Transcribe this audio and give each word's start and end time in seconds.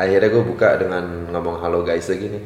akhirnya 0.00 0.32
gue 0.32 0.44
buka 0.48 0.80
dengan 0.80 1.28
ngomong 1.28 1.60
halo 1.60 1.84
guys 1.84 2.08
lagi 2.08 2.32
nih. 2.32 2.42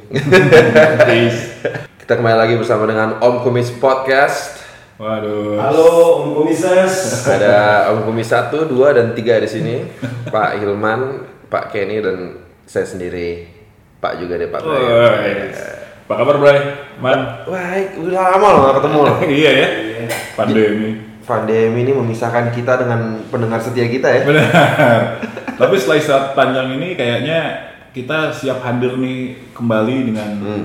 Kita 2.02 2.18
kembali 2.18 2.34
lagi 2.34 2.54
bersama 2.58 2.82
dengan 2.90 3.22
Om 3.22 3.46
Kumis 3.46 3.70
Podcast. 3.78 4.58
Waduh. 4.98 5.62
Halo 5.62 5.86
Om 6.18 6.26
Komises. 6.34 7.22
Ada 7.22 7.94
Om 7.94 8.10
Kumis 8.10 8.26
1, 8.26 8.50
2, 8.50 8.98
dan 8.98 9.06
3 9.14 9.44
di 9.46 9.48
sini. 9.48 9.76
Pak 10.34 10.58
Hilman, 10.58 11.22
Pak 11.46 11.70
Kenny, 11.70 12.02
dan 12.02 12.42
saya 12.66 12.90
sendiri. 12.90 13.46
Pak 14.02 14.18
juga 14.18 14.34
deh, 14.34 14.50
Pak 14.50 14.60
Brian. 14.60 14.90
Woi. 14.90 15.34
Apa 16.04 16.14
kabar, 16.20 16.36
Bray? 16.36 16.58
Man. 16.98 17.20
Baik, 17.48 18.02
udah 18.02 18.34
lama 18.34 18.46
loh 18.50 18.60
gak 18.66 18.76
ketemu 18.82 18.98
loh. 18.98 19.16
iya 19.40 19.50
ya. 19.54 19.68
Pandemi. 20.34 21.13
Pandemi 21.24 21.88
ini 21.88 21.92
memisahkan 21.96 22.52
kita 22.52 22.84
dengan 22.84 23.24
pendengar 23.32 23.60
setia 23.60 23.88
kita 23.88 24.08
ya. 24.12 24.20
Benar. 24.28 24.48
Tapi 25.60 25.74
setelah 25.80 25.98
istirahat 25.98 26.26
panjang 26.36 26.76
ini 26.76 26.98
kayaknya 26.98 27.40
kita 27.94 28.34
siap 28.34 28.60
hadir 28.60 28.98
nih 28.98 29.50
kembali 29.54 29.96
dengan 30.12 30.30
Hmm. 30.42 30.64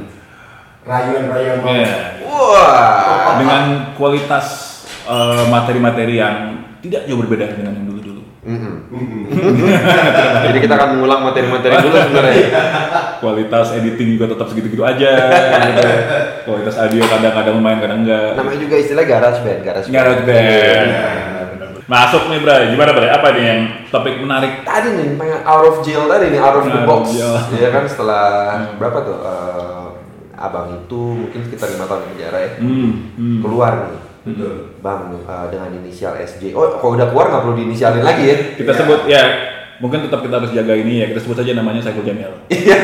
Rayuan-rayuan 0.79 1.59
ya, 1.85 2.17
Wah. 2.25 3.37
dengan 3.37 3.93
kualitas 3.93 4.45
eh, 5.05 5.43
materi-materi 5.51 6.17
yang 6.17 6.65
tidak 6.81 7.05
jauh 7.05 7.19
berbeda 7.19 7.51
dengan 7.53 7.77
yang 7.77 7.88
dulu-dulu. 8.39 8.79
Mm-mm. 8.95 9.23
Jadi 10.47 10.57
kita 10.63 10.73
akan 10.79 10.89
mengulang 10.95 11.21
materi-materi 11.27 11.75
dulu 11.83 11.95
sebenarnya. 11.99 12.47
Kualitas 13.19 13.67
editing 13.75 14.15
juga 14.15 14.25
tetap 14.31 14.47
segitu-gitu 14.47 14.83
aja. 14.87 15.11
gitu. 15.67 15.89
Kualitas 16.47 16.75
audio 16.79 17.03
kadang-kadang 17.03 17.55
lumayan, 17.59 17.79
kadang 17.83 17.99
enggak. 18.07 18.39
Namanya 18.39 18.59
juga 18.63 18.75
istilah 18.79 19.03
garage 19.03 19.39
band, 19.43 19.61
garage 19.61 19.87
band. 19.91 19.95
Ngarut 19.95 20.21
band. 20.23 20.89
Masuk 21.89 22.29
nih, 22.29 22.39
Bray. 22.45 22.63
Gimana, 22.77 22.91
Bray? 22.93 23.09
Apa 23.09 23.27
nih 23.33 23.43
yang 23.43 23.61
topik 23.89 24.21
menarik? 24.21 24.61
Tadi 24.61 24.89
nih 24.93 25.07
pengen 25.17 25.41
out 25.41 25.65
of 25.65 25.81
jail 25.81 26.05
tadi 26.05 26.29
nih 26.29 26.39
out 26.39 26.61
of 26.61 26.69
the 26.69 26.81
box. 26.85 27.03
Iya 27.49 27.67
kan 27.73 27.83
setelah 27.89 28.25
berapa 28.77 28.97
tuh? 29.01 29.17
eh, 29.25 29.89
abang 30.39 30.71
itu 30.71 31.01
mungkin 31.27 31.39
sekitar 31.43 31.67
lima 31.75 31.83
tahun 31.89 32.07
penjara 32.13 32.37
ya. 32.39 32.51
Hmm. 32.63 32.91
hmm. 33.19 33.39
Keluar 33.43 33.73
nih. 33.91 34.08
Betul. 34.31 34.53
Bang 34.79 34.99
eh, 35.13 35.45
dengan 35.49 35.69
inisial 35.75 36.13
SJ. 36.15 36.53
Oh, 36.53 36.77
kalau 36.77 36.93
udah 36.93 37.07
keluar 37.07 37.29
nggak 37.29 37.41
perlu 37.41 37.55
diinisialin 37.55 38.01
lagi 38.01 38.23
ya? 38.25 38.37
Kita 38.53 38.71
sebut 38.73 39.05
ya, 39.05 39.23
mungkin 39.77 40.05
tetap 40.05 40.19
kita 40.19 40.37
harus 40.37 40.51
jaga 40.51 40.73
ini 40.73 41.01
ya. 41.01 41.05
Kita 41.09 41.19
sebut 41.19 41.37
saja 41.37 41.51
namanya 41.53 41.79
Saiful 41.79 42.03
Jamil. 42.03 42.29
Iya. 42.49 42.77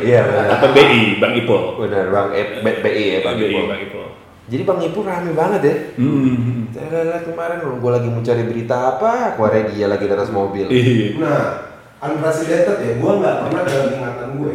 Iya 0.00 0.20
benar. 0.24 0.46
Atau 0.56 0.68
BI, 0.72 1.18
Bang 1.18 1.34
Ipul. 1.34 1.76
Benar 1.78 2.08
Bang 2.08 2.28
E- 2.32 2.62
BI 2.62 3.04
ya 3.12 3.18
Bang 3.20 3.36
BI, 3.36 3.52
Ipul. 3.52 3.64
Bang 3.66 3.80
Ipul. 3.80 4.06
Jadi 4.48 4.62
Bang 4.64 4.80
Ipul 4.80 5.02
rame 5.04 5.30
banget 5.36 5.60
ya. 5.60 5.74
Hmm. 6.00 6.72
Lihat 6.72 7.22
kemarin 7.26 7.60
gue 7.60 7.90
lagi 7.92 8.08
mau 8.08 8.22
cari 8.22 8.42
berita 8.42 8.96
apa, 8.96 9.36
keluarnya 9.36 9.62
dia 9.68 9.86
lagi 9.86 10.04
di 10.04 10.14
atas 10.14 10.32
mobil. 10.32 10.66
Iya. 10.68 11.20
Nah, 11.20 11.44
unprecedented 12.00 12.78
ya. 12.80 12.92
Gua 12.96 13.12
nggak 13.18 13.36
pernah 13.44 13.62
dalam 13.64 13.88
ingatan 13.92 14.28
gue 14.38 14.54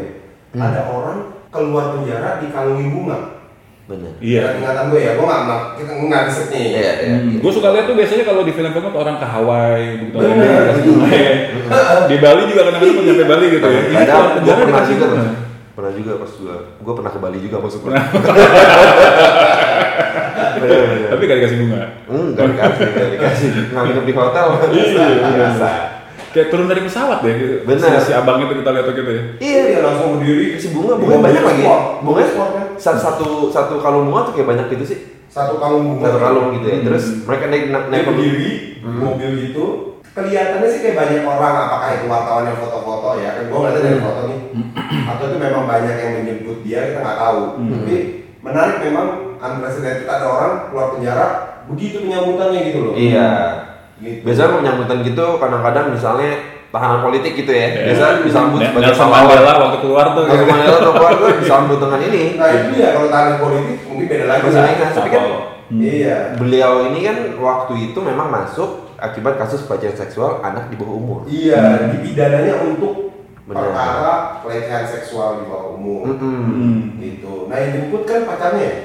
Hmm. 0.53 0.61
ada 0.61 0.86
orang 0.86 1.17
keluar 1.50 1.97
penjara 1.97 2.38
dikalungin 2.38 2.89
bunga. 2.89 3.43
Benar. 3.84 4.16
Iya. 4.23 4.64
Ingatan 4.64 4.86
gue 4.95 5.02
ya. 5.03 5.12
Gua 5.20 5.26
nggak 5.28 5.42
nggak 5.44 5.62
kita 5.76 5.92
nggak 6.08 6.22
riset 6.23 6.48
nih. 6.56 6.64
Iya, 6.72 6.92
iya. 7.03 7.16
Hmm. 7.20 7.36
Gue 7.44 7.52
suka 7.52 7.67
lihat 7.76 7.86
tuh 7.86 7.95
biasanya 8.00 8.23
kalau 8.23 8.42
di 8.48 8.53
film-film 8.56 8.88
tuh 8.88 9.02
orang 9.03 9.16
ke 9.20 9.28
Hawaii, 9.28 9.88
begitu 10.00 10.16
Bener. 10.16 10.31
orang 10.40 10.56
dikasih 10.64 10.84
bunga 10.88 11.09
ya. 11.12 11.34
Di 12.08 12.16
Bali 12.17 12.42
juga 12.48 12.62
kadang-kadang 12.64 12.95
mau 12.95 13.03
nyampe 13.03 13.25
Bali 13.28 13.45
gitu 13.52 13.67
ya. 13.67 13.81
Keluar 13.84 14.23
gue 14.23 14.34
penjara 14.40 14.56
pernah 14.56 14.72
dikasih 14.72 14.95
juga, 14.95 15.08
pernah 15.75 15.92
juga 15.92 16.12
pas 16.16 16.31
gue, 16.31 16.56
gue 16.80 16.94
pernah 16.95 17.12
ke 17.12 17.20
Bali 17.20 17.38
juga 17.44 17.58
maksudnya. 17.59 18.02
Tapi 21.12 21.22
gak 21.28 21.38
dikasih 21.44 21.58
bunga. 21.59 21.81
Enggak 22.08 22.45
dikasih, 22.56 22.84
enggak 22.88 23.09
dikasih. 23.19 23.47
Nggak 23.74 24.06
di 24.08 24.13
hotel. 24.16 24.46
Iya, 24.72 25.08
biasa. 25.28 25.69
Kayak 26.34 26.47
turun 26.50 26.66
dari 26.66 26.81
pesawat 26.81 27.22
deh. 27.22 27.34
gitu. 27.38 27.56
Bener. 27.69 27.94
Si, 28.02 28.09
si 28.09 28.12
abang 28.16 28.41
itu 28.41 28.53
kita 28.58 28.69
lihat 28.74 28.85
tuh 28.90 28.96
gitu 28.97 29.12
ya. 29.12 29.24
Iya, 29.38 29.62
Iya 29.69 29.79
langsung 29.85 30.18
berdiri. 30.18 30.58
si 30.58 30.74
bunga, 30.74 30.97
bunga 30.97 31.22
banyak 31.22 31.44
lagi. 31.46 31.63
Bunga 32.02 32.22
sport 32.25 32.52
kan. 32.58 32.62
Satu, 32.78 33.00
satu 33.00 33.28
satu 33.50 33.73
kalung 33.79 34.09
bunga 34.09 34.29
tuh 34.29 34.34
kayak 34.38 34.50
banyak 34.53 34.67
gitu 34.78 34.85
sih. 34.85 35.00
Satu 35.29 35.57
kalung 35.57 35.97
bunga. 35.97 36.09
Satu 36.09 36.19
kalung 36.22 36.47
gitu 36.57 36.66
ya. 36.69 36.75
Hmm. 36.79 36.85
Terus 36.89 37.06
mereka 37.25 37.44
naik 37.50 37.66
naik, 37.73 37.85
naik 37.89 38.03
berdiri 38.09 38.38
di 38.38 38.51
Hmm. 38.84 39.00
mobil 39.00 39.29
gitu. 39.47 39.66
Kelihatannya 40.13 40.67
sih 40.69 40.79
kayak 40.85 40.97
banyak 41.00 41.23
orang, 41.25 41.56
apakah 41.57 41.89
itu 41.97 42.06
wartawan 42.06 42.45
yang 42.45 42.59
foto-foto 42.61 43.17
ya? 43.17 43.29
Kan 43.34 43.50
gua 43.50 43.57
ngeliatnya 43.66 43.81
dari 43.81 44.00
foto 44.03 44.22
nih. 44.29 44.39
Atau 45.09 45.23
itu 45.25 45.38
memang 45.41 45.63
banyak 45.66 45.95
yang 45.97 46.11
menjemput 46.22 46.57
dia, 46.61 46.79
kita 46.94 47.00
nggak 47.01 47.17
tahu. 47.17 47.41
Hmm. 47.57 47.72
Tapi 47.73 47.95
menarik 48.45 48.78
memang 48.85 49.07
unprecedented 49.41 50.05
ada 50.05 50.25
orang 50.29 50.53
keluar 50.69 50.88
penjara 50.94 51.28
begitu 51.66 52.03
penyambutannya 52.05 52.59
gitu 52.69 52.79
loh. 52.91 52.94
Iya. 52.94 53.29
Gitu. 54.03 54.22
Biasanya 54.28 54.59
penyambutan 54.59 55.00
gitu 55.01 55.25
kadang-kadang 55.40 55.85
misalnya 55.95 56.31
tahanan 56.73 57.00
politik 57.00 57.38
gitu 57.38 57.51
ya. 57.53 57.67
Iya. 57.69 57.81
Biasa 57.88 58.06
disambut 58.25 58.57
Nel- 58.57 58.67
sebagai 58.67 58.85
Nelson 58.89 59.06
pahlawan. 59.06 59.23
Mandela 59.29 59.53
waktu 59.61 59.78
keluar 59.79 60.06
tuh. 60.09 60.23
Nelson 60.25 60.34
gitu. 60.35 60.50
Mandela 60.50 60.78
atau 60.79 60.91
keluar 60.91 61.11
tuh 61.13 61.28
disambut 61.38 61.78
dengan 61.78 62.00
ini. 62.03 62.23
Nah 62.34 62.50
itu 62.50 62.72
ya 62.75 62.89
kalau 62.91 63.07
tahanan 63.07 63.35
politik 63.38 63.78
mungkin 63.85 64.06
beda 64.07 64.25
lagi 64.25 64.41
Masih 64.44 64.57
lah. 64.57 64.73
ingat, 64.73 64.89
tapi 64.91 65.09
kan 65.09 65.23
Hmm. 65.63 65.79
Iya. 65.79 66.17
beliau 66.35 66.73
ini 66.85 67.00
kan 67.01 67.17
waktu 67.35 67.73
itu 67.84 68.00
memang 68.00 68.28
masuk 68.28 68.69
akibat 68.95 69.38
kasus 69.38 69.63
pelecehan 69.63 69.95
seksual 69.95 70.41
anak 70.41 70.67
di 70.67 70.75
bawah 70.75 70.94
umur. 70.94 71.19
Iya, 71.25 71.88
dipidananya 71.89 72.61
untuk 72.63 73.16
Benar. 73.44 73.72
perkara 73.72 74.13
pelecehan 74.40 74.84
seksual 74.84 75.40
di 75.40 75.45
bawah 75.45 75.73
umur. 75.73 76.03
Mm-mm. 76.09 76.40
Hmm. 76.44 76.79
Gitu. 76.97 77.47
Nah 77.47 77.57
yang 77.57 77.72
jemput 77.73 78.03
kan 78.03 78.23
pacarnya 78.23 78.61
ya? 78.61 78.75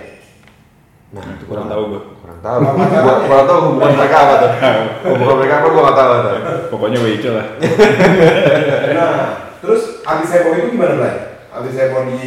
Nah, 1.09 1.25
itu 1.25 1.45
Kurang 1.49 1.67
tahu 1.67 1.83
gua. 1.89 2.01
Kurang 2.21 2.41
tahu. 2.41 2.59
Kurang 2.61 2.91
tahu. 2.93 3.01
Gua 3.01 3.17
kurang 3.25 3.47
tahu 3.49 3.59
hubungan 3.65 3.93
mereka 3.97 4.17
apa 4.21 4.35
tuh. 4.37 4.51
Hubungan 5.17 5.37
mereka 5.41 5.55
apa 5.57 5.69
gua 5.69 5.83
nggak 5.83 5.97
tahu 5.97 6.11
tuh. 6.13 6.37
Pokoknya 6.69 6.99
WIC 7.01 7.25
lah. 7.33 7.47
Nah, 8.89 9.17
terus 9.61 9.83
abis 10.03 10.29
heboh 10.31 10.53
itu 10.55 10.69
gimana 10.75 10.95
Blay? 10.97 11.15
Abis 11.49 11.75
heboh 11.75 12.03
di 12.09 12.25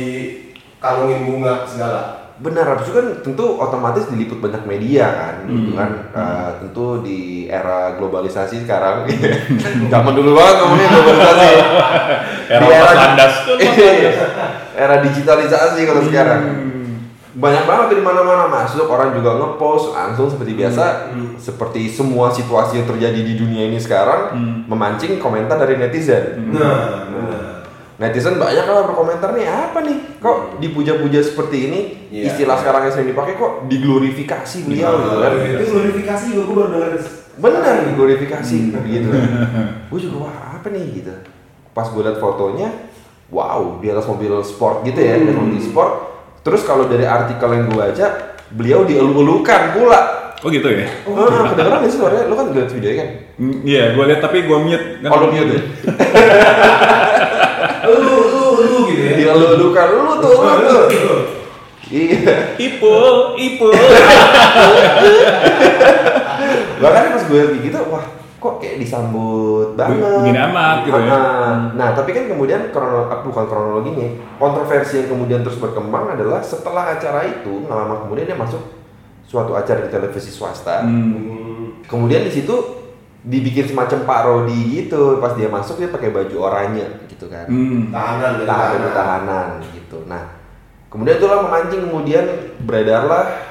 kalungin 0.77 1.25
bunga 1.25 1.61
segala. 1.63 2.01
Benar, 2.41 2.65
habis 2.73 2.89
itu 2.89 2.97
kan 2.97 3.07
tentu 3.21 3.45
otomatis 3.53 4.09
diliput 4.09 4.41
banyak 4.41 4.65
media 4.65 5.05
kan, 5.13 5.35
gitu 5.45 5.69
Hmm. 5.71 5.77
kan. 5.77 5.91
Eh, 6.09 6.49
tentu 6.57 7.05
di 7.05 7.19
era 7.45 7.93
globalisasi 7.93 8.65
sekarang, 8.65 9.05
zaman 9.93 10.09
dulu 10.11 10.33
banget 10.33 10.55
ngomongnya 10.57 10.87
globalisasi. 10.89 11.49
Era 12.49 12.57
Di 12.57 12.65
Mas 12.65 12.93
Landas. 12.97 13.33
era 14.73 14.95
digitalisasi 15.05 15.81
kalau 15.85 16.01
sekarang. 16.01 16.41
Hmm. 17.31 17.39
Banyak 17.39 17.63
banget 17.63 17.87
di 17.89 18.03
mana-mana 18.03 18.43
masuk, 18.45 18.85
orang 18.85 19.11
juga 19.11 19.33
ngepost 19.33 19.91
langsung 19.91 20.27
seperti 20.27 20.51
biasa, 20.53 20.83
Hmm. 21.09 21.31
seperti 21.35 21.87
semua 21.87 22.27
situasi 22.27 22.75
yang 22.75 22.85
terjadi 22.85 23.15
di 23.17 23.33
dunia 23.35 23.65
ini 23.65 23.77
sekarang 23.77 24.21
Hmm. 24.29 24.57
memancing 24.67 25.15
komentar 25.15 25.55
dari 25.55 25.75
netizen. 25.75 26.43
Nah, 26.49 27.07
benar. 27.07 27.43
Netizen 27.97 28.35
banyak 28.35 28.65
lah 28.65 28.83
berkomentar 28.83 29.29
nih 29.31 29.45
apa 29.45 29.77
nih 29.79 30.17
kok 30.17 30.57
dipuja-puja 30.57 31.21
seperti 31.21 31.69
ini 31.69 31.79
Iya. 32.09 32.23
istilah 32.27 32.57
sekarang 32.57 32.81
yang 32.83 32.91
sering 32.91 33.07
dipakai 33.07 33.37
kok 33.37 33.69
diglorifikasi 33.69 34.57
beliau 34.65 34.91
gitu 34.97 35.17
kan 35.21 35.31
Itu 35.37 35.65
glorifikasi 35.69 36.23
juga 36.27 36.41
gue 36.41 36.55
baru 36.57 36.69
denger. 36.73 36.91
benar 37.37 37.75
diglorifikasi 37.85 38.55
Hmm. 38.73 38.81
gitu 38.83 39.09
gue 39.93 39.99
juga 40.01 40.15
wah 40.19 40.37
apa 40.51 40.67
nih 40.67 40.85
gitu 40.97 41.13
pas 41.71 41.85
gue 41.85 42.01
liat 42.01 42.17
fotonya 42.17 42.73
wow 43.29 43.77
di 43.77 43.87
atas 43.87 44.03
mobil 44.03 44.33
sport 44.41 44.81
gitu 44.81 44.97
ya 44.97 45.15
di 45.15 45.23
atas 45.23 45.37
mobil 45.37 45.61
sport 45.61 45.91
terus 46.41 46.61
kalau 46.61 46.85
dari 46.85 47.03
artikel 47.03 47.49
yang 47.49 47.65
gue 47.65 47.77
baca 47.77 48.07
beliau 48.49 48.81
dielu-elukan 48.83 49.61
pula 49.71 50.01
Oh 50.41 50.49
gitu 50.49 50.65
ya? 50.67 50.89
oh 51.05 51.29
kedengeran 51.53 51.79
gak 51.79 51.91
sih 51.91 51.97
suaranya 51.97 52.25
lu 52.25 52.33
kan 52.33 52.49
liat 52.49 52.69
videonya 52.69 52.97
kan 52.97 53.09
Hmm, 53.37 53.57
Iya, 53.61 53.83
gue 53.91 54.03
lihat 54.05 54.21
tapi 54.21 54.41
gue 54.41 54.57
mute. 54.59 54.85
oh 55.03 55.17
lu 55.19 55.27
mute 55.29 55.49
ya 55.49 55.61
Lu, 57.83 57.93
lu, 57.93 58.15
lu 58.57 58.77
gitu 58.87 59.01
ya. 59.01 59.13
dielu-elukan 59.17 59.87
lu 59.91 60.13
tuh 60.17 60.33
lu 60.33 60.49
tuh 60.65 60.85
iya 61.87 62.17
Ipul, 62.55 63.35
Ipul. 63.35 63.73
bahkan 66.81 67.03
pas 67.11 67.23
gue 67.23 67.41
gitu 67.61 67.77
wah 67.87 68.05
kok 68.41 68.57
kayak 68.57 68.81
disambut 68.81 69.77
banget? 69.77 70.01
Begini 70.01 70.39
amat 70.49 70.77
gitu 70.89 70.97
ya. 70.97 71.13
Ah, 71.13 71.53
nah 71.77 71.93
tapi 71.93 72.09
kan 72.09 72.25
kemudian 72.25 72.73
krono, 72.73 73.05
ah, 73.05 73.21
bukan 73.21 73.45
kronologinya. 73.45 74.09
Kontroversi 74.41 75.05
yang 75.05 75.13
kemudian 75.13 75.45
terus 75.45 75.61
berkembang 75.61 76.17
adalah 76.17 76.41
setelah 76.41 76.97
acara 76.97 77.21
itu 77.29 77.69
nggak 77.69 77.77
lama 77.77 77.95
kemudian 78.01 78.33
dia 78.33 78.37
masuk 78.41 78.65
suatu 79.29 79.53
acara 79.53 79.85
di 79.85 79.93
televisi 79.93 80.33
swasta. 80.33 80.81
Hmm. 80.81 81.85
Kemudian 81.85 82.25
di 82.25 82.33
situ 82.33 82.57
dibikin 83.21 83.69
semacam 83.69 84.09
parodi 84.09 84.81
gitu. 84.81 85.21
Pas 85.21 85.37
dia 85.37 85.45
masuk 85.45 85.77
dia 85.77 85.93
pakai 85.93 86.09
baju 86.09 86.35
oranye 86.41 87.05
gitu 87.13 87.29
kan. 87.29 87.45
Hmm. 87.45 87.93
Tahanan, 87.93 88.41
dari 88.41 88.49
tahanan 88.49 88.91
tahanan 88.91 89.47
gitu. 89.69 90.01
Nah 90.09 90.41
kemudian 90.89 91.21
itulah 91.21 91.45
memancing 91.45 91.87
kemudian 91.87 92.25
beredarlah 92.65 93.50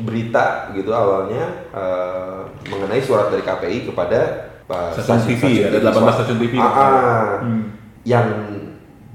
berita 0.00 0.46
gitu 0.72 0.90
awalnya 0.90 1.44
eh, 1.70 2.40
mengenai 2.66 2.98
surat 2.98 3.28
dari 3.28 3.40
KPI 3.40 3.78
kepada 3.86 4.18
eh, 4.64 4.90
Stasiun 4.92 5.20
TV, 5.26 5.42
ada 5.62 5.78
18 5.80 5.92
swasta. 5.92 6.12
stasiun 6.18 6.38
TV. 6.38 6.54
Ah, 6.56 6.66
ah. 6.66 7.24
Hmm. 7.40 7.62
yang 8.02 8.26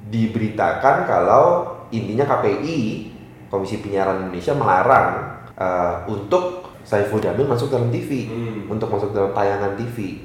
diberitakan 0.05 1.05
kalau 1.05 1.45
intinya 1.89 2.25
KPI 2.27 3.11
Komisi 3.45 3.77
Penyiaran 3.77 4.23
Indonesia 4.23 4.53
melarang 4.53 5.07
eh, 5.53 5.93
untuk 6.07 6.43
Saiful 6.81 7.17
Jamil 7.17 7.45
masuk 7.45 7.69
dalam 7.69 7.89
TV 7.89 8.25
Hmm. 8.25 8.69
untuk 8.69 8.87
masuk 8.87 9.09
dalam 9.09 9.31
tayangan 9.31 9.73
TV 9.75 10.21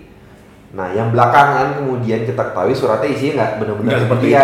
Nah, 0.71 0.87
yang 0.89 1.11
belakangan 1.11 1.83
kemudian 1.83 2.23
kita 2.23 2.39
ketahui 2.47 2.71
suratnya 2.71 3.11
isinya 3.11 3.43
nggak 3.43 3.53
benar-benar 3.59 3.99
seperti 3.99 4.31
itu. 4.31 4.39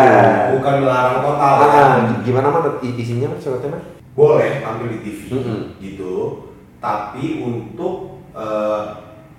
bukan 0.59 0.75
melarang 0.83 1.17
total 1.23 1.39
Ah, 1.39 1.71
kan? 1.71 2.19
gimana 2.21 2.51
man 2.51 2.83
i- 2.83 2.99
isinya 2.99 3.31
suratnya 3.39 3.71
man? 3.71 3.83
Boleh 4.17 4.59
tampil 4.59 4.89
di 4.89 4.99
TV 5.03 5.19
Mm-mm. 5.31 5.61
gitu 5.79 6.15
tapi 6.79 7.39
untuk 7.39 7.95
eh, 8.33 8.83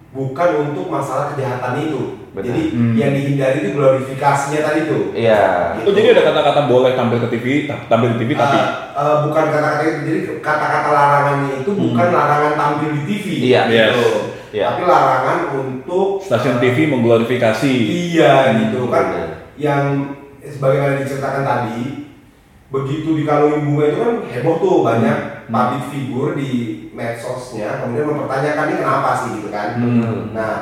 bukan 0.08 0.50
untuk 0.64 0.88
masalah 0.88 1.34
kejahatan 1.34 1.76
itu 1.80 2.02
Benar. 2.32 2.46
jadi 2.48 2.64
Hmm. 2.70 2.94
yang 2.94 3.12
dihindari 3.12 3.58
itu 3.60 3.70
glorifikasinya 3.74 4.62
tadi 4.64 4.80
tuh 4.86 5.10
Iya. 5.12 5.74
Oh 5.80 5.92
jadi 5.92 6.14
ada 6.14 6.24
kata-kata 6.24 6.62
boleh 6.66 6.94
tampil 6.94 7.18
ke 7.20 7.30
TV, 7.30 7.46
ta- 7.66 7.82
tampil 7.88 8.14
di 8.14 8.20
TV 8.20 8.32
tapi 8.34 8.56
Eh, 8.56 8.70
eh, 8.96 9.16
bukan 9.24 9.46
kata-kata 9.48 9.82
itu 9.84 10.00
jadi 10.04 10.20
kata-kata 10.40 10.90
larangannya 10.90 11.52
itu 11.60 11.72
bukan 11.72 12.08
larangan 12.08 12.54
tampil 12.56 12.90
di 12.92 13.02
TV 13.04 13.26
Hmm. 13.28 13.44
Iya. 13.44 13.62
gitu. 13.66 13.74
Yes. 13.74 14.36
Iya. 14.48 14.66
tapi 14.70 14.82
larangan 14.86 15.40
untuk 15.52 16.08
stasiun 16.20 16.58
TV 16.58 16.78
mengglorifikasi. 16.88 17.74
iya 18.08 18.34
gitu 18.56 18.88
kan 18.88 19.06
Benar. 19.12 19.30
yang 19.58 19.84
sebagaimana 20.40 20.96
diceritakan 20.98 21.44
tadi 21.44 22.07
begitu 22.68 23.16
dikalungin 23.16 23.64
bunga 23.64 23.84
itu 23.86 23.98
kan 23.98 24.14
heboh 24.28 24.56
tuh 24.60 24.76
banyak 24.84 25.18
Hmm. 25.48 25.56
public 25.56 25.84
figure 25.88 26.32
di 26.36 26.52
medsosnya 26.92 27.80
kemudian 27.80 28.04
mempertanyakan 28.06 28.68
ini 28.68 28.78
kenapa 28.78 29.10
sih 29.16 29.30
gitu 29.40 29.48
kan 29.48 29.80
Hmm. 29.80 30.36
nah 30.36 30.54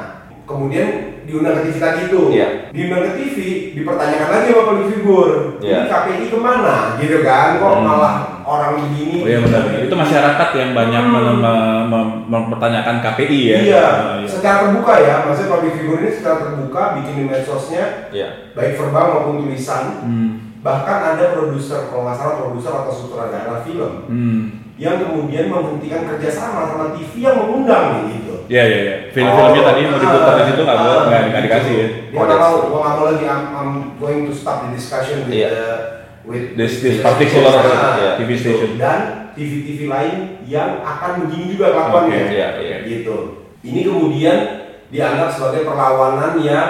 kemudian 0.45 0.87
diundang 1.25 1.57
ke 1.57 1.61
TV 1.65 1.77
tadi 1.81 1.99
itu 2.05 2.21
Iya. 2.29 2.69
diundang 2.69 3.01
ke 3.01 3.11
TV 3.17 3.37
dipertanyakan 3.73 4.29
lagi 4.29 4.47
sama 4.47 4.63
public 4.63 4.87
figure 4.93 5.33
Iya. 5.57 5.73
ini 5.75 5.89
KPI 5.89 6.25
ke 6.29 6.37
mana 6.37 6.75
gitu 7.01 7.17
kan 7.25 7.57
kok 7.57 7.73
Hmm. 7.73 7.81
malah 7.81 8.15
orang 8.45 8.77
begini 8.77 9.25
Oh 9.25 9.27
iya 9.27 9.39
benar. 9.41 9.63
Itu 9.81 9.95
masyarakat 9.97 10.49
yang 10.53 10.71
banyak 10.77 11.01
Hmm. 11.01 11.13
mem- 11.17 11.41
mem- 11.41 11.85
mem- 11.89 12.21
mempertanyakan 12.29 13.01
KPI 13.01 13.39
ya. 13.41 13.57
Iya, 13.57 13.81
Ah, 13.81 14.15
iya. 14.21 14.27
secara 14.29 14.69
terbuka 14.69 14.93
ya, 15.01 15.25
maksudnya 15.25 15.49
public 15.49 15.73
figure 15.73 15.97
ini 15.99 16.11
secara 16.13 16.35
terbuka 16.39 16.81
bikin 16.93 17.13
di 17.17 17.23
medsosnya 17.25 18.13
Iya. 18.13 18.53
baik 18.53 18.77
verbal 18.77 19.05
maupun 19.17 19.41
tulisan 19.41 20.05
Hmm. 20.05 20.44
Bahkan 20.65 21.13
ada 21.13 21.25
produser 21.29 21.85
kalau 21.87 22.09
nggak 22.09 22.17
salah 22.17 22.35
produser 22.41 22.73
atau 22.73 22.89
sutradara 22.89 23.61
film 23.61 24.09
Hmm. 24.09 24.41
yang 24.75 24.97
kemudian 24.97 25.47
menghentikan 25.47 26.09
kerjasama 26.09 26.65
sama 26.65 26.85
TV 26.91 27.21
yang 27.21 27.37
mengundang 27.37 28.09
gitu. 28.09 28.33
Iya 28.45 28.63
iya 28.65 28.79
iya. 28.81 28.95
Film-filmnya 29.09 29.61
Oh, 29.61 29.67
tadi 29.69 29.79
mau 29.85 29.97
diputar 29.97 30.33
di 30.35 30.45
situ 30.49 30.61
nggak 30.61 30.73
ah, 30.75 30.81
boleh, 30.81 30.97
nggak 30.97 31.05
gitu. 31.15 31.29
nggak 31.29 31.43
dikasih 31.43 31.73
ya. 31.73 31.87
Dia 32.03 32.17
Oh, 32.17 32.25
nggak 32.25 32.39
mau, 32.39 32.53
gua 32.65 32.79
nggak 32.81 32.93
mau 32.93 33.05
lagi. 33.05 33.23
I'm, 33.25 33.43
I'm 33.51 33.71
going 33.95 34.21
to 34.25 34.33
stop 34.33 34.57
the 34.59 34.69
discussion 34.71 35.17
with 35.23 35.33
Iya. 35.33 35.49
the 35.49 35.65
with 36.25 36.45
This 36.55 36.73
this 36.81 36.97
with- 36.97 37.05
particular 37.05 37.53
Ah, 37.53 37.93
Iya. 37.95 38.11
TV 38.17 38.29
station. 38.33 38.69
dan 38.75 38.99
TV-TV 39.31 39.79
lain 39.85 40.17
yang 40.43 40.81
akan 40.81 41.11
begini 41.23 41.53
juga 41.53 41.69
kelakuannya. 41.69 42.17
Oke, 42.19 42.33
iya, 42.33 42.49
iya. 42.57 42.77
Gitu. 42.81 43.17
Ini 43.61 43.79
kemudian 43.83 44.37
dianggap 44.87 45.29
sebagai 45.29 45.61
perlawanan 45.63 46.37
yang 46.39 46.69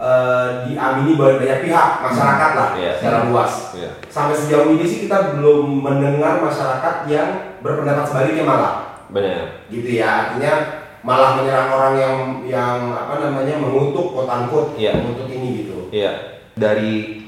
eh, 0.00 0.48
diamini 0.64 1.12
oleh 1.14 1.36
banyak 1.36 1.60
pihak 1.62 1.88
masyarakat 2.00 2.50
lah 2.56 2.68
Iya. 2.72 2.92
secara 2.96 3.18
luas. 3.28 3.52
Iya. 3.72 3.90
Sampai 4.08 4.32
sejauh 4.32 4.72
ini 4.72 4.82
sih 4.82 5.04
kita 5.04 5.36
belum 5.36 5.78
mendengar 5.78 6.40
masyarakat 6.40 7.04
yang 7.04 7.28
berpendapat 7.60 8.04
sebaliknya 8.04 8.42
malah 8.42 8.74
Benar. 9.06 9.68
gitu 9.68 9.90
ya 9.92 10.08
artinya 10.32 10.54
malah 11.00 11.36
menyerang 11.36 11.68
orang 11.70 11.94
yang 11.96 12.16
yang 12.46 12.76
apa 12.90 13.20
namanya 13.20 13.56
mengutuk 13.56 14.16
unquote 14.16 14.72
Iya. 14.74 14.96
mengutuk 14.96 15.28
ini 15.28 15.48
gitu 15.60 15.76
Iya. 15.90 16.12
Dari 16.54 17.20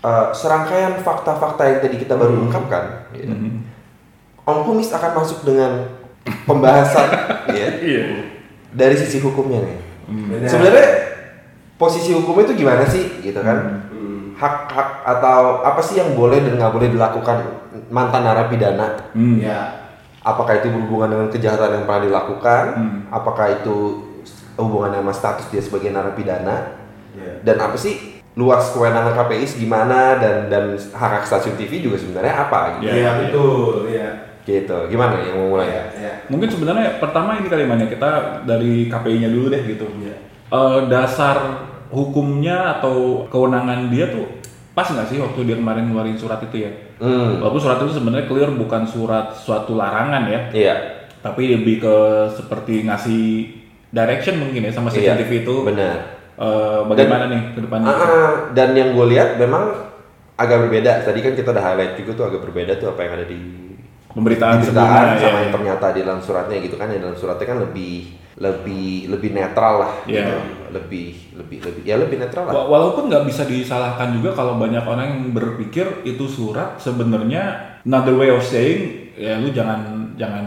uh, 0.00 0.30
serangkaian 0.30 0.98
fakta-fakta 0.98 1.62
yang 1.64 1.78
tadi 1.80 1.96
kita 1.96 2.14
baru 2.14 2.32
Hmm. 2.32 2.46
ungkapkan, 2.46 3.10
ya, 3.10 3.26
Hmm. 3.26 3.66
Om 4.40 4.58
Kumis 4.64 4.90
akan 4.90 5.12
masuk 5.16 5.42
dengan 5.42 5.88
pembahasan 6.44 7.06
ya, 7.58 7.68
Iya. 7.76 8.04
dari 8.70 8.94
sisi 8.94 9.18
hukumnya 9.18 9.60
nih. 9.60 9.78
Benar. 10.06 10.46
Sebenarnya 10.46 10.86
posisi 11.80 12.12
hukumnya 12.12 12.52
itu 12.52 12.60
gimana 12.60 12.84
sih, 12.84 13.24
gitu 13.24 13.40
kan? 13.40 13.88
Hmm. 13.88 14.36
Hak-hak 14.36 15.00
atau 15.00 15.64
apa 15.64 15.80
sih 15.80 15.96
yang 15.96 16.12
boleh 16.12 16.44
dan 16.44 16.60
nggak 16.60 16.72
boleh 16.76 16.92
dilakukan 16.92 17.40
mantan 17.88 18.28
narapidana? 18.28 19.08
Hmm. 19.16 19.40
ya 19.40 19.80
Apakah 20.20 20.60
itu 20.60 20.68
berhubungan 20.68 21.16
dengan 21.16 21.28
kejahatan 21.32 21.80
yang 21.80 21.84
pernah 21.88 22.04
dilakukan? 22.04 22.64
Hmm. 22.76 22.98
Apakah 23.08 23.56
itu 23.56 24.04
hubungannya 24.60 25.00
sama 25.00 25.12
status 25.16 25.46
dia 25.48 25.64
sebagai 25.64 25.88
narapidana? 25.88 26.76
ya 27.16 27.40
Dan 27.40 27.56
apa 27.56 27.80
sih 27.80 28.20
luas 28.36 28.76
kewenangan 28.76 29.16
KPI 29.16 29.64
gimana 29.64 30.20
dan 30.20 30.52
dan 30.52 30.64
hak 30.76 31.10
hak 31.20 31.24
stasiun 31.24 31.56
TV 31.56 31.80
juga 31.80 31.96
sebenarnya 31.96 32.34
apa 32.36 32.78
gitu? 32.78 32.92
Iya, 32.92 33.00
iya. 33.00 33.10
betul 33.24 33.74
ya 33.88 34.10
Gitu. 34.40 34.78
Gimana 34.88 35.20
yang 35.20 35.36
mau 35.36 35.56
mulai? 35.56 35.68
ya 35.68 35.84
ya 35.94 36.12
Mungkin 36.32 36.48
sebenarnya 36.48 36.98
pertama 36.98 37.36
ini 37.38 37.46
kali 37.46 37.64
mana 37.68 37.84
kita 37.86 38.42
dari 38.48 38.88
KPI-nya 38.88 39.28
dulu 39.30 39.46
deh 39.52 39.62
gitu. 39.68 39.86
Iya. 40.00 40.16
Eh, 40.50 40.80
dasar 40.90 41.69
hukumnya 41.90 42.78
atau 42.78 43.26
kewenangan 43.28 43.90
dia 43.90 44.08
tuh 44.08 44.26
pas 44.70 44.86
nggak 44.86 45.10
sih 45.10 45.18
waktu 45.18 45.44
dia 45.44 45.56
kemarin 45.58 45.90
ngeluarin 45.90 46.14
surat 46.16 46.38
itu 46.40 46.64
ya? 46.64 46.70
Hmm. 47.02 47.42
Walaupun 47.42 47.60
surat 47.60 47.78
itu 47.82 47.98
sebenarnya 47.98 48.30
clear 48.30 48.50
bukan 48.54 48.86
surat 48.86 49.34
suatu 49.34 49.74
larangan 49.74 50.30
ya, 50.30 50.40
Iya. 50.54 50.74
tapi 51.20 51.50
lebih 51.50 51.82
ke 51.82 51.96
seperti 52.32 52.86
ngasih 52.86 53.24
direction 53.90 54.38
mungkin 54.38 54.64
ya 54.64 54.72
sama 54.72 54.88
Iya. 54.88 55.12
stasiun 55.12 55.18
TV 55.20 55.32
itu. 55.42 55.54
Benar. 55.66 55.96
Eh, 56.40 56.80
bagaimana 56.88 57.28
nih 57.28 57.42
ke 57.52 57.60
depannya? 57.60 57.88
Ah, 57.90 58.00
ah, 58.00 58.30
dan 58.56 58.72
yang 58.72 58.96
gue 58.96 59.06
lihat 59.12 59.36
memang 59.36 59.74
agak 60.40 60.64
berbeda. 60.64 61.04
Tadi 61.04 61.20
kan 61.20 61.36
kita 61.36 61.52
udah 61.52 61.64
highlight 61.66 61.94
juga 62.00 62.10
tuh 62.16 62.24
agak 62.32 62.40
berbeda 62.48 62.72
tuh 62.80 62.88
apa 62.96 63.00
yang 63.04 63.12
ada 63.20 63.26
di 63.28 63.40
Pemberitaan 64.10 64.58
sebelumnya, 64.58 65.02
berita 65.06 65.22
sama 65.22 65.30
ya, 65.30 65.38
yang 65.38 65.46
ya. 65.46 65.54
ternyata 65.54 65.86
di 65.90 66.00
dalam 66.02 66.20
suratnya 66.20 66.56
gitu 66.58 66.74
kan. 66.74 66.88
Yang 66.88 67.02
dalam 67.02 67.16
suratnya 67.16 67.46
kan 67.46 67.58
lebih 67.60 67.94
lebih 68.36 68.88
lebih 69.08 69.30
netral 69.30 69.74
lah. 69.78 69.92
Iya. 70.02 70.18
gitu. 70.20 70.34
Lebih 70.70 71.06
lebih 71.34 71.58
lebih 71.62 71.82
ya 71.82 71.96
lebih 71.96 72.16
netral 72.16 72.44
lah. 72.44 72.52
Wa- 72.54 72.68
Walaupun 72.68 73.06
nggak 73.06 73.24
bisa 73.24 73.42
disalahkan 73.44 74.10
juga 74.12 74.30
kalau 74.32 74.54
banyak 74.54 74.82
orang 74.82 75.06
yang 75.08 75.22
berpikir 75.30 76.02
itu 76.02 76.24
surat 76.24 76.74
sebenarnya 76.76 77.42
another 77.82 78.14
way 78.14 78.28
of 78.28 78.40
saying 78.40 79.10
ya 79.14 79.36
lu 79.36 79.50
jangan 79.50 79.82
jangan 80.14 80.44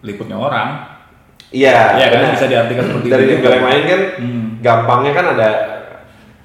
liputnya 0.00 0.34
orang. 0.34 0.86
Iya. 1.50 1.98
ya 1.98 2.06
kan 2.08 2.30
bisa 2.30 2.46
diartikan 2.46 2.84
seperti 2.84 3.08
Dari 3.08 3.24
itu. 3.28 3.42
yang 3.42 3.64
lain 3.64 3.82
kan 3.84 4.00
Hmm. 4.16 4.46
gampangnya 4.60 5.12
kan 5.12 5.26
ada 5.34 5.48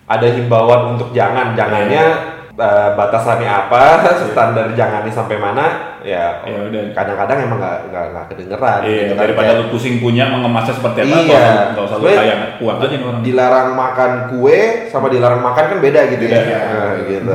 ada 0.06 0.28
himbauan 0.28 0.94
untuk 0.94 1.10
jangan 1.12 1.54
jangannya 1.54 2.35
eh, 2.56 2.90
batasannya 2.94 3.46
apa 3.46 3.84
standar 4.26 4.72
jangannya 4.72 5.10
sampai 5.10 5.36
mana 5.36 5.66
ya 6.02 6.40
Ya 6.42 6.60
udah. 6.62 6.94
kadang-kadang 6.94 7.38
emang 7.42 7.58
nggak 7.58 7.78
nggak 7.90 8.06
nggak 8.10 8.26
kedengeran 8.30 8.80
Iya, 8.82 8.96
gitu 9.02 9.12
kan. 9.12 9.22
daripada 9.22 9.48
Kayak 9.48 9.58
lu 9.58 9.66
pusing 9.70 9.96
punya 9.98 10.24
mengemasnya 10.28 10.74
seperti 10.74 11.00
apa, 11.02 11.08
Iya. 11.08 11.18
nggak 11.18 11.26
usah- 11.26 11.68
nggak 11.68 11.84
usah 11.84 11.96
lu 11.96 12.02
Sebenarnya 12.02 12.22
kayak 12.22 12.40
kuat 12.56 12.76
aja 12.78 12.86
nih 12.92 13.00
orang. 13.04 13.22
dilarang 13.22 13.70
makan 13.74 14.12
kue 14.30 14.60
sama 14.88 15.08
dilarang 15.08 15.42
makan 15.42 15.64
kan 15.68 15.78
beda 15.80 16.02
gitu 16.08 16.24
ya 16.24 16.40
Beda. 16.40 16.58
Nah, 16.62 16.94
gitu 17.04 17.34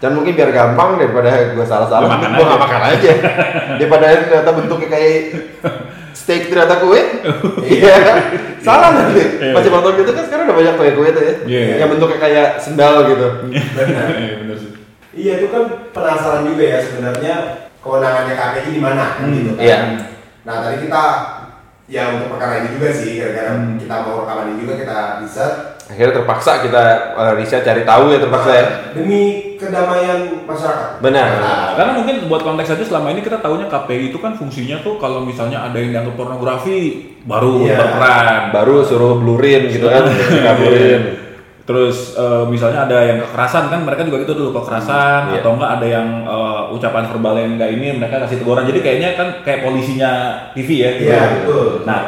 dan 0.00 0.16
mungkin 0.16 0.32
biar 0.32 0.48
gampang 0.50 0.96
daripada 0.96 1.28
gue 1.52 1.60
salah-salah 1.62 2.08
gue 2.08 2.40
nggak 2.40 2.62
makan 2.62 2.82
aja 2.88 3.10
daripada 3.78 4.04
ternyata 4.18 4.50
bentuknya 4.54 4.88
kayak 4.88 5.16
steak 6.12 6.48
ternyata 6.48 6.80
kue. 6.80 7.00
Iya. 7.70 7.96
Salah 8.60 8.92
nanti. 8.92 9.22
Iya. 9.40 9.52
masih 9.56 9.70
motor 9.70 9.94
gitu 9.94 10.10
kan 10.10 10.24
sekarang 10.24 10.44
udah 10.46 10.56
banyak 10.56 10.74
kue-kue 10.76 11.08
tuh 11.10 11.22
ya. 11.22 11.34
Iya. 11.44 11.60
yang 11.80 11.90
bentuknya 11.90 12.18
kayak 12.18 12.48
sendal 12.58 12.94
gitu. 13.06 13.26
Benar. 13.48 14.06
Iya, 14.12 14.54
sih. 14.56 14.70
iya 15.10 15.32
itu 15.38 15.48
kan 15.48 15.62
penasaran 15.90 16.46
juga 16.46 16.62
ya 16.62 16.78
sebenarnya 16.80 17.34
kewenangannya 17.80 18.34
KPI 18.34 18.68
di 18.70 18.80
mana 18.80 19.04
Hmm, 19.16 19.32
gitu 19.32 19.50
kan. 19.54 19.62
Iya. 19.62 19.78
nah 20.40 20.54
tadi 20.60 20.76
kita 20.84 21.02
ya 21.86 22.02
untuk 22.14 22.30
perkara 22.30 22.62
ini 22.62 22.68
juga 22.74 22.88
sih 22.92 23.18
gara-gara 23.18 23.50
Hmm. 23.50 23.74
kita 23.76 23.94
mau 24.00 24.22
rekaman 24.22 24.46
ini 24.50 24.62
juga 24.62 24.74
kita 24.78 24.96
riset. 25.20 25.54
Akhirnya 25.90 26.14
terpaksa 26.14 26.62
kita 26.62 26.82
uh, 27.18 27.32
riset 27.34 27.66
cari 27.66 27.82
tahu 27.82 28.14
ya 28.14 28.18
terpaksa 28.20 28.50
ya. 28.52 28.64
Demi 28.94 29.49
kedamaian 29.60 30.18
masyarakat 30.42 30.98
Benar. 30.98 31.28
Nah, 31.36 31.68
Karena 31.74 31.92
mungkin 31.94 32.16
buat 32.26 32.40
konteks 32.40 32.70
aja 32.70 32.82
selama 32.82 33.10
ini 33.10 33.20
kita 33.20 33.38
tahunya 33.38 33.66
KPI 33.66 34.08
itu 34.08 34.18
kan 34.18 34.32
fungsinya 34.32 34.80
tuh 34.80 34.96
kalau 34.96 35.20
misalnya 35.20 35.60
ada 35.62 35.76
yang 35.76 35.92
dianggap 35.92 36.16
pornografi 36.16 36.78
baru 37.22 37.62
Iya. 37.62 37.76
berperan. 37.78 38.40
baru 38.50 38.74
suruh 38.82 39.14
blurin 39.14 39.68
gitu 39.68 39.84
kan 39.84 40.08
dikaburin 40.08 41.02
Terus 41.60 42.16
eh, 42.16 42.44
misalnya 42.46 42.82
ada 42.82 42.98
yang 43.00 43.18
kekerasan 43.20 43.70
kan 43.70 43.80
mereka 43.80 44.02
juga 44.02 44.18
gitu 44.20 44.34
dulu 44.34 44.50
kekerasan 44.56 45.30
Iya. 45.30 45.38
atau 45.38 45.54
enggak 45.54 45.72
ada 45.76 45.86
yang 45.86 46.08
eh, 46.24 46.74
ucapan 46.74 47.04
verbal 47.06 47.34
yang 47.36 47.50
enggak 47.54 47.70
ini 47.70 47.86
mereka 47.94 48.24
kasih 48.24 48.40
teguran. 48.40 48.66
Jadi 48.66 48.80
kayaknya 48.80 49.08
kan 49.14 49.28
kayak 49.40 49.62
polisinya 49.62 50.10
TV 50.50 50.68
ya. 50.80 50.90
gitu. 50.96 51.06
Iya, 51.06 51.22
betul. 51.38 51.66
Nah, 51.84 52.00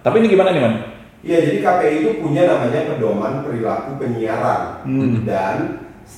tapi 0.00 0.22
ini 0.22 0.28
gimana 0.28 0.54
nih 0.54 0.62
man? 0.62 0.74
Iya, 1.18 1.38
jadi 1.42 1.58
KPI 1.58 1.94
itu 1.98 2.10
punya 2.22 2.46
namanya 2.46 2.80
pedoman 2.86 3.42
perilaku 3.42 3.98
penyiaran 3.98 4.86
Hmm. 4.86 5.26
dan 5.26 5.56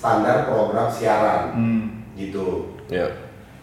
standar 0.00 0.48
program 0.48 0.88
siaran 0.88 1.42
Hmm. 1.52 1.82
gitu. 2.16 2.72
ya 2.88 3.04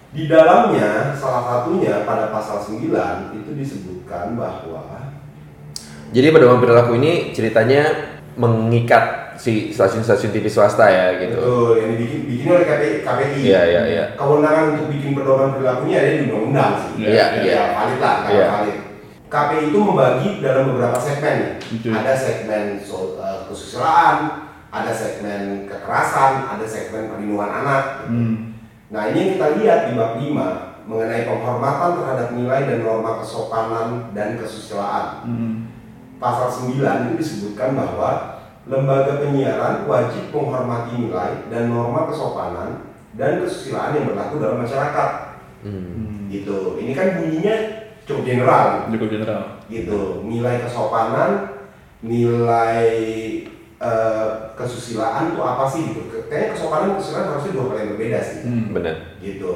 Di 0.08 0.24
dalamnya 0.26 1.12
salah 1.12 1.44
satunya 1.44 2.06
pada 2.06 2.30
pasal 2.30 2.62
9 2.62 3.34
itu 3.34 3.52
disebutkan 3.52 4.38
bahwa 4.38 4.86
Jadi 6.08 6.32
pedoman 6.32 6.64
perilaku 6.64 6.96
ini 6.96 7.36
ceritanya 7.36 7.84
mengikat 8.34 9.36
si 9.36 9.70
stasiun-stasiun 9.70 10.32
TV 10.32 10.48
swasta 10.48 10.88
ya 10.88 11.20
gitu. 11.20 11.36
betul 11.36 11.70
yang 11.76 11.90
dibikin 11.92 12.22
bikin 12.26 12.48
oleh 12.50 12.64
KPI. 12.64 12.94
KPI. 13.04 13.40
Iya 13.44 13.62
iya 13.68 13.82
iya. 13.86 14.06
Kewenangan 14.16 14.66
untuk 14.72 14.88
bikin 14.90 15.12
pedoman 15.12 15.52
perilakunya 15.52 15.98
ada 15.98 16.10
di 16.10 16.20
undang-undang 16.24 16.72
sih. 16.80 16.92
Iya, 17.04 17.12
Ya, 17.12 17.26
iya. 17.44 17.62
valid 17.76 18.00
lah, 18.00 18.16
kalau 18.24 18.34
Iya. 18.34 18.48
valid. 18.48 18.78
KPI 19.28 19.64
itu 19.68 19.78
membagi 19.78 20.30
dalam 20.40 20.64
beberapa 20.72 20.98
segmen. 20.98 21.38
Betul. 21.60 21.92
Ada 21.92 22.14
segmen 22.16 22.64
so- 22.80 23.20
eh, 23.20 23.40
kesusilaan, 23.46 24.47
ada 24.68 24.92
segmen 24.92 25.66
kekerasan, 25.66 26.48
ada 26.52 26.66
segmen 26.68 27.08
perlindungan 27.12 27.52
anak. 27.52 27.84
Hmm. 28.08 28.36
Nah 28.92 29.12
ini 29.12 29.18
yang 29.20 29.32
kita 29.36 29.48
lihat 29.60 29.80
di 29.88 29.92
bab 29.96 30.12
5 30.20 30.88
mengenai 30.88 31.28
penghormatan 31.28 31.92
terhadap 32.00 32.28
nilai 32.32 32.62
dan 32.64 32.80
norma 32.84 33.20
kesopanan 33.20 34.12
dan 34.16 34.40
kesusilaan. 34.40 35.06
Hmm. 35.28 35.54
Pasal 36.18 36.48
9 36.72 36.80
itu 37.12 37.14
disebutkan 37.20 37.76
bahwa 37.76 38.40
lembaga 38.68 39.24
penyiaran 39.24 39.88
wajib 39.88 40.32
menghormati 40.32 41.08
nilai 41.08 41.48
dan 41.52 41.72
norma 41.72 42.08
kesopanan 42.08 42.88
dan 43.16 43.44
kesusilaan 43.44 43.96
yang 43.96 44.06
berlaku 44.12 44.40
dalam 44.40 44.64
masyarakat. 44.64 45.10
Hmm. 45.64 46.28
Gitu. 46.32 46.80
Ini 46.80 46.92
kan 46.96 47.08
bunyinya 47.20 47.56
cukup 48.08 48.24
general 48.24 48.88
Cukup 48.88 49.10
general. 49.12 49.42
gitu. 49.68 50.24
Nilai 50.24 50.64
kesopanan, 50.64 51.60
nilai 52.00 52.88
eh, 53.78 54.28
kesusilaan 54.58 55.32
itu 55.32 55.40
apa 55.40 55.64
sih 55.64 55.82
gitu. 55.94 56.02
Kayaknya 56.26 56.48
kesopanan 56.52 56.98
kesusilaan 56.98 57.30
harusnya 57.30 57.52
dua 57.54 57.64
hal 57.64 57.78
yang 57.78 57.90
berbeda 57.94 58.20
sih 58.20 58.38
Hmm. 58.44 58.74
Benar. 58.74 58.96
gitu 59.22 59.54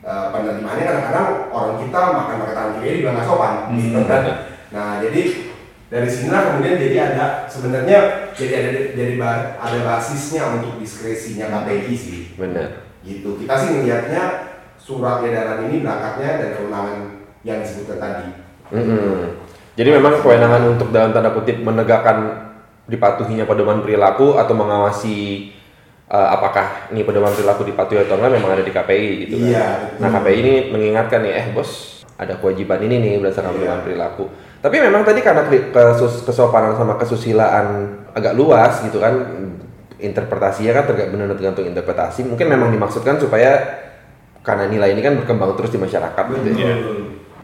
Eh, 0.00 0.26
penerimaannya 0.32 0.80
kadang-kadang 0.80 1.28
orang 1.52 1.76
kita 1.76 2.00
makan 2.16 2.36
pakai 2.40 2.54
tangan 2.56 2.72
kiri 2.80 2.92
dibilang 2.96 3.14
nggak 3.14 3.28
sopan 3.28 3.52
Hmm, 3.68 3.76
gitu 3.76 4.00
kan 4.00 4.20
benar. 4.24 4.36
nah 4.72 4.88
jadi 4.96 5.22
dari 5.86 6.08
sinilah 6.08 6.42
kemudian 6.48 6.80
jadi 6.80 6.96
ada 7.04 7.24
sebenarnya 7.44 7.98
jadi 8.32 8.52
ada 8.56 8.70
jadi 8.96 9.14
ada 9.52 9.78
basisnya 9.84 10.56
untuk 10.56 10.80
diskresinya 10.80 11.52
KPI 11.52 11.92
sih 11.92 12.18
Benar. 12.32 12.80
gitu 13.04 13.36
kita 13.36 13.52
sih 13.52 13.76
melihatnya 13.76 14.22
surat 14.80 15.20
edaran 15.20 15.68
ini 15.68 15.84
berangkatnya 15.84 16.30
dari 16.40 16.52
kewenangan 16.56 16.98
yang 17.44 17.60
disebutkan 17.60 17.98
tadi 18.00 18.28
Mm-mm. 18.72 19.36
Jadi 19.76 19.88
memang 19.92 20.16
kewenangan 20.16 20.62
untuk 20.70 20.88
dalam 20.90 21.12
tanda 21.12 21.28
kutip 21.30 21.60
menegakkan 21.60 22.49
dipatuhinya 22.90 23.46
pedoman 23.46 23.78
perilaku 23.80 24.34
atau 24.34 24.50
mengawasi 24.52 25.48
uh, 26.10 26.28
apakah 26.34 26.90
ini 26.90 27.06
pedoman 27.06 27.30
perilaku 27.30 27.62
dipatuhi 27.62 28.02
atau 28.02 28.18
enggak 28.18 28.34
memang 28.34 28.50
ada 28.58 28.64
di 28.66 28.74
KPI 28.74 29.10
gitu 29.24 29.34
kan. 29.38 29.46
Iya. 29.46 29.66
Nah 30.02 30.08
KPI 30.10 30.36
ini 30.42 30.52
mengingatkan 30.74 31.22
nih, 31.22 31.32
eh 31.38 31.46
bos 31.54 32.02
ada 32.18 32.36
kewajiban 32.36 32.82
ini 32.82 32.98
nih 32.98 33.12
berdasarkan 33.22 33.54
Iya. 33.54 33.58
pedoman 33.62 33.80
perilaku. 33.86 34.24
Tapi 34.60 34.76
memang 34.76 35.06
tadi 35.06 35.24
karena 35.24 35.46
kesus- 35.48 36.26
kesopanan 36.26 36.76
sama 36.76 36.98
kesusilaan 37.00 37.66
agak 38.12 38.36
luas 38.36 38.82
gitu 38.84 39.00
kan, 39.00 39.14
interpretasinya 39.96 40.82
kan 40.82 40.84
terga- 40.90 41.08
benar 41.08 41.32
tergantung 41.32 41.64
interpretasi. 41.64 42.26
Mungkin 42.28 42.44
memang 42.44 42.68
dimaksudkan 42.68 43.16
supaya 43.16 43.56
karena 44.40 44.68
nilai 44.68 44.92
ini 44.92 45.00
kan 45.00 45.16
berkembang 45.16 45.52
terus 45.56 45.72
di 45.72 45.78
masyarakat 45.80 46.24
gitu 46.32 46.48
ya. 46.58 46.76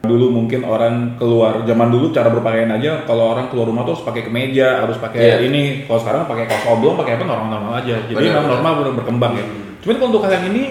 Dulu 0.06 0.26
mungkin 0.30 0.62
orang 0.62 1.18
keluar 1.18 1.62
zaman 1.62 1.90
dulu 1.90 2.10
cara 2.10 2.30
berpakaian 2.30 2.70
aja 2.70 3.02
kalau 3.02 3.34
orang 3.34 3.50
keluar 3.50 3.66
rumah 3.66 3.82
tuh 3.82 3.98
harus 3.98 4.06
pakai 4.06 4.22
kemeja, 4.24 4.80
harus 4.80 4.96
pakai 4.96 5.18
Iya. 5.20 5.36
ini. 5.42 5.84
Kalau 5.84 6.00
sekarang 6.00 6.22
pakai 6.24 6.44
kaos 6.46 6.64
oblong, 6.66 6.94
pakai 6.94 7.18
apa 7.18 7.24
normal-normal 7.24 7.72
aja. 7.78 7.96
Jadi 8.04 8.24
memang 8.24 8.46
normal 8.48 8.72
udah 8.82 8.94
berkembang 8.96 9.32
ya. 9.34 9.46
Cuman 9.82 9.94
kalau 9.96 10.08
untuk 10.10 10.22
hal 10.24 10.34
yang 10.36 10.48
ini 10.50 10.64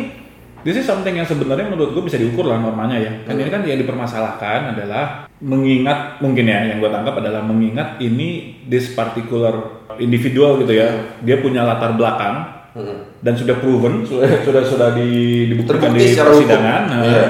This 0.65 0.81
is 0.81 0.89
something 0.89 1.13
yang 1.13 1.29
sebenarnya 1.29 1.69
menurut 1.69 1.93
gue 1.93 2.01
bisa 2.01 2.17
diukur 2.17 2.49
lah 2.49 2.57
normanya 2.57 2.97
ya. 2.97 3.13
Kan 3.21 3.37
ini 3.37 3.53
kan 3.53 3.61
yang 3.61 3.77
dipermasalahkan 3.77 4.73
adalah 4.73 5.29
mengingat 5.37 6.17
mungkin 6.17 6.41
ya 6.41 6.65
yang 6.65 6.81
gue 6.81 6.89
tangkap 6.89 7.21
adalah 7.21 7.45
mengingat 7.45 8.01
ini 8.01 8.57
this 8.65 8.97
particular 8.97 9.53
individual 10.01 10.57
gitu 10.57 10.73
ya. 10.73 10.89
Dia 11.21 11.37
punya 11.37 11.61
latar 11.61 11.93
belakang 11.93 12.49
Mm-mm. 12.73 12.97
dan 13.21 13.37
sudah 13.37 13.61
proven 13.61 14.09
sudah 14.09 14.41
sudah 14.41 14.63
sudah 14.65 14.89
di- 14.97 15.53
dibuktikan 15.53 15.93
Terbukti 15.93 16.01
di 16.01 16.17
persidangan 16.17 16.81
nah, 16.89 17.01
Iya. 17.05 17.25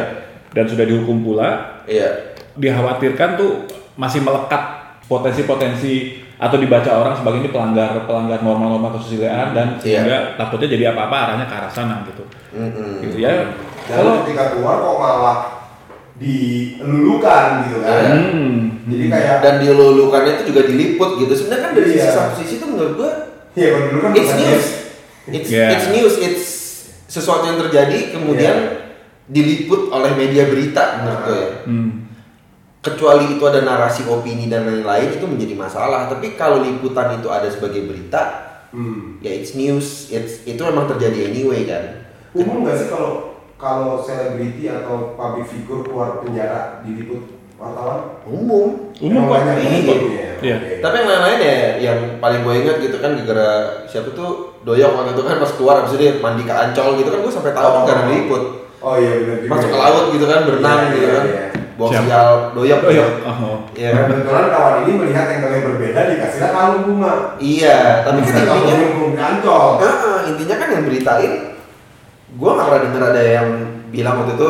dan 0.56 0.66
sudah 0.66 0.86
dihukum 0.88 1.20
pula 1.20 1.75
Iya. 1.86 2.10
dikhawatirkan 2.56 3.36
tuh 3.36 3.68
masih 3.96 4.24
melekat 4.24 4.64
potensi-potensi 5.06 5.94
atau 6.36 6.56
dibaca 6.56 6.88
orang 6.92 7.16
sebagai 7.16 7.40
ini 7.40 7.50
pelanggar 7.52 8.04
pelanggar 8.04 8.40
norma-norma 8.40 8.96
kesusilaan 8.96 9.52
dan 9.52 9.76
Iya. 9.78 10.04
sehingga 10.04 10.18
takutnya 10.36 10.68
jadi 10.70 10.84
apa-apa 10.92 11.16
arahnya 11.16 11.46
ke 11.46 11.56
arah 11.56 11.70
sana 11.70 12.04
gitu. 12.08 12.24
Mm-mm. 12.52 13.04
Gitu 13.04 13.18
ya. 13.20 13.52
Dan 13.86 13.96
Kalau 14.02 14.14
ketika 14.24 14.44
keluar 14.52 14.76
kok 14.80 14.96
malah 14.98 15.38
dilulukan 16.16 17.46
gitu 17.68 17.78
kan. 17.84 17.92
Iya. 17.92 18.10
hmm, 18.32 18.56
Jadi 18.86 19.06
kayak 19.10 19.36
dan 19.42 19.56
dilulukannya 19.60 20.32
itu 20.38 20.44
juga 20.54 20.62
diliput 20.64 21.10
gitu 21.20 21.34
sebenarnya 21.34 21.64
kan 21.64 21.72
dari 21.74 21.88
Iya. 21.90 21.98
sisi 21.98 22.10
satu 22.12 22.32
sisi 22.38 22.54
itu 22.58 22.66
menurut 22.66 22.94
gua 22.96 23.12
ya 23.54 23.68
kalau 23.72 23.86
dulu 23.90 24.00
kan 24.00 24.12
it's 24.14 24.34
news 24.36 24.66
it's 25.28 25.50
Yeah. 25.50 25.70
it's 25.74 25.88
news 25.90 26.16
it's 26.20 26.46
sesuatu 27.06 27.48
yang 27.48 27.58
terjadi 27.58 28.14
kemudian 28.14 28.56
diliput 29.26 29.90
oleh 29.90 30.12
media 30.14 30.46
berita 30.46 31.02
menurut 31.02 31.22
gua 31.22 31.36
ya. 31.36 31.50
hmm, 31.66 31.90
kecuali 32.80 33.26
itu 33.34 33.44
ada 33.44 33.62
narasi 33.62 34.06
opini 34.06 34.46
dan 34.46 34.64
lain-lain 34.64 35.10
itu 35.12 35.26
menjadi 35.26 35.54
masalah 35.56 36.06
tapi 36.06 36.34
kalau 36.34 36.62
liputan 36.62 37.18
itu 37.18 37.28
ada 37.28 37.48
sebagai 37.48 37.86
berita 37.86 38.42
Hmm. 38.70 39.24
ya 39.24 39.32
it's 39.32 39.56
news 39.56 40.12
it's 40.12 40.44
itu 40.44 40.60
memang 40.60 40.84
terjadi 40.86 41.32
anyway 41.32 41.64
kan 41.64 42.04
Umum 42.36 42.68
nggak 42.68 42.76
sih 42.76 42.88
kalau 42.92 43.40
kalau 43.56 43.96
selebriti 43.98 44.68
atau 44.68 45.16
public 45.16 45.48
figure 45.48 45.80
keluar 45.80 46.20
penjara 46.20 46.84
diliput 46.84 47.24
wartawan? 47.56 48.20
umum 48.28 48.92
umum 49.00 49.32
banyak 49.32 49.64
Umum 49.64 49.80
gitu 49.80 50.08
ya? 50.12 50.32
Iya. 50.44 50.58
Tapi 50.84 50.96
yang 51.00 51.08
lain-lain 51.08 51.40
ya 51.40 51.56
yang 51.80 52.00
paling 52.20 52.44
gue 52.44 52.56
ingat 52.60 52.78
gitu 52.84 52.98
kan 53.00 53.16
gara 53.24 53.52
siapa 53.88 54.12
tuh 54.12 54.60
doyok 54.68 54.92
waktu 54.92 55.12
itu 55.16 55.24
kan 55.24 55.36
pas 55.40 55.52
keluar 55.56 55.76
abis 55.80 55.96
itu 55.96 56.00
dia 56.04 56.12
mandi 56.20 56.44
ke 56.44 56.52
ancol 56.52 57.00
gitu 57.00 57.08
kan 57.08 57.20
gue 57.24 57.32
sampai 57.32 57.54
tahu 57.56 57.70
kan 57.72 57.80
Oh. 57.80 57.88
karena 57.88 58.04
diliput 58.12 58.44
Oh 58.86 58.96
iya 58.96 59.12
benar 59.18 59.38
juga. 59.40 59.52
masuk 59.52 59.68
ke 59.68 59.78
laut 59.78 60.06
gitu 60.14 60.26
kan 60.26 60.40
berenang 60.46 60.78
Iya, 60.78 60.86
gitu 60.86 61.00
iya, 61.02 61.10
kan 61.12 61.26
iya. 61.26 61.46
bawa 61.76 61.90
Siap. 61.90 62.04
sial 62.06 62.30
doyok 62.54 62.80
Oh, 62.80 62.88
iya. 62.88 63.02
gitu. 63.02 63.10
Oh, 63.20 63.34
oh. 63.42 63.58
Iya 63.74 63.90
kan? 63.90 64.04
kebetulan 64.06 64.46
kawan 64.48 64.76
ini 64.80 64.92
melihat 64.96 65.26
yang 65.26 65.42
yang 65.44 65.66
berbeda 65.66 66.00
dikasihlah 66.08 66.52
kalung 66.52 66.84
bunga. 66.86 67.14
Iya, 67.36 67.78
tapi 68.02 68.20
kan 68.22 68.30
intinya. 68.32 68.76
Heeh, 69.76 70.18
intinya 70.30 70.56
kan 70.56 70.70
yang 70.70 70.84
beritain, 70.84 71.34
gue 72.32 72.50
nggak 72.52 72.66
pernah 72.66 72.82
denger 72.82 73.04
ada 73.06 73.24
yang 73.24 73.48
bilang 73.90 74.16
waktu 74.18 74.34
itu 74.36 74.50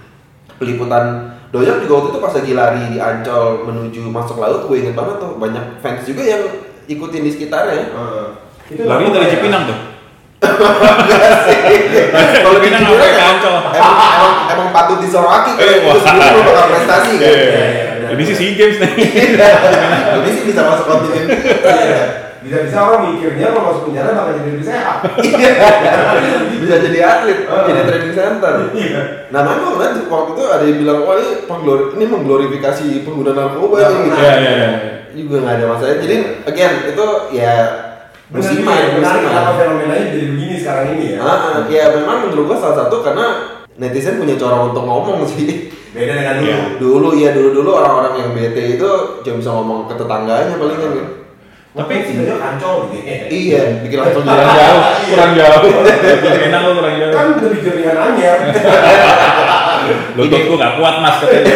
peliputan 0.58 1.04
doyok 1.48 1.76
juga 1.80 1.92
waktu 1.94 2.08
itu 2.10 2.20
pas 2.20 2.34
lagi 2.34 2.52
lari 2.52 2.82
di 2.90 2.98
Ancol 2.98 3.44
menuju 3.64 4.00
masuk 4.04 4.36
laut, 4.36 4.66
gue 4.66 4.76
inget 4.76 4.92
banget 4.92 5.16
tuh 5.16 5.32
banyak 5.36 5.64
fans 5.78 6.02
juga 6.02 6.22
yang 6.22 6.42
ikutin 6.84 7.22
di 7.22 7.30
sekitarnya. 7.30 7.88
Heeh. 7.88 8.26
Itu 8.68 8.84
Lari 8.84 9.06
dari 9.06 9.16
kayak- 9.22 9.32
Cipinang 9.34 9.64
tuh. 9.64 9.78
Kalau 12.38 12.58
sampai 12.58 12.70
aja, 12.70 13.08
ke 13.10 13.22
Ancol. 13.22 13.56
emang, 13.74 13.96
emang, 13.98 14.34
emang 14.48 14.68
patut 14.70 14.98
disoraki 15.02 15.50
kan, 15.54 15.60
Eh, 15.60 15.74
itu 15.76 15.86
wah. 15.86 15.94
sebelumnya 15.98 16.30
lu 16.30 16.40
bakal 16.46 16.66
prestasi 16.70 17.12
kan. 17.12 17.26
Iya. 17.26 17.34
Iya, 17.34 17.66
iya, 17.98 18.08
Ini 18.14 18.22
sih 18.24 18.34
SEA 18.34 18.52
Games 18.54 18.78
nih. 18.78 18.92
Jadi 20.08 20.28
sih 20.30 20.42
bisa 20.46 20.60
masuk 20.64 20.86
kontingen. 20.86 21.26
Iya. 21.28 22.02
Bisa-bisa 22.38 22.78
orang 22.80 23.00
mikirnya 23.12 23.50
kalau 23.50 23.64
masuk 23.66 23.82
penjara 23.90 24.14
bakal 24.14 24.32
jadi 24.32 24.48
lebih 24.48 24.64
sehat. 24.64 24.96
bisa 26.58 26.74
jadi 26.80 26.98
atlet, 27.02 27.38
jadi 27.44 27.80
training 27.84 28.14
center. 28.14 28.52
Iya. 28.72 29.00
Nah, 29.28 29.40
makanya 29.42 29.60
gue 29.60 29.72
ngeliat 29.74 29.94
waktu 30.06 30.30
itu 30.32 30.42
ada 30.46 30.64
yang 30.64 30.78
bilang, 30.78 30.98
wah 31.02 31.14
ini 31.18 31.30
pengglori, 31.44 31.84
ini 31.92 32.04
mengglorifikasi 32.06 32.86
pengguna 33.02 33.32
narkoba 33.32 33.74
Nggak 33.76 33.90
nih. 33.90 34.00
pernah. 34.00 34.18
Iya, 34.22 34.34
iya, 34.38 34.52
iya. 34.54 34.70
juga 35.10 35.36
nggak 35.42 35.54
ada 35.58 35.66
masalah. 35.66 35.98
Jadi 35.98 36.16
again 36.46 36.72
itu 36.86 37.06
ya 37.34 37.52
musiman, 38.28 38.76
ya, 38.76 38.86
menarik 38.92 39.00
musiman. 39.00 39.24
kenapa 39.32 39.50
fenomenanya 39.56 40.06
jadi 40.12 40.26
begini 40.28 40.54
sekarang 40.60 40.86
ini 40.96 41.04
ya. 41.16 41.18
Ah, 41.24 41.28
ah, 41.32 41.56
ya 41.64 41.84
memang 41.96 42.16
menurut 42.28 42.44
gua 42.52 42.58
salah 42.60 42.76
satu 42.84 43.00
karena 43.00 43.26
netizen 43.80 44.20
punya 44.20 44.36
cara 44.36 44.56
untuk 44.68 44.84
ngomong 44.84 45.24
sih. 45.24 45.72
Beda 45.88 46.12
dengan 46.12 46.36
dulu. 46.36 46.44
Iya. 46.44 46.58
Dulu 46.76 47.08
ya 47.16 47.30
dulu 47.32 47.48
dulu 47.56 47.70
orang-orang 47.72 48.14
yang 48.20 48.30
bete 48.36 48.76
itu 48.76 48.90
cuma 49.24 49.34
bisa 49.40 49.50
ngomong 49.56 49.88
ke 49.88 49.94
tetangganya 49.96 50.54
paling 50.60 50.76
kan. 50.76 50.90
gitu. 50.92 51.12
Tapi 51.68 51.92
sih 52.04 52.14
banyak 52.18 52.38
ancol 52.42 52.74
gitu. 52.90 53.04
Iya, 53.30 53.62
bikin 53.86 53.98
langsung 54.02 54.24
Kurang 54.26 54.50
jalan. 54.50 54.58
jauh, 54.58 54.82
kurang 55.14 55.32
jauh. 55.38 55.62
Cipinang 56.26 56.62
lu 56.68 56.72
kurang 56.76 56.94
jauh. 57.00 57.12
Kan 57.14 57.26
lebih 57.40 57.60
jernihan 57.64 57.96
anyar. 57.96 58.38
Lutut 60.18 60.42
gua 60.52 60.56
gak 60.58 60.74
kuat 60.76 60.94
mas 61.00 61.16
katanya. 61.22 61.54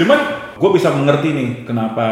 Cuman 0.00 0.18
gue 0.56 0.70
bisa 0.72 0.88
mengerti 0.94 1.28
nih 1.34 1.48
kenapa 1.66 2.06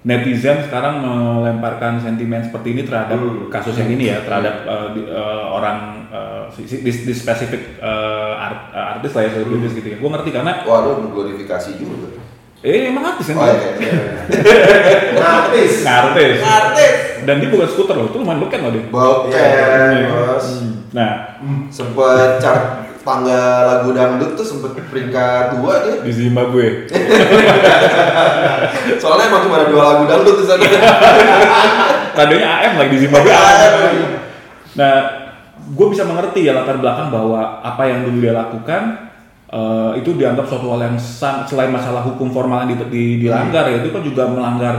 netizen 0.00 0.62
sekarang 0.62 1.02
melemparkan 1.02 1.98
sentimen 1.98 2.38
seperti 2.40 2.70
ini 2.70 2.82
terhadap 2.82 3.18
Hmm. 3.18 3.50
kasus 3.50 3.74
yang 3.74 3.90
ini 3.90 4.08
ya 4.08 4.22
terhadap 4.22 4.62
uh, 4.62 4.88
di- 4.92 5.04
uh, 5.04 5.50
orang 5.50 6.06
uh, 6.08 6.46
di, 6.54 6.64
di 6.78 7.12
spesifik 7.12 7.76
uh, 7.78 8.38
art- 8.38 8.70
uh, 8.70 8.94
artis 8.94 9.10
lah 9.12 9.26
ya 9.26 9.30
selebritis 9.32 9.74
gitu 9.74 9.88
ya. 9.88 9.96
Gue 9.98 10.06
ngerti 10.08 10.30
karena 10.30 10.62
Wah, 10.62 10.78
lu 10.80 11.02
mengglorifikasi 11.02 11.70
juga. 11.76 12.14
eh 12.58 12.90
emang 12.90 13.06
artis 13.08 13.26
kan 13.28 13.36
Oh 13.36 13.46
dia. 13.46 13.54
iya. 13.54 13.70
iya. 13.78 13.94
Artis. 15.18 15.72
Nah, 15.82 15.94
artis. 16.04 16.36
Artis. 16.40 16.94
Dan 17.22 17.38
dia 17.38 17.50
bukan 17.50 17.68
skuter 17.68 17.94
loh, 17.94 18.08
itu 18.08 18.18
lumayan 18.18 18.40
beken 18.40 18.60
loh 18.60 18.72
dia. 18.72 18.84
Bokeh, 18.88 19.34
Iya. 19.34 20.08
bos. 20.10 20.46
Nah, 20.90 21.10
Sempet 21.68 22.40
chart 22.40 22.87
tangga 23.08 23.42
lagu 23.64 23.88
dangdut 23.90 24.30
tuh 24.34 24.44
sempet 24.44 24.76
peringkat 24.84 25.56
dua 25.56 25.72
dia. 25.80 25.94
di 26.04 26.12
Zimbabwe. 26.12 26.84
Soalnya 29.00 29.24
emang 29.26 29.40
cuma 29.42 29.54
ada 29.58 29.66
dua 29.66 29.82
lagu 29.84 30.02
dangdut 30.04 30.34
di 30.36 30.44
sana. 30.44 30.62
Radionya 32.18 32.48
AM 32.60 32.72
lagi 32.76 32.90
di 32.92 32.98
Zimbabwe. 33.00 33.30
AM. 33.30 33.72
Nah, 34.74 34.92
gue 35.68 35.86
bisa 35.88 36.02
mengerti 36.02 36.42
ya 36.42 36.52
latar 36.52 36.76
belakang 36.76 37.08
bahwa 37.08 37.60
apa 37.60 37.82
yang 37.84 38.04
dulu 38.04 38.16
dia 38.20 38.32
lakukan 38.32 38.82
eh, 39.48 39.90
itu 39.96 40.12
dianggap 40.12 40.44
suatu 40.44 40.68
hal 40.70 40.80
yang 40.84 40.96
selain 41.44 41.68
masalah 41.68 42.00
hukum 42.02 42.28
formal 42.28 42.62
yang 42.62 42.74
di- 42.74 42.88
di- 42.88 43.16
dilanggar 43.22 43.64
ya 43.66 43.80
itu 43.80 43.88
kan 43.88 44.00
juga 44.00 44.22
melanggar 44.26 44.74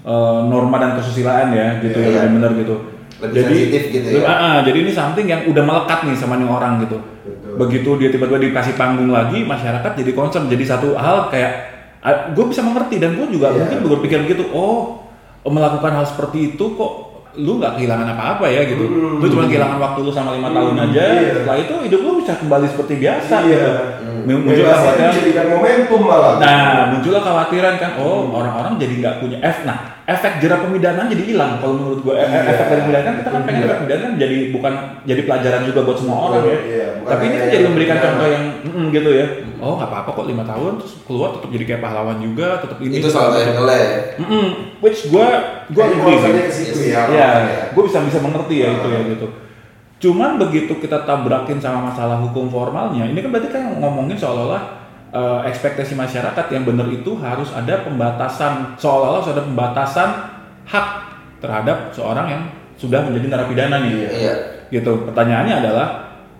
eh, 0.00 0.38
norma 0.44 0.76
dan 0.78 0.90
kesusilaan 0.96 1.52
ya 1.52 1.66
gitu 1.78 1.96
Iya, 1.96 2.08
ya 2.10 2.20
iya. 2.26 2.28
benar 2.28 2.50
gitu. 2.54 2.74
Lebih 3.20 3.68
jadi 3.68 3.86
gitu 3.92 4.06
ya. 4.16 4.24
Ah, 4.24 4.32
ah, 4.32 4.56
jadi 4.64 4.80
ini 4.80 4.88
something 4.88 5.28
yang 5.28 5.44
udah 5.44 5.60
melekat 5.60 6.08
nih 6.08 6.16
sama 6.16 6.40
nih 6.40 6.48
orang 6.48 6.80
gitu. 6.80 6.96
Begitu 7.60 7.90
dia 7.96 8.08
tiba-tiba 8.08 8.40
dikasih 8.40 8.74
panggung 8.74 9.10
lagi, 9.10 9.44
masyarakat 9.44 9.92
jadi 9.94 10.12
concern, 10.12 10.46
jadi 10.46 10.64
satu 10.66 10.96
hal 10.96 11.28
kayak 11.28 11.52
gue 12.32 12.44
bisa 12.46 12.60
mengerti 12.60 12.96
dan 12.96 13.12
gue 13.12 13.28
juga 13.28 13.52
Iya. 13.52 13.58
mungkin 13.60 13.78
berpikir 13.90 14.18
begitu. 14.24 14.48
Oh, 14.50 15.04
melakukan 15.42 15.92
hal 15.92 16.06
seperti 16.06 16.54
itu 16.54 16.64
kok 16.70 16.92
lu 17.32 17.56
nggak 17.56 17.76
kehilangan 17.76 18.08
apa-apa 18.10 18.46
ya 18.46 18.64
gitu. 18.64 18.82
Hmm. 18.82 19.20
Lu 19.20 19.26
cuma 19.26 19.46
kehilangan 19.46 19.78
waktu 19.78 19.98
lu 20.00 20.10
sama 20.10 20.34
lima 20.34 20.50
tahun 20.50 20.74
Hmm, 20.74 20.84
aja. 20.84 21.02
iya. 21.14 21.32
Setelah 21.36 21.58
itu 21.58 21.74
hidup 21.84 22.00
lu 22.00 22.12
bisa 22.18 22.32
kembali 22.34 22.66
seperti 22.66 22.94
biasa 22.96 23.34
Iya. 23.38 23.46
gitu. 23.46 23.70
Hmm. 24.00 24.19
Muncul 24.22 24.50
Bebasnya 24.56 24.70
kekhawatiran. 24.70 25.10
dijadikan 25.12 25.46
momentum 25.48 26.00
malah. 26.02 26.32
Nah, 26.36 26.60
muncullah 26.90 27.20
kekhawatiran 27.20 27.74
kan, 27.76 27.90
oh 27.96 28.18
Hmm. 28.22 28.34
orang-orang 28.34 28.72
jadi 28.76 28.94
nggak 28.96 29.14
punya 29.18 29.38
F. 29.40 29.58
Nah, 29.62 29.76
efek 30.04 30.32
jerah 30.38 30.58
pemidanaan 30.58 31.06
jadi 31.06 31.22
hilang. 31.24 31.52
Kalau 31.56 31.74
menurut 31.74 32.00
gue, 32.00 32.12
e- 32.12 32.22
Iya. 32.22 32.40
efek 32.48 32.66
dari 32.66 32.80
pemidanaan 32.82 33.14
kita 33.16 33.30
kan 33.30 33.42
pengen 33.42 33.56
Iya. 33.56 33.66
efek 33.66 33.78
pemidanaan 33.78 34.12
jadi 34.16 34.36
bukan 34.50 34.72
jadi 35.04 35.20
pelajaran 35.22 35.62
juga 35.64 35.80
buat 35.82 35.96
semua 35.96 36.16
orang 36.24 36.42
ya. 36.42 36.58
Iya, 36.60 36.86
bukan 36.96 37.10
Tapi 37.10 37.22
ini 37.22 37.30
kan 37.32 37.40
jadi 37.42 37.54
yang 37.54 37.66
memberikan 37.68 37.98
contoh 38.00 38.26
yang 38.26 38.44
mm, 38.60 38.86
gitu 38.90 39.10
ya. 39.12 39.26
Oh 39.58 39.72
nggak 39.76 39.88
apa-apa 39.88 40.10
kok 40.10 40.26
lima 40.26 40.44
tahun 40.44 40.72
terus 40.76 40.92
keluar 41.02 41.28
tetap 41.32 41.48
jadi 41.50 41.64
kayak 41.66 41.80
pahlawan 41.80 42.18
juga, 42.18 42.48
tetap 42.58 42.78
ini. 42.80 42.94
Itu 42.96 43.08
salah 43.08 43.30
satu 43.30 43.44
angle 43.54 43.70
ya. 43.70 43.88
Mm-mm. 44.18 44.46
Which 44.80 45.00
gue 45.06 45.26
gue 45.68 45.84
concernnya 45.96 46.42
sih. 46.42 46.64
ke 46.66 46.74
situ 46.74 46.80
ya. 46.88 47.04
Iya, 47.06 47.26
makanya. 47.28 47.56
gue 47.70 47.82
bisa 47.84 47.98
bisa 48.00 48.18
mengerti 48.18 48.54
ya 48.58 48.68
itu 48.72 48.88
ya 48.88 49.00
gitu. 49.06 49.26
Cuman 50.00 50.40
begitu 50.40 50.80
kita 50.80 51.04
tabrakin 51.04 51.60
sama 51.60 51.92
masalah 51.92 52.16
hukum 52.24 52.48
formalnya, 52.48 53.04
ini 53.04 53.20
kan 53.20 53.28
berarti 53.28 53.52
kan 53.52 53.76
ngomongin 53.76 54.16
seolah-olah 54.16 54.62
eh, 55.12 55.40
ekspektasi 55.52 55.92
masyarakat 55.92 56.46
yang 56.56 56.64
benar 56.64 56.88
itu 56.88 57.12
harus 57.20 57.52
ada 57.52 57.84
pembatasan, 57.84 58.80
seolah-olah 58.80 59.20
harus 59.20 59.32
ada 59.36 59.44
pembatasan 59.44 60.08
hak 60.64 60.86
terhadap 61.44 61.92
seorang 61.92 62.26
yang 62.32 62.42
sudah 62.80 63.04
menjadi 63.04 63.26
narapidana 63.28 63.76
nih. 63.84 63.92
Iya. 64.08 64.34
Gitu. 64.72 65.04
Pertanyaannya 65.04 65.54
adalah 65.60 65.86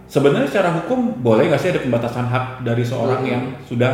sebenarnya 0.08 0.48
secara 0.48 0.70
hukum 0.80 1.20
boleh 1.20 1.52
nggak 1.52 1.60
sih 1.60 1.70
ada 1.76 1.84
pembatasan 1.84 2.26
hak 2.32 2.64
dari 2.64 2.80
seorang 2.80 3.20
Hmm. 3.20 3.28
yang 3.28 3.42
sudah 3.68 3.92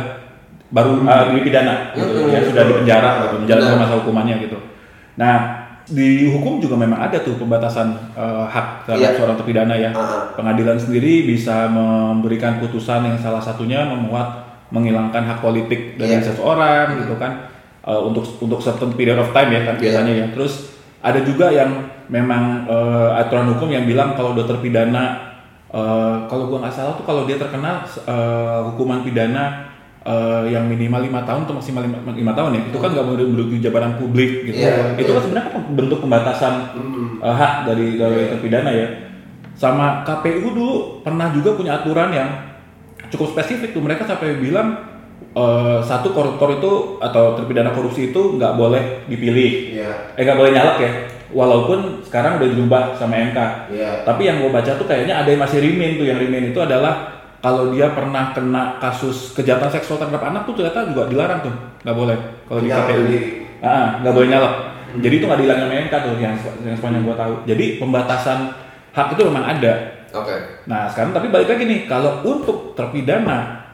baru 0.71 0.99
eh, 1.03 1.23
dipidana, 1.43 1.91
gitu, 1.91 2.23
Hmm. 2.23 2.31
yang 2.31 2.43
sudah 2.47 2.63
di 2.63 2.73
penjara, 2.83 3.11
gitu, 3.27 3.35
menjalani 3.43 3.75
masa 3.75 3.93
hukumannya 3.99 4.35
gitu. 4.47 4.57
Nah, 5.17 5.56
di 5.87 6.27
hukum 6.27 6.59
juga 6.59 6.75
memang 6.75 6.99
ada 6.99 7.15
tuh 7.19 7.39
pembatasan 7.39 7.95
eh, 8.11 8.43
hak 8.45 8.83
terhadap 8.83 9.11
Iya. 9.11 9.17
seorang 9.17 9.35
terpidana 9.39 9.71
ya. 9.73 9.91
Ah, 9.91 10.35
Pengadilan 10.35 10.75
sendiri 10.75 11.23
bisa 11.23 11.71
memberikan 11.71 12.59
putusan 12.59 13.03
yang 13.03 13.15
salah 13.15 13.39
satunya 13.39 13.87
memuat 13.87 14.43
menghilangkan 14.67 15.23
hak 15.23 15.39
politik 15.39 15.95
dari 15.95 16.19
Iya. 16.19 16.27
seseorang 16.27 16.99
gitu 16.99 17.15
kan 17.15 17.47
eh, 17.87 18.01
untuk 18.03 18.27
untuk 18.37 18.59
certain 18.59 18.91
period 18.93 19.15
of 19.15 19.31
time 19.31 19.47
ya 19.49 19.63
kan 19.63 19.75
Iya. 19.75 19.81
biasanya 19.81 20.13
ya. 20.13 20.27
Terus 20.35 20.75
ada 20.99 21.23
juga 21.23 21.47
yang 21.49 21.71
memang 22.07 22.67
eh, 22.67 23.19
aturan 23.19 23.47
hukum 23.55 23.71
yang 23.71 23.87
bilang 23.87 24.11
kalau 24.11 24.35
udah 24.35 24.43
terpidana 24.43 25.05
eh, 25.71 26.15
kalau 26.27 26.47
gua 26.47 26.67
nggak 26.67 26.75
salah 26.75 26.99
tuh 26.99 27.07
kalau 27.07 27.23
dia 27.23 27.39
terkena 27.39 27.79
eh, 27.87 28.59
hukuman 28.67 29.07
pidana 29.07 29.71
eh, 30.07 30.43
yang 30.49 30.63
minimal 30.65 31.03
lima 31.03 31.21
tahun 31.21 31.43
atau 31.43 31.55
maksimal 31.59 31.83
lima, 31.83 32.31
tahun 32.31 32.51
ya 32.55 32.61
itu 32.71 32.77
kan 32.79 32.89
nggak 32.95 33.05
boleh 33.05 33.23
menduduki 33.27 33.59
jabatan 33.59 33.99
publik 33.99 34.47
gitu. 34.47 34.63
Iya, 34.63 34.95
itu 34.95 35.11
kan 35.11 35.21
sebenarnya 35.21 35.51
kan 35.51 35.61
bentuk 35.75 35.99
pembatasan 35.99 36.53
eh, 37.19 37.35
hak 37.35 37.53
dari 37.67 37.99
dari 37.99 38.15
Iya. 38.23 38.29
terpidana 38.31 38.71
ya. 38.71 38.87
Sama 39.57 40.05
KPU 40.05 40.53
dulu 40.53 40.75
pernah 41.01 41.33
juga 41.33 41.57
punya 41.57 41.81
aturan 41.81 42.13
yang 42.13 42.29
cukup 43.09 43.33
spesifik 43.33 43.73
tuh. 43.73 43.81
Mereka 43.81 44.05
sampai 44.05 44.37
bilang 44.37 44.79
eh, 45.33 45.79
satu 45.83 46.15
koruptor 46.15 46.55
itu 46.55 46.71
atau 46.97 47.35
terpidana 47.35 47.73
korupsi 47.73 48.09
itu 48.09 48.37
nggak 48.37 48.53
boleh 48.55 49.03
dipilih. 49.05 49.51
Iya. 49.75 49.91
eh 50.15 50.23
nggak 50.23 50.37
boleh 50.37 50.51
nyalek 50.55 50.77
ya. 50.79 50.91
Walaupun 51.27 52.07
sekarang 52.07 52.39
udah 52.39 52.47
dirubah 52.47 52.83
sama 52.95 53.19
MK 53.19 53.35
Iya. 53.75 54.07
tapi 54.07 54.23
yang 54.23 54.39
gue 54.39 54.47
baca 54.47 54.71
tuh 54.79 54.87
kayaknya 54.87 55.19
ada 55.19 55.27
yang 55.27 55.43
masih 55.43 55.59
remain 55.59 55.99
tuh. 55.99 56.07
Yang 56.07 56.19
remain 56.23 56.45
itu 56.47 56.59
adalah 56.63 57.16
kalau 57.47 57.71
dia 57.71 57.87
pernah 57.95 58.35
kena 58.35 58.75
kasus 58.83 59.31
kejahatan 59.31 59.71
seksual 59.71 60.03
terhadap 60.03 60.19
anak 60.19 60.43
tuh 60.43 60.59
ternyata 60.59 60.91
juga 60.91 61.07
dilarang 61.07 61.39
tuh. 61.47 61.55
Nggak 61.87 61.95
boleh 61.95 62.17
kalau 62.43 62.59
di 62.59 62.67
Nyalek 62.67 62.87
KPU. 62.91 63.03
Ah, 63.63 63.87
nggak 64.03 64.13
boleh 64.13 64.27
nyalek 64.27 64.53
jadi 64.95 65.13
itu 65.19 65.25
nggak 65.27 65.39
dihilangin 65.43 65.63
sama 65.67 65.75
MK 65.83 65.93
tuh 65.99 66.13
yang 66.17 66.35
yang 66.63 66.75
sepanjang 66.77 67.03
gue 67.03 67.15
tahu. 67.17 67.33
Jadi 67.43 67.65
pembatasan 67.77 68.39
hak 68.95 69.07
itu 69.13 69.21
memang 69.27 69.45
ada. 69.45 69.73
Oke. 70.15 70.35
Nah 70.65 70.87
sekarang 70.87 71.11
tapi 71.11 71.27
balik 71.29 71.51
lagi 71.51 71.63
nih 71.67 71.79
kalau 71.85 72.23
untuk 72.23 72.73
terpidana 72.73 73.67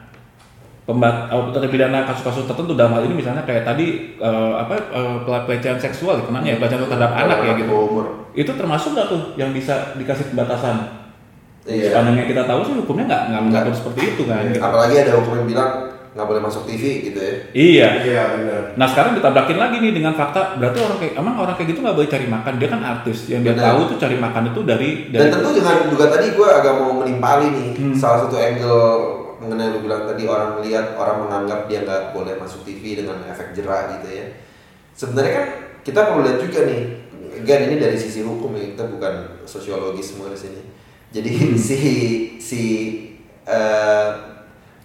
pembat 0.84 1.32
oh, 1.32 1.48
terpidana 1.48 2.04
kasus-kasus 2.04 2.44
tertentu 2.44 2.76
dalam 2.76 2.92
hal 2.92 3.08
ini 3.08 3.16
misalnya 3.16 3.40
kayak 3.46 3.64
tadi 3.64 4.18
eh, 4.20 4.52
apa 4.52 4.74
eh, 4.92 5.16
pelecehan 5.24 5.80
seksual 5.80 6.20
ya 6.20 6.24
kenanya 6.28 6.48
ya 6.52 6.56
pelecehan 6.60 6.84
terhadap 6.84 7.12
anak 7.16 7.38
ya 7.40 7.52
gitu. 7.56 7.72
Umur. 7.72 8.06
itu 8.34 8.50
termasuk 8.50 8.98
nggak 8.98 9.08
tuh 9.08 9.22
yang 9.38 9.54
bisa 9.54 9.94
dikasih 9.96 10.34
pembatasan 10.34 11.03
Iya. 11.64 11.88
sepanjang 11.90 12.16
yang 12.16 12.28
kita 12.28 12.42
tahu 12.44 12.60
sih 12.60 12.74
hukumnya 12.76 13.04
nggak 13.06 13.22
nggak 13.26 13.42
Nggak. 13.64 13.74
seperti 13.74 14.00
itu 14.06 14.22
kan 14.24 14.40
gitu. 14.46 14.60
Apalagi 14.60 14.94
ada 14.98 15.12
hukum 15.16 15.32
yang 15.34 15.48
bilang 15.48 15.70
nggak 16.14 16.26
boleh 16.28 16.42
masuk 16.42 16.62
TV 16.62 16.82
gitu 17.02 17.18
ya. 17.18 17.34
iya 17.52 17.88
Iya 18.00 18.22
benar. 18.30 18.62
nah 18.76 18.86
sekarang 18.86 19.18
ditabrakin 19.18 19.58
lagi 19.58 19.76
nih 19.80 19.92
dengan 19.92 20.14
fakta 20.14 20.54
berarti 20.54 20.78
orang 20.78 20.98
kayak 21.00 21.14
emang 21.16 21.34
orang 21.36 21.54
kayak 21.56 21.68
gitu 21.72 21.80
nggak 21.82 21.96
boleh 21.96 22.06
cari 22.06 22.26
makan 22.28 22.52
dia 22.54 22.68
kan 22.68 22.80
artis 22.80 23.18
yang 23.26 23.42
dia 23.42 23.54
tahu 23.56 23.80
tuh 23.90 23.98
cari 23.98 24.16
makan 24.16 24.42
itu 24.46 24.60
dari 24.62 24.90
Dan 25.08 25.18
dari 25.18 25.30
tentu 25.32 25.48
dengan 25.52 25.76
juga 25.88 26.04
tadi 26.06 26.26
gue 26.30 26.48
agak 26.48 26.74
mau 26.76 26.92
menimpali 26.96 27.46
nih 27.50 27.68
Hmm. 27.74 27.94
salah 27.96 28.18
satu 28.22 28.36
angle 28.36 28.86
mengenai 29.40 29.74
lu 29.74 29.82
bilang 29.82 30.06
tadi 30.06 30.22
orang 30.24 30.50
melihat 30.56 30.94
orang 30.94 31.16
menganggap 31.20 31.66
dia 31.66 31.82
nggak 31.82 32.02
boleh 32.12 32.38
masuk 32.38 32.62
TV 32.62 32.94
dengan 32.94 33.18
efek 33.24 33.50
jerah 33.50 33.90
gitu 33.90 34.08
ya. 34.14 34.26
Sebenarnya 34.94 35.32
kan 35.34 35.46
kita 35.82 36.00
perlu 36.06 36.22
lihat 36.22 36.38
juga 36.38 36.64
nih, 36.64 36.80
again 37.34 37.62
ini 37.66 37.76
dari 37.76 37.98
sisi 37.98 38.22
hukum 38.22 38.54
ya 38.54 38.70
kita 38.70 38.86
bukan 38.86 39.14
sosiologis 39.42 40.14
semua 40.14 40.30
di 40.30 40.38
sini. 40.38 40.60
Jadi 41.14 41.30
si 41.70 41.78
si 42.42 42.62
eh, 43.46 44.08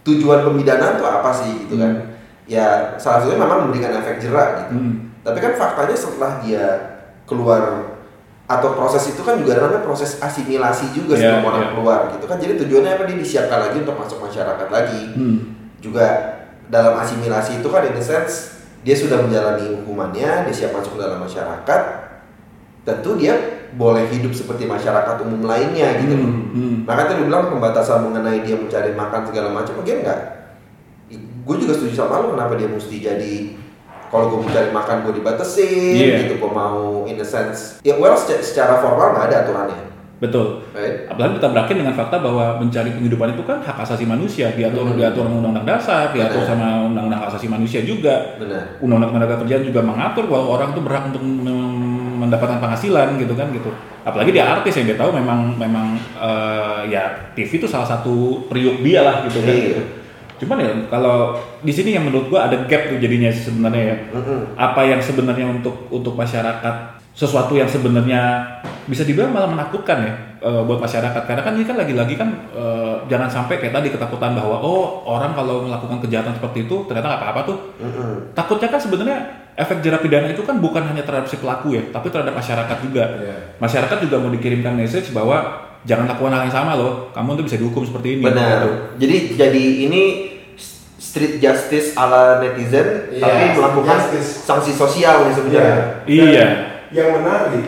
tujuan 0.05 0.45
pemidanaan 0.45 1.01
tuh 1.01 1.09
apa 1.09 1.33
sih 1.33 1.65
gitu 1.65 1.81
kan? 1.81 1.91
Ya 2.45 2.97
salah 3.01 3.25
satunya 3.25 3.41
memang 3.41 3.69
memberikan 3.69 3.97
efek 3.97 4.21
jerah 4.21 4.63
gitu. 4.65 4.77
Hmm. 4.77 4.93
Tapi 5.25 5.37
kan 5.41 5.53
faktanya 5.57 5.97
setelah 5.97 6.31
dia 6.45 6.65
keluar 7.25 7.93
atau 8.49 8.73
proses 8.73 9.13
itu 9.13 9.21
kan 9.21 9.37
juga 9.37 9.61
namanya 9.61 9.85
proses 9.85 10.17
asimilasi 10.17 10.89
juga 10.89 11.13
Iya, 11.13 11.37
sebelum 11.37 11.53
orang 11.53 11.61
iya. 11.61 11.71
keluar 11.73 11.99
gitu 12.17 12.25
kan. 12.25 12.37
Jadi 12.41 12.53
tujuannya 12.65 12.91
apa 12.97 13.03
dia 13.05 13.17
disiapkan 13.17 13.59
lagi 13.69 13.77
untuk 13.81 13.97
masuk 13.97 14.19
masyarakat 14.25 14.67
lagi. 14.69 15.01
Hmm. 15.13 15.37
Juga 15.81 16.05
dalam 16.69 16.97
asimilasi 16.97 17.61
itu 17.61 17.67
kan 17.69 17.85
in 17.85 17.93
the 17.97 18.01
sense 18.01 18.61
dia 18.79 18.95
sudah 18.95 19.19
menjalani 19.19 19.75
hukumannya, 19.75 20.47
dia 20.47 20.55
siap 20.55 20.71
masuk 20.71 20.95
dalam 20.95 21.19
masyarakat. 21.19 21.81
Tentu 22.87 23.19
dia 23.19 23.58
boleh 23.73 24.09
hidup 24.09 24.31
seperti 24.31 24.65
masyarakat 24.65 25.15
umum 25.21 25.45
lainnya 25.45 25.99
gitu. 25.99 26.15
Hmm. 26.15 26.49
Hmm. 26.49 26.75
Maka 26.85 27.09
tadi 27.09 27.21
bilang 27.23 27.49
pembatasan 27.49 28.05
mengenai 28.05 28.41
dia 28.41 28.55
mencari 28.55 28.91
makan 28.91 29.21
segala 29.25 29.49
macam, 29.51 29.73
mungkin 29.75 30.01
enggak. 30.01 30.21
Gue 31.41 31.55
juga 31.57 31.73
setuju 31.73 31.93
sama 31.97 32.21
lo 32.21 32.33
kenapa 32.33 32.53
dia 32.53 32.69
mesti 32.69 32.95
jadi 32.95 33.35
kalau 34.09 34.29
gue 34.29 34.39
mencari 34.41 34.69
makan 34.69 35.01
gue 35.01 35.13
dibatasin 35.17 35.93
Iya. 35.93 36.15
gitu, 36.25 36.41
gue 36.41 36.51
mau 36.51 37.05
in 37.05 37.17
a 37.17 37.25
sense. 37.25 37.77
Ya 37.81 37.93
well 37.95 38.13
secara, 38.13 38.41
secara 38.41 38.73
formal 38.79 39.13
nggak 39.13 39.25
ada 39.29 39.37
aturannya, 39.45 39.79
betul 40.17 40.65
right? 40.75 41.07
apalagi 41.07 41.39
ditabrakin 41.39 41.77
dengan 41.79 41.95
fakta 41.95 42.19
bahwa 42.19 42.59
mencari 42.59 42.91
penghidupan 42.91 43.33
itu 43.33 43.43
kan 43.45 43.63
hak 43.63 43.77
asasi 43.79 44.03
manusia 44.03 44.51
diatur 44.51 44.83
Hmm. 44.83 44.97
diatur 44.97 45.23
undang-undang 45.25 45.63
dasar 45.63 46.11
diatur 46.11 46.43
Benar. 46.43 46.49
sama 46.51 46.67
undang-undang 46.85 47.21
hak 47.23 47.29
asasi 47.31 47.47
manusia 47.47 47.79
juga 47.81 48.35
Benar. 48.35 48.77
undang-undang 48.83 49.13
tenaga 49.15 49.35
kerjaan 49.41 49.63
juga 49.63 49.81
mengatur 49.81 50.25
bahwa 50.27 50.45
orang 50.51 50.69
itu 50.73 50.81
berhak 50.83 51.03
untuk 51.09 51.23
mendapatkan 52.29 52.57
penghasilan 52.57 53.17
gitu 53.17 53.33
kan 53.33 53.49
gitu 53.49 53.73
apalagi 54.01 54.29
dia 54.29 54.45
artis 54.47 54.77
yang 54.77 54.87
dia 54.87 54.97
tahu 54.97 55.11
memang 55.11 55.57
memang 55.57 55.97
eh, 56.15 56.79
ya 56.87 57.03
TV 57.33 57.57
itu 57.57 57.65
salah 57.65 57.85
satu 57.85 58.45
priuk 58.45 58.79
dia 58.79 59.01
lah 59.01 59.25
gitu 59.25 59.41
kan 59.41 59.49
Iya. 59.49 59.65
gitu. 59.73 59.83
cuman 60.39 60.57
ya 60.57 60.71
kalau 60.87 61.35
di 61.59 61.69
sini 61.69 61.91
yang 61.91 62.07
menurut 62.07 62.29
gua 62.29 62.47
ada 62.47 62.63
gap 62.63 62.87
tuh 62.87 62.95
jadinya 62.95 63.27
sebenarnya 63.27 63.83
ya 63.83 63.97
apa 64.55 64.81
yang 64.83 64.97
sebenarnya 64.97 65.43
untuk 65.45 65.89
untuk 65.89 66.15
masyarakat 66.15 66.75
sesuatu 67.11 67.51
yang 67.51 67.67
sebenarnya 67.67 68.39
bisa 68.87 69.03
dibilang 69.03 69.29
malah 69.29 69.51
menakutkan 69.51 69.99
ya 69.99 70.13
eh, 70.39 70.61
buat 70.63 70.79
masyarakat 70.79 71.27
karena 71.27 71.43
kan 71.43 71.53
ini 71.53 71.67
kan 71.67 71.75
lagi-lagi 71.75 72.15
kan 72.15 72.29
eh, 72.55 72.95
jangan 73.11 73.27
sampai 73.27 73.59
kayak 73.59 73.75
tadi 73.75 73.91
ketakutan 73.91 74.31
bahwa 74.31 74.55
oh 74.55 75.03
orang 75.03 75.35
kalau 75.35 75.67
melakukan 75.67 75.99
kejahatan 75.99 76.31
seperti 76.31 76.63
itu 76.63 76.87
ternyata 76.87 77.11
nggak 77.11 77.21
apa-apa 77.21 77.41
tuh 77.43 77.57
Mm-mm. 77.75 78.31
takutnya 78.31 78.71
kan 78.71 78.79
sebenarnya 78.79 79.19
efek 79.59 79.77
jerah 79.79 79.99
pidana 79.99 80.27
itu 80.27 80.39
kan 80.41 80.55
bukan 80.57 80.81
hanya 80.81 81.03
terhadap 81.03 81.27
si 81.27 81.35
pelaku 81.35 81.75
ya 81.75 81.83
tapi 81.89 82.07
terhadap 82.07 82.31
masyarakat 82.31 82.77
juga 82.79 83.03
Iya. 83.13 83.35
masyarakat 83.57 83.97
juga 83.99 84.15
mau 84.17 84.31
dikirimkan 84.31 84.73
message 84.73 85.11
bahwa 85.11 85.37
jangan 85.81 86.07
lakukan 86.07 86.31
hal 86.31 86.43
yang 86.43 86.55
sama 86.55 86.73
loh 86.73 87.11
kamu 87.11 87.35
tuh 87.35 87.45
bisa 87.45 87.57
dihukum 87.57 87.83
seperti 87.83 88.07
ini 88.13 88.23
Benar. 88.23 88.47
gitu. 88.57 88.69
Jadi 88.97 89.15
jadi 89.35 89.63
ini 89.85 90.03
street 90.95 91.39
justice 91.39 91.95
ala 91.95 92.37
netizen, 92.37 93.07
Iya, 93.09 93.23
tapi 93.23 93.43
melakukan 93.55 93.97
justice. 93.97 94.43
sanksi 94.43 94.71
sosial 94.71 95.25
nih 95.25 95.33
sebenarnya. 95.33 95.77
Iya. 96.05 96.27
Dan 96.29 96.49
Yang 96.89 97.09
menarik, 97.15 97.65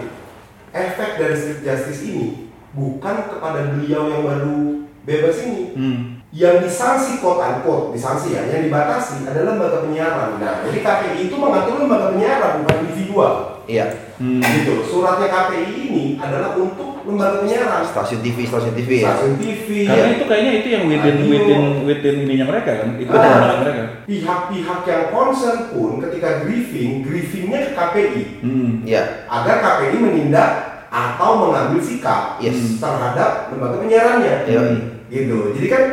efek 0.71 1.09
dari 1.17 1.35
street 1.35 1.61
justice 1.61 2.01
ini 2.03 2.27
bukan 2.71 3.27
kepada 3.27 3.71
beliau 3.71 4.07
yang 4.07 4.21
baru 4.21 4.59
bebas 5.01 5.37
ini 5.41 5.63
Hmm. 5.73 5.99
Yang 6.31 6.63
disanksi 6.63 7.19
quote 7.19 7.39
unquote 7.39 7.91
disanksi 7.91 8.31
ya 8.31 8.47
yang 8.47 8.63
dibatasi 8.63 9.27
adalah 9.27 9.51
lembaga 9.51 9.77
penyiaran 9.83 10.39
nah 10.39 10.63
jadi 10.63 10.79
KPI 10.79 11.27
itu 11.27 11.35
mengatur 11.35 11.75
lembaga 11.77 12.05
penyiaran 12.09 12.63
bukan 12.63 12.75
individual 12.81 13.33
Iya. 13.61 13.87
Hmm. 14.15 14.41
gitu 14.41 14.83
suratnya 14.83 15.27
KPI 15.27 15.69
ini 15.85 16.05
adalah 16.17 16.55
untuk 16.55 17.03
lembaga 17.03 17.41
penyiaran 17.41 17.83
Stasiun 17.83 18.19
TV, 18.21 18.43
stasiun 18.43 18.73
TV 18.73 18.89
ya. 18.99 19.11
stasiun 19.11 19.35
TV 19.37 19.67
Karena 19.85 20.01
ya. 20.01 20.11
itu 20.13 20.25
kayaknya 20.25 20.51
itu 20.55 20.67
yang 20.69 20.83
within 20.87 21.15
Radio. 21.15 21.29
within 21.29 21.63
within 21.83 22.15
ininya 22.21 22.45
mereka 22.47 22.71
kan, 22.79 22.89
itu 22.95 23.09
Ah. 23.09 23.15
kewenangan 23.17 23.59
mereka. 23.61 23.83
pihak-pihak 24.05 24.79
yang 24.85 25.03
concern 25.09 25.59
pun 25.69 25.89
ketika 25.99 26.29
briefing 26.41 26.91
briefingnya 27.01 27.59
ke 27.65 27.71
KPI 27.73 28.23
Hmm. 28.39 28.69
Iya. 28.83 29.03
agar 29.25 29.55
KPI 29.59 29.97
menindak 29.99 30.51
atau 30.87 31.31
mengambil 31.41 31.79
sikap 31.79 32.39
Yes. 32.39 32.79
terhadap 32.79 33.51
lembaga 33.51 33.75
penyiarannya 33.79 34.35
Iya. 34.47 34.61
gitu 35.07 35.37
jadi 35.53 35.67
kan 35.67 35.83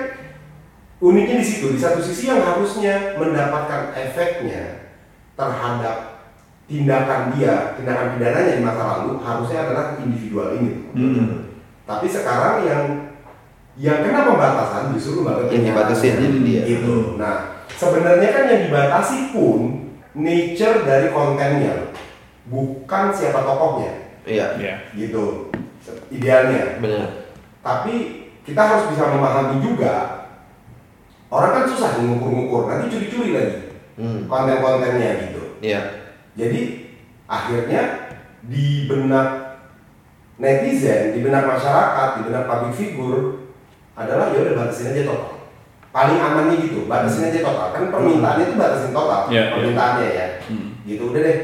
uniknya 0.98 1.38
di 1.38 1.46
situ 1.46 1.66
di 1.72 1.78
satu 1.78 2.00
sisi 2.00 2.26
yang 2.26 2.42
harusnya 2.42 3.14
mendapatkan 3.14 3.94
efeknya 3.94 4.90
terhadap 5.34 6.26
tindakan 6.66 7.32
dia 7.32 7.72
tindakan 7.74 8.18
pidananya 8.18 8.52
di 8.58 8.62
masa 8.62 8.82
lalu 8.84 9.10
harusnya 9.18 9.58
adalah 9.64 9.86
individual 9.96 10.58
ini 10.58 10.72
Hmm. 10.92 11.26
tapi 11.86 12.06
sekarang 12.06 12.66
yang 12.66 12.82
yang 13.78 14.02
kena 14.02 14.26
pembatasan 14.26 14.90
justru 14.92 15.22
lembaga 15.22 15.46
Yang 15.48 15.70
dibatasin 15.70 16.14
jadi 16.18 16.38
dia. 16.42 16.62
gitu 16.66 17.14
nah 17.14 17.62
sebenarnya 17.70 18.28
kan 18.28 18.44
yang 18.50 18.62
dibatasi 18.66 19.30
pun 19.30 19.60
nature 20.12 20.82
dari 20.82 21.08
kontennya 21.08 21.94
bukan 22.44 23.14
siapa 23.14 23.38
tokohnya 23.40 24.10
Iya. 24.26 24.46
Ya. 24.58 24.74
gitu 24.92 25.48
idealnya 26.10 26.82
Benar. 26.82 27.30
tapi 27.62 27.94
kita 28.42 28.58
harus 28.58 28.90
bisa 28.90 29.08
memahami 29.08 29.62
juga 29.62 30.17
orang 31.28 31.50
kan 31.52 31.64
susah 31.66 31.90
nih 31.94 32.04
ngukur-ngukur 32.06 32.62
nanti 32.66 32.86
curi-curi 32.88 33.30
lagi 33.32 33.56
Hmm. 33.94 34.24
konten-kontennya 34.24 35.10
gitu 35.26 35.58
Iya. 35.58 35.80
jadi 36.32 36.60
akhirnya 37.26 37.82
di 38.40 38.86
benak 38.86 39.58
netizen 40.36 41.10
di 41.12 41.20
benak 41.20 41.44
masyarakat 41.44 42.08
di 42.14 42.22
benak 42.24 42.46
public 42.46 42.72
figure 42.72 43.20
adalah 43.92 44.30
ya 44.30 44.38
udah 44.40 44.54
batasin 44.56 44.94
aja 44.94 45.02
total 45.04 45.34
paling 45.90 46.14
amannya 46.16 46.62
gitu 46.62 46.86
batasin 46.86 47.26
aja 47.26 47.42
total 47.42 47.74
kan 47.74 47.84
permintaannya 47.90 48.44
itu 48.44 48.54
batasin 48.54 48.94
total 48.94 49.26
Iya, 49.26 49.34
iya. 49.34 49.50
permintaannya 49.50 50.08
ya 50.08 50.26
Hmm. 50.46 50.68
gitu 50.86 51.10
udah 51.10 51.20
deh 51.20 51.38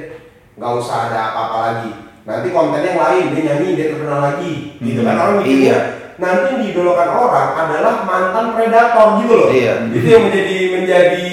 nggak 0.54 0.72
usah 0.78 1.10
ada 1.10 1.18
apa-apa 1.28 1.58
lagi 1.60 1.90
nanti 2.22 2.48
konten 2.48 2.80
yang 2.80 2.96
lain 2.96 3.34
dia 3.34 3.42
nyanyi 3.44 3.68
dia 3.74 3.86
terkenal 3.90 4.20
lagi 4.22 4.78
gitu 4.78 5.00
kan 5.02 5.12
Hmm. 5.12 5.22
orang 5.26 5.36
mikirnya 5.42 5.66
Iya. 5.66 5.80
Nanti 6.16 6.46
yang 6.48 6.60
diidolakan 6.62 7.08
orang 7.12 7.48
adalah 7.56 7.94
mantan 8.02 8.46
predator 8.52 9.06
gitu 9.18 9.32
loh 9.34 9.48
Iya. 9.48 9.74
itu 9.90 10.06
yang 10.06 10.22
menjadi 10.24 10.56
menjadi 10.72 11.26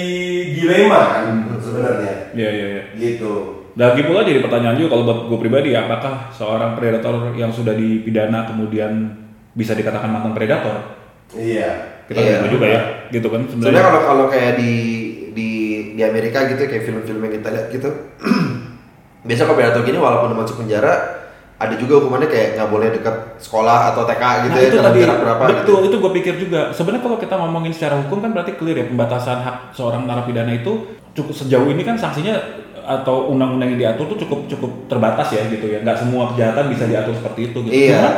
dilema 0.52 1.00
kan 1.12 1.24
sebenarnya 1.56 2.14
Iya, 2.32 2.48
iya, 2.50 2.66
iya. 2.68 2.82
gitu 2.94 3.32
Lagi 3.72 4.04
pula 4.04 4.20
jadi 4.20 4.38
pertanyaan 4.38 4.76
juga 4.76 4.92
kalau 4.92 5.02
buat 5.02 5.18
gue 5.26 5.38
pribadi, 5.40 5.72
apakah 5.72 6.28
seorang 6.30 6.76
predator 6.76 7.32
yang 7.32 7.48
sudah 7.48 7.72
dipidana 7.72 8.44
kemudian 8.44 9.16
bisa 9.50 9.72
dikatakan 9.72 10.12
mantan 10.12 10.32
predator? 10.32 10.92
iya 11.32 12.04
Kita 12.04 12.20
Iya. 12.20 12.52
juga 12.52 12.66
ya, 12.68 12.82
gitu 13.08 13.26
kan 13.26 13.48
Sebenarnya 13.48 13.72
sebenarnya. 13.72 13.88
kalau 13.88 14.00
kalau 14.04 14.24
kayak 14.28 14.60
di 14.60 14.72
di 15.32 15.50
di 15.92 16.02
Amerika 16.04 16.44
gitu 16.44 16.60
kayak 16.62 16.84
film-film 16.84 17.20
yang 17.22 17.32
kita 17.32 17.48
lihat 17.48 17.66
gitu. 17.70 17.88
biasa 19.22 19.40
kalau 19.42 19.56
predator 19.56 19.82
gini 19.82 19.96
walaupun 19.96 20.28
udah 20.28 20.40
masuk 20.40 20.56
penjara 20.58 20.94
ada 21.62 21.74
juga 21.74 21.92
hukumannya 21.96 22.26
kayak 22.26 22.48
nggak 22.54 22.68
boleh 22.68 22.88
dekat 22.90 23.16
sekolah 23.38 23.90
atau 23.90 24.02
TK 24.02 24.22
gitu 24.42 24.50
Nah, 24.50 24.58
ya 24.58 24.66
itu 24.66 24.78
tadi 24.78 25.00
berapa 25.00 25.42
betul 25.44 25.56
gitu. 25.56 25.72
itu 25.84 25.96
gue 25.98 26.12
pikir 26.12 26.34
juga. 26.38 26.60
Sebenarnya 26.70 27.02
kalau 27.02 27.16
kita 27.16 27.34
ngomongin 27.36 27.70
secara 27.70 27.94
hukum 27.96 28.18
kan 28.18 28.30
berarti 28.30 28.52
clear 28.52 28.76
ya 28.76 28.86
pembatasan 28.86 29.38
hak 29.40 29.56
seorang 29.72 30.02
narapidana 30.02 30.50
itu 30.50 30.72
cukup 31.12 31.30
sejauh 31.32 31.68
ini 31.68 31.80
kan 31.80 31.94
sanksinya 31.94 32.34
atau 32.82 33.30
undang-undang 33.30 33.70
yang 33.70 33.94
diatur 33.94 34.10
tuh 34.10 34.18
cukup 34.18 34.48
cukup 34.48 34.70
terbatas 34.86 35.30
ya 35.30 35.46
gitu 35.46 35.66
ya. 35.66 35.78
Nggak 35.80 35.98
semua 35.98 36.30
kejahatan 36.30 36.64
bisa 36.66 36.84
diatur 36.84 37.14
seperti 37.14 37.40
itu 37.46 37.58
gitu. 37.62 37.72
Iya. 37.72 37.94
Cuma, 37.94 38.10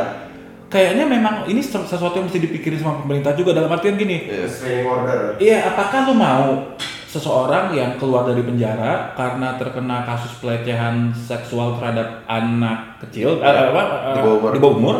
kayaknya 0.67 1.05
memang 1.05 1.35
ini 1.45 1.61
ses- 1.61 1.85
sesuatu 1.85 2.17
yang 2.17 2.25
mesti 2.25 2.41
dipikirin 2.41 2.77
sama 2.77 2.99
pemerintah 2.99 3.31
juga 3.31 3.53
dalam 3.53 3.69
artian 3.69 3.93
gini. 3.93 4.25
Iya. 4.25 4.43
restraining 4.43 4.85
order 4.85 5.19
Iya, 5.37 5.57
apakah 5.67 5.99
lu 6.03 6.13
mau 6.13 6.47
seseorang 7.15 7.71
yang 7.71 7.95
keluar 7.95 8.23
dari 8.23 8.39
penjara 8.39 9.15
karena 9.15 9.55
terkena 9.55 10.03
kasus 10.03 10.35
pelecehan 10.37 11.09
seksual 11.11 11.79
terhadap 11.79 12.21
anak 12.25 12.99
kecil, 12.99 13.39
eh, 13.39 13.71
apa, 13.71 13.83
Di 14.11 14.19
bawah 14.19 14.37
umur. 14.37 14.51
di 14.51 14.59
bawah 14.59 14.75
umur, 14.75 14.95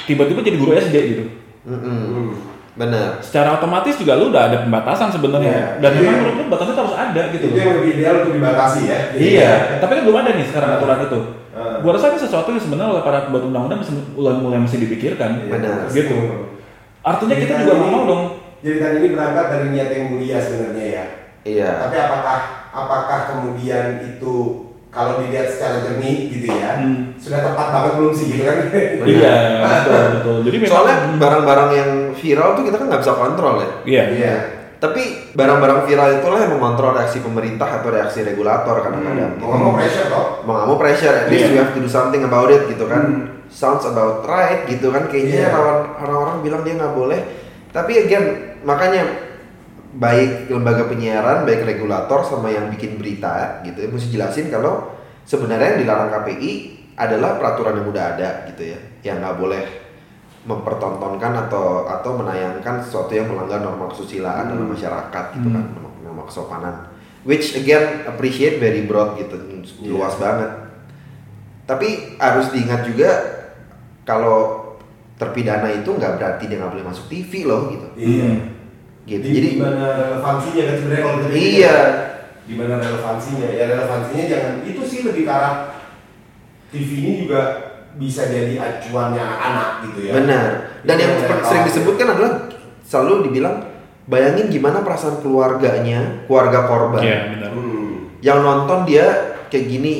tiba-tiba 0.00 0.40
jadi 0.40 0.56
guru 0.56 0.72
SD 0.72 0.96
gitu? 1.08 1.24
Mm-mm. 1.66 1.82
Hmm. 2.06 2.30
Benar. 2.78 3.18
Secara 3.18 3.58
otomatis 3.58 3.98
juga 3.98 4.14
lu 4.14 4.30
udah 4.30 4.46
ada 4.46 4.62
pembatasan 4.62 5.10
sebenarnya, 5.10 5.50
Iya. 5.50 5.82
dan 5.82 5.90
Iya. 5.90 5.98
memang 6.00 6.14
menurut 6.16 6.34
lu 6.36 6.44
batasannya 6.46 6.72
tuh 6.72 6.82
harus 6.86 6.96
ada 6.96 7.22
gitu. 7.28 7.44
itu 7.44 7.50
loh. 7.50 7.58
yang 7.58 7.74
lebih 7.74 7.90
ideal 7.92 8.14
untuk 8.16 8.32
dibatasi 8.32 8.80
ya 8.86 8.98
Iya, 9.12 9.52
tapi 9.76 9.92
kan 9.92 10.02
belum 10.06 10.18
ada 10.20 10.30
nih 10.32 10.46
sekarang 10.46 10.70
aturan 10.72 10.98
itu. 11.02 11.20
Ah. 11.50 11.82
Gua 11.82 11.90
rasa 11.92 12.06
ini 12.08 12.22
sesuatu 12.22 12.48
yang 12.48 12.62
sebenarnya 12.62 12.90
oleh 12.92 13.02
para 13.02 13.26
pembuat 13.26 13.44
undang-undang 13.44 13.82
mesti- 13.82 14.14
mulai 14.14 14.34
mulai 14.36 14.58
mesti 14.62 14.78
dipikirkan. 14.78 15.30
Benar. 15.44 15.90
Gitu. 15.90 16.16
Artinya 17.00 17.34
kita 17.34 17.50
Jadi 17.50 17.60
juga 17.60 17.72
tadi- 17.72 17.80
nggak 17.80 17.90
mau 17.90 18.02
dong. 18.04 18.22
jadi 18.58 18.76
tadi 18.76 18.94
ini 18.96 19.08
berangkat 19.10 19.46
dari 19.48 19.66
niat 19.68 19.88
yang 19.88 20.04
mulia 20.08 20.38
sebenarnya 20.38 20.86
ya 20.88 21.04
Iya. 21.48 21.70
tapi 21.80 21.96
apakah 21.96 22.38
apakah 22.68 23.18
kemudian 23.26 23.84
itu 24.04 24.34
kalau 24.88 25.20
dilihat 25.20 25.48
secara 25.48 25.80
jernih 25.80 26.28
gitu 26.28 26.48
ya 26.48 26.76
Hmm. 26.76 27.12
sudah 27.16 27.40
tepat 27.42 27.66
banget 27.70 27.92
belum 27.94 28.12
sih 28.12 28.26
gitu 28.30 28.42
kan 28.42 28.56
Iya, 29.04 29.34
betul 29.60 30.02
betul. 30.14 30.36
Jadi 30.44 30.56
memang 30.58 30.70
Soalnya 30.70 30.96
barang-barang 31.16 31.70
yang 31.72 31.90
viral 32.14 32.48
tuh 32.52 32.62
kita 32.62 32.76
kan 32.76 32.86
nggak 32.88 33.02
bisa 33.02 33.14
kontrol 33.14 33.54
ya. 33.58 33.70
Iya. 33.84 34.04
iya 34.10 34.34
Tapi 34.78 35.02
barang-barang 35.34 35.84
viral 35.84 36.08
itulah 36.14 36.38
yang 36.38 36.52
mengontrol 36.54 36.94
reaksi 36.94 37.18
pemerintah 37.18 37.66
atau 37.68 37.90
reaksi 37.90 38.22
regulator 38.22 38.78
kadang-kadang. 38.78 39.34
mau 39.36 39.50
ngomong 39.50 39.74
pressure 39.74 40.06
toh 40.06 40.26
mau 40.42 40.54
nggak 40.54 40.66
mau 40.66 40.78
pressure, 40.78 41.10
at 41.12 41.26
least 41.26 41.44
Iya. 41.44 41.52
we 41.52 41.58
have 41.58 41.72
to 41.72 41.80
do 41.80 41.90
something 41.90 42.22
about 42.22 42.48
it 42.48 42.62
gitu 42.64 42.86
kan. 42.86 43.02
Hmm. 43.02 43.22
Sounds 43.50 43.82
about 43.82 44.22
right 44.22 44.64
gitu 44.64 44.88
kan. 44.88 45.08
Kayaknya 45.08 45.50
orang- 45.50 45.98
orang-orang 45.98 46.36
bilang 46.40 46.62
dia 46.62 46.74
nggak 46.74 46.94
boleh. 46.94 47.20
Tapi 47.68 47.92
again 48.00 48.24
makanya 48.60 49.02
baik 49.88 50.52
lembaga 50.52 50.84
penyiaran, 50.84 51.48
baik 51.48 51.64
regulator 51.64 52.20
sama 52.20 52.52
yang 52.52 52.68
bikin 52.68 53.00
berita 53.00 53.64
gitu 53.64 53.78
ya 53.80 53.88
mesti 53.88 54.08
jelasin 54.12 54.46
kalau 54.52 54.92
sebenarnya 55.24 55.76
yang 55.76 55.80
dilarang 55.88 56.10
KPI 56.12 56.52
adalah 56.98 57.40
peraturan 57.40 57.78
yang 57.80 57.88
udah 57.88 58.04
ada 58.16 58.28
gitu 58.52 58.74
ya, 58.74 58.78
yang 59.06 59.22
nggak 59.24 59.38
boleh 59.38 59.64
mempertontonkan 60.44 61.48
atau 61.48 61.86
atau 61.86 62.10
menayangkan 62.16 62.80
sesuatu 62.84 63.12
yang 63.12 63.28
melanggar 63.28 63.60
norma 63.60 63.88
kesusilaan 63.92 64.48
dalam 64.48 64.66
Hmm. 64.68 64.74
masyarakat 64.74 65.24
gitu 65.36 65.48
Hmm. 65.48 65.56
kan, 65.56 65.64
norma, 65.76 65.90
norma 66.04 66.22
kesopanan. 66.26 66.74
Which 67.26 67.52
again 67.54 68.08
appreciate 68.08 68.56
very 68.58 68.84
broad 68.84 69.18
gitu, 69.18 69.36
Iya. 69.36 69.88
luas 69.92 70.14
banget. 70.16 70.50
Tapi 71.68 72.16
harus 72.16 72.48
diingat 72.48 72.88
juga 72.88 73.10
kalau 74.02 74.64
terpidana 75.20 75.68
itu 75.68 75.90
nggak 75.90 76.16
berarti 76.16 76.44
dia 76.48 76.56
nggak 76.56 76.72
boleh 76.72 76.86
masuk 76.86 77.06
TV 77.08 77.44
loh 77.44 77.68
gitu. 77.68 77.88
iya 77.98 78.57
Gitu. 79.08 79.24
Jadi 79.24 79.36
Jadi 79.40 79.48
gimana 79.56 79.84
relevansinya 79.96 80.62
kan 80.68 80.74
sebenarnya 80.76 81.02
kalau 81.02 81.18
kita 81.24 81.32
Iya. 81.32 81.78
Gimana 82.44 82.74
relevansinya? 82.80 83.48
Ya 83.48 83.64
relevansinya 83.72 84.24
jangan 84.28 84.52
itu 84.68 84.82
sih 84.84 85.00
lebih 85.04 85.22
ke 85.24 85.32
arah 85.32 85.54
TV 86.68 86.88
ini 87.00 87.12
juga 87.24 87.40
bisa 87.96 88.28
jadi 88.28 88.54
acuannya 88.60 89.20
anak-anak 89.20 89.68
gitu 89.88 89.98
ya. 90.08 90.12
benar. 90.12 90.46
Dan 90.84 90.96
yang 91.00 91.12
yang 91.24 91.40
sering 91.40 91.64
disebutkan 91.64 92.06
adalah 92.12 92.32
selalu 92.84 93.32
dibilang 93.32 93.64
bayangin 94.08 94.48
gimana 94.52 94.84
perasaan 94.84 95.24
keluarganya, 95.24 96.24
keluarga 96.28 96.68
korban. 96.68 97.02
Iya, 97.04 97.18
benar. 97.36 97.50
Hmm. 97.52 98.12
Yang 98.20 98.38
nonton 98.44 98.78
dia 98.84 99.06
kayak 99.48 99.66
gini. 99.68 99.94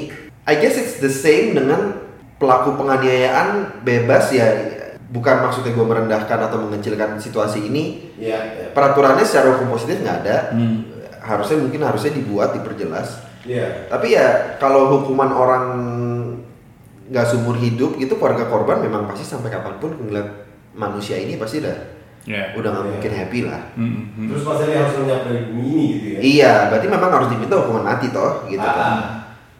I 0.48 0.56
guess 0.56 0.80
it's 0.80 0.96
the 1.00 1.12
same 1.12 1.52
dengan 1.52 2.00
pelaku 2.40 2.76
penganiayaan 2.76 3.80
bebas 3.84 4.32
ya. 4.32 4.48
Bukan 5.08 5.36
maksudnya 5.40 5.72
gue 5.72 5.86
merendahkan 5.86 6.38
atau 6.38 6.60
mengecilkan 6.60 7.16
situasi 7.16 7.64
ini. 7.64 8.12
Iya. 8.20 8.38
iya. 8.44 8.66
Peraturannya 8.76 9.24
secara 9.24 9.56
hukum 9.56 9.72
positif 9.72 10.00
nggak 10.00 10.18
ada. 10.22 10.52
Hmm. 10.52 10.84
Harusnya 11.18 11.56
mungkin 11.58 11.80
harusnya 11.80 12.12
dibuat, 12.12 12.52
diperjelas. 12.52 13.24
Iya. 13.48 13.88
Tapi 13.88 14.12
ya 14.12 14.26
kalau 14.60 15.00
hukuman 15.00 15.32
orang 15.32 15.64
nggak 17.08 17.24
seumur 17.24 17.56
hidup 17.56 17.96
gitu 17.96 18.20
keluarga 18.20 18.44
korban 18.46 18.84
memang 18.84 19.08
pasti 19.08 19.24
sampai 19.24 19.48
kapan 19.48 19.80
pun 19.80 19.96
ngeliat 19.96 20.28
manusia 20.76 21.16
ini 21.16 21.40
pasti 21.40 21.64
udah 21.64 21.96
Iya. 22.28 22.52
udah 22.60 22.68
nggak 22.68 22.84
Iya. 22.84 22.92
mungkin 22.92 23.12
happy 23.16 23.40
lah. 23.48 23.62
Hmm, 23.72 24.12
hmm. 24.12 24.28
Terus 24.28 24.42
Mas 24.44 24.60
Eli 24.60 24.74
harus 24.76 24.94
lenyap 25.00 25.20
dari 25.24 25.40
bumi 25.48 25.64
ini 25.64 25.84
gitu 25.88 26.06
ya. 26.12 26.18
Iya, 26.20 26.52
berarti 26.68 26.86
memang 26.86 27.10
harus 27.10 27.28
diminta 27.32 27.56
hukuman 27.56 27.84
mati 27.88 28.06
toh 28.12 28.44
gitu 28.44 28.60
Ah, 28.60 28.74
kan. 28.76 28.96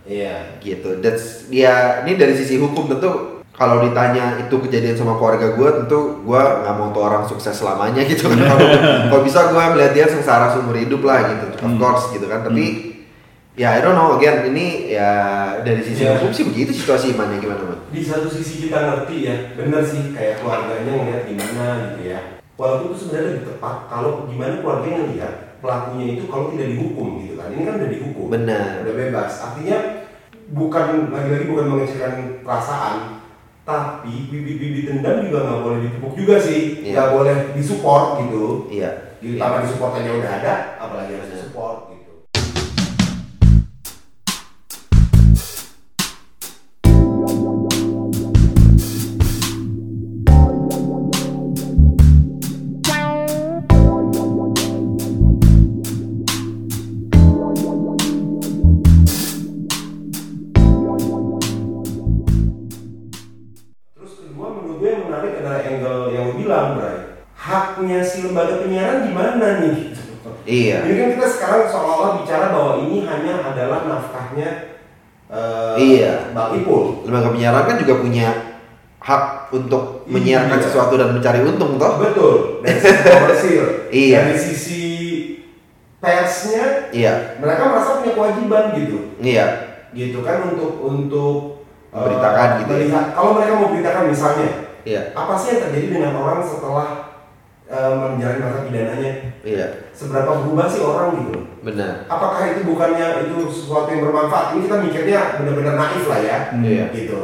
Iya. 0.05 0.35
Gitu. 0.61 1.01
That's 1.01 1.49
ya 1.49 2.05
ini 2.05 2.21
dari 2.21 2.37
sisi 2.37 2.61
hukum 2.61 2.93
tentu 2.93 3.38
kalau 3.59 3.83
ditanya 3.83 4.39
itu 4.39 4.55
kejadian 4.61 4.95
sama 4.95 5.19
keluarga 5.19 5.51
gue 5.51 5.69
tentu 5.77 6.23
gue 6.23 6.41
nggak 6.63 6.75
mau 6.75 6.89
tuh 6.89 7.03
orang 7.03 7.27
sukses 7.27 7.51
selamanya 7.53 8.07
gitu 8.07 8.31
kan 8.31 8.39
kalau 8.39 8.67
kalau 9.11 9.23
bisa 9.23 9.51
gue 9.51 9.63
melihat 9.75 9.93
dia 9.93 10.07
sengsara 10.07 10.47
seumur 10.49 10.79
hidup 10.79 11.03
lah 11.03 11.27
gitu 11.29 11.47
of 11.53 11.61
Hmm. 11.61 11.75
course 11.77 12.15
gitu 12.15 12.25
kan 12.25 12.41
tapi 12.41 12.95
ya 13.53 13.75
I 13.75 13.83
don't 13.83 13.93
know 13.93 14.15
again 14.15 14.47
ini 14.47 14.89
ya 14.89 15.11
dari 15.61 15.83
sisi 15.83 16.07
Iya. 16.07 16.17
hukum 16.17 16.31
sih 16.31 16.47
begitu 16.47 16.71
situasi 16.73 17.11
imannya 17.11 17.43
gimana 17.43 17.63
man? 17.65 17.79
Di 17.91 17.99
satu 18.01 18.31
sisi 18.31 18.63
kita 18.63 18.79
ngerti 18.79 19.27
ya, 19.27 19.35
bener 19.53 19.83
sih 19.83 20.15
kayak 20.15 20.39
keluarganya 20.39 20.93
ngeliat 20.95 21.23
gimana 21.25 21.65
gitu 21.91 22.01
ya. 22.09 22.21
walaupun 22.55 22.87
itu 22.89 22.97
sebenarnya 23.01 23.27
lebih 23.33 23.45
tepat 23.49 23.77
kalau 23.87 24.11
gimana 24.27 24.55
keluarga 24.59 24.89
yang 24.89 25.07
lihat 25.11 25.35
pelakunya 25.59 26.07
itu 26.15 26.25
kalau 26.27 26.51
tidak 26.51 26.69
dihukum 26.71 27.09
gitu 27.19 27.35
kan 27.35 27.49
ini 27.51 27.63
kan 27.63 27.75
udah 27.77 27.91
dihukum 27.91 28.27
Benar. 28.29 28.67
udah 28.83 28.95
bebas 28.95 29.33
artinya 29.41 29.79
bukan 30.49 30.85
lagi-lagi 31.11 31.47
bukan 31.47 31.67
mengecilkan 31.69 32.13
perasaan 32.43 32.97
tapi 33.69 34.33
bibit-bibit 34.33 34.89
dendam 34.89 35.21
juga 35.21 35.45
nggak 35.45 35.61
boleh 35.61 35.79
dipupuk 35.85 36.17
juga 36.17 36.41
sih 36.41 36.81
Iya. 36.81 36.93
nggak 36.97 37.09
boleh 37.13 37.37
disupport 37.53 38.25
gitu 38.25 38.45
Iya. 38.73 38.91
ditambah 39.21 39.61
disupport 39.69 39.93
aja 40.01 40.11
udah 40.17 40.33
ada 40.41 40.53
apalagi 40.81 41.13
harus 41.13 41.29
disupport 41.29 41.88
penyiaran 77.49 77.65
kan 77.65 77.77
juga 77.81 77.95
punya 77.99 78.29
hak 78.99 79.25
untuk 79.51 80.05
menyiarkan 80.05 80.59
Iya. 80.61 80.65
sesuatu 80.69 80.95
dan 81.01 81.17
mencari 81.17 81.41
untung 81.41 81.81
toh. 81.81 81.93
Betul. 81.97 82.35
Dari 82.61 82.77
sisi 82.77 83.01
komersil. 83.09 83.65
Iya. 83.89 84.19
Dari 84.21 84.37
sisi 84.37 84.83
persnya, 85.99 86.93
Iya. 86.93 87.41
mereka 87.41 87.63
merasa 87.73 87.99
punya 87.99 88.13
kewajiban 88.13 88.65
gitu. 88.77 88.99
Iya. 89.19 89.47
Gitu 89.91 90.21
kan 90.21 90.53
untuk 90.53 90.79
untuk 90.79 91.65
eh, 91.89 91.97
Memberitakan 91.97 92.49
gitu 92.61 92.69
ya. 92.69 92.77
melihat. 92.77 93.05
Kalau 93.17 93.31
mereka 93.33 93.53
mau 93.57 93.69
beritakan 93.73 94.05
misalnya, 94.13 94.51
Iya. 94.85 95.03
apa 95.17 95.33
sih 95.35 95.57
yang 95.57 95.61
terjadi 95.65 95.87
dengan 95.89 96.13
orang 96.21 96.45
setelah 96.45 97.08
eh, 97.69 97.93
menjalani 97.95 98.41
masa 98.41 98.65
pidananya? 98.65 99.13
Iya. 99.45 99.67
Seberapa 99.93 100.41
berubah 100.41 100.67
sih 100.67 100.81
orang 100.81 101.09
gitu? 101.21 101.37
Benar. 101.61 102.09
Apakah 102.09 102.55
itu 102.57 102.65
bukannya 102.65 103.29
itu 103.29 103.37
sesuatu 103.53 103.93
yang 103.93 104.09
bermanfaat? 104.09 104.57
Ini 104.57 104.61
kita 104.65 104.77
mikirnya 104.81 105.21
benar-benar 105.37 105.75
naif 105.77 106.05
lah 106.09 106.21
ya, 106.25 106.39
Iya. 106.57 106.85
gitu. 106.97 107.21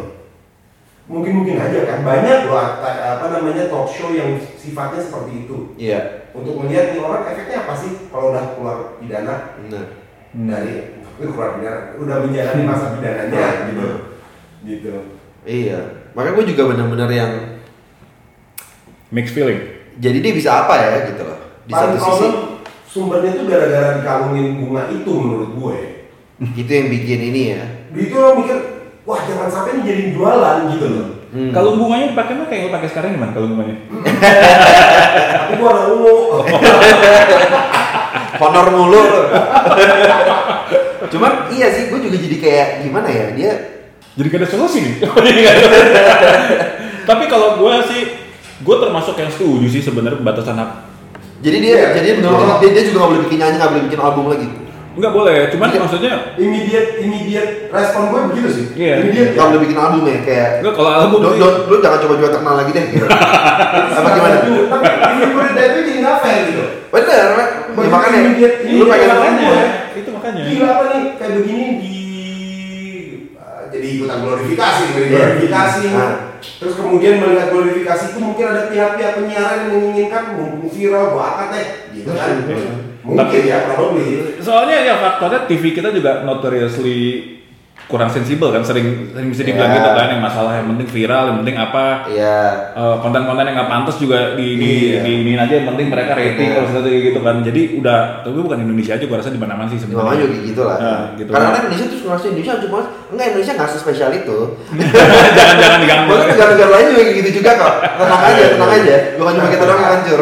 Mungkin-mungkin 1.05 1.61
aja 1.61 1.79
kan 1.85 2.01
banyak 2.01 2.49
loh 2.49 2.57
apa 2.57 2.89
apa 3.21 3.27
namanya 3.29 3.69
talk 3.69 3.85
show 3.85 4.09
yang 4.17 4.41
sifatnya 4.57 5.01
seperti 5.05 5.45
itu. 5.45 5.77
Iya. 5.77 6.29
Untuk 6.33 6.65
melihat 6.65 6.97
nih 6.97 7.01
orang 7.05 7.29
efeknya 7.29 7.69
apa 7.69 7.75
sih 7.77 8.09
kalau 8.09 8.33
udah 8.33 8.57
keluar 8.57 8.79
pidana 8.99 9.53
Benar. 9.61 9.85
dari 10.33 10.75
keluar 11.21 11.61
pidana, 11.61 11.95
udah 12.01 12.17
menjalani 12.25 12.63
masa 12.73 12.87
pidananya 12.97 13.47
gitu. 13.69 13.89
Gitu. 14.65 14.95
Iya. 15.45 15.79
Makanya 16.17 16.35
gue 16.41 16.47
juga 16.57 16.63
benar-benar 16.73 17.11
yang 17.13 17.33
Mixed 19.13 19.37
feeling. 19.37 19.74
Jadi 19.99 20.19
dia 20.23 20.33
bisa 20.35 20.51
apa 20.67 20.75
ya 20.79 20.91
gitu 21.13 21.23
loh. 21.23 21.39
Di 21.65 21.73
Paling 21.73 21.97
satu 21.97 21.99
sisi 21.99 22.27
problem 22.29 22.55
sumbernya 22.95 23.33
tuh 23.35 23.45
gara-gara 23.51 23.89
dikalungin 23.99 24.47
bunga 24.63 24.83
itu 24.91 25.11
menurut 25.11 25.51
gue. 25.59 25.79
itu 26.63 26.71
yang 26.71 26.89
bikin 26.91 27.21
ini 27.35 27.43
ya. 27.59 27.63
Itu 27.95 28.15
orang 28.19 28.37
mikir, 28.43 28.59
wah 29.07 29.21
jangan 29.27 29.49
sampai 29.51 29.71
ini 29.79 29.83
jadi 29.87 30.03
jualan 30.15 30.59
gitu 30.75 30.87
loh. 30.87 31.09
Hmm. 31.35 31.51
Kalau 31.51 31.75
bunganya 31.75 32.15
dipakai 32.15 32.39
mah 32.39 32.47
kayak 32.47 32.63
lo 32.63 32.71
pakai 32.71 32.89
sekarang 32.95 33.11
gimana 33.19 33.35
kalau 33.35 33.51
bunganya? 33.51 33.77
Tapi 35.43 35.53
gua 35.59 35.71
ada 35.75 35.83
ungu. 35.91 36.15
honor 38.45 38.67
mulu. 38.71 39.05
Cuman 41.11 41.51
iya 41.55 41.71
sih, 41.71 41.91
gue 41.91 41.99
juga 42.03 42.17
jadi 42.19 42.37
kayak 42.39 42.69
gimana 42.87 43.09
ya 43.11 43.27
dia. 43.35 43.53
Jadi 44.15 44.27
gak 44.31 44.41
ada 44.47 44.49
solusi 44.51 44.79
nih. 44.83 44.95
Tapi 47.09 47.25
kalau 47.27 47.59
gue 47.59 47.75
sih, 47.91 48.24
gue 48.65 48.77
termasuk 48.81 49.15
yang 49.15 49.29
setuju 49.29 49.67
sih 49.69 49.83
sebenarnya 49.83 50.19
pembatasan 50.19 50.57
hak. 50.57 50.71
Jadi 51.45 51.57
dia, 51.61 51.75
Iya. 51.77 51.89
jadi 51.95 52.09
menurut 52.17 52.41
Oh. 52.41 52.57
dia, 52.57 52.73
dia 52.73 52.83
juga 52.83 52.97
nggak 52.99 53.11
boleh 53.13 53.23
bikin 53.29 53.39
nyanyi, 53.39 53.57
nggak 53.61 53.71
boleh 53.71 53.85
bikin 53.85 54.01
album 54.01 54.27
lagi. 54.27 54.49
Enggak 54.95 55.11
boleh, 55.13 55.37
cuman 55.51 55.69
Iya. 55.69 55.81
maksudnya 55.83 56.13
immediate 56.39 56.89
immediate 57.03 57.51
respon 57.69 58.03
gue 58.09 58.21
begitu 58.33 58.49
sih. 58.49 58.67
Iya. 58.73 58.95
Immediate 59.03 59.31
Kalau 59.35 59.49
udah 59.51 59.61
bikin 59.61 59.77
album 59.77 60.03
ya 60.07 60.19
kayak 60.23 60.49
enggak 60.63 60.75
kalau 60.75 60.91
album 60.95 61.19
lu, 61.21 61.31
lu, 61.37 61.49
lu 61.67 61.77
jangan 61.83 61.99
coba-coba 62.01 62.29
terkenal 62.31 62.55
lagi 62.57 62.71
deh 62.73 62.85
gitu. 62.89 63.07
Apa 63.99 64.09
gimana? 64.09 64.37
Tapi 64.41 64.85
immediate 65.21 65.73
itu 65.75 65.81
jadi 65.85 66.01
fair 66.23 66.41
gitu. 66.49 66.65
Bener, 66.89 67.27
ya, 67.35 67.85
makanya 67.91 68.19
lu 68.23 68.85
pengen 68.87 69.09
makanya. 69.11 69.15
makanya, 69.19 69.67
itu 69.93 70.09
makanya. 70.09 70.43
Gila 70.47 70.67
apa 70.71 70.85
nih 70.87 71.03
kayak 71.19 71.33
begini 71.37 71.67
di 71.77 71.95
uh, 73.35 73.63
jadi 73.69 73.87
ikutan 73.99 74.19
glorifikasi, 74.23 74.83
Iya. 74.87 75.09
glorifikasi. 75.11 75.87
Ah. 75.93 76.13
Terus 76.61 76.75
kemudian 76.79 77.21
melihat 77.21 77.53
glorifikasi 77.53 78.15
itu 78.15 78.19
mungkin 78.23 78.45
ada 78.51 78.73
pihak-pihak 78.73 79.13
penyiaran 79.21 79.59
yang 79.67 79.71
menginginkan 79.75 80.23
mumpung 80.39 80.71
viral 80.71 81.19
akad 81.19 81.49
deh, 81.53 81.69
gitu 81.93 82.11
kan? 82.15 82.31
Mungkin 83.05 83.21
Tapi- 83.21 83.51
ya, 83.53 83.59
probably. 83.69 84.41
soalnya 84.41 84.77
ya 84.81 84.95
faktornya 84.97 85.45
TV 85.45 85.77
kita 85.77 85.93
juga 85.93 86.25
notoriously 86.25 87.01
kurang 87.85 88.09
sensibel 88.09 88.49
kan, 88.49 88.65
sering 88.65 89.13
sering 89.13 89.29
bisa 89.29 89.43
dibilang 89.43 89.71
Ya. 89.71 89.77
gitu 89.77 89.91
kan, 89.93 90.07
yang 90.09 90.23
masalah 90.23 90.53
yang 90.57 90.67
penting 90.73 90.89
viral, 90.89 91.25
yang 91.29 91.39
penting 91.45 91.57
apa, 91.57 92.09
Iya. 92.09 92.39
eh, 92.73 92.97
konten-konten 92.99 93.45
yang 93.45 93.57
nggak 93.57 93.71
pantas 93.71 93.97
juga 93.97 94.35
di 94.35 94.57
di 94.57 94.73
Iya. 94.91 95.01
di 95.05 95.13
ini 95.21 95.33
aja 95.35 95.55
yang 95.55 95.69
penting 95.69 95.93
mereka 95.93 96.17
rating 96.17 96.49
Iya. 96.49 96.55
kalau 96.55 96.67
sesuatu 96.67 96.89
kayak 96.89 97.05
gitu 97.09 97.21
kan 97.21 97.37
jadi 97.41 97.63
udah 97.77 97.99
tapi 98.25 98.37
bukan 98.37 98.59
Indonesia 98.61 98.93
aja 98.97 99.05
gua 99.05 99.19
rasa 99.21 99.31
di 99.31 99.41
mana-mana 99.41 99.69
sih 99.69 99.79
Namanya 99.79 99.93
sebenarnya 99.93 100.25
juga 100.25 100.39
gitu 100.43 100.63
lah. 100.65 100.77
Nah, 100.81 101.01
gitu. 101.15 101.31
Karena 101.31 101.49
kan 101.51 101.63
Indonesia 101.63 101.87
tuh 101.87 101.99
ngerasa 102.05 102.27
Indonesia 102.29 102.53
cuma 102.65 102.79
enggak 103.13 103.27
Indonesia 103.31 103.53
nggak 103.55 103.69
spesial 103.75 104.11
itu. 104.13 104.39
jangan-jangan 105.37 105.79
diganggu 105.81 106.11
Bahkan 106.11 106.29
negara-negara 106.33 106.71
lain 106.73 106.87
juga 106.91 107.03
gitu 107.13 107.31
juga 107.37 107.51
kok. 107.55 107.75
Tenang 107.95 108.23
aja, 108.25 108.45
tenang 108.57 108.71
aja. 108.73 108.97
Bukan 109.15 109.33
cuma 109.35 109.49
kita 109.49 109.65
doang 109.65 109.81
yang 109.81 109.93
hancur. 109.93 110.21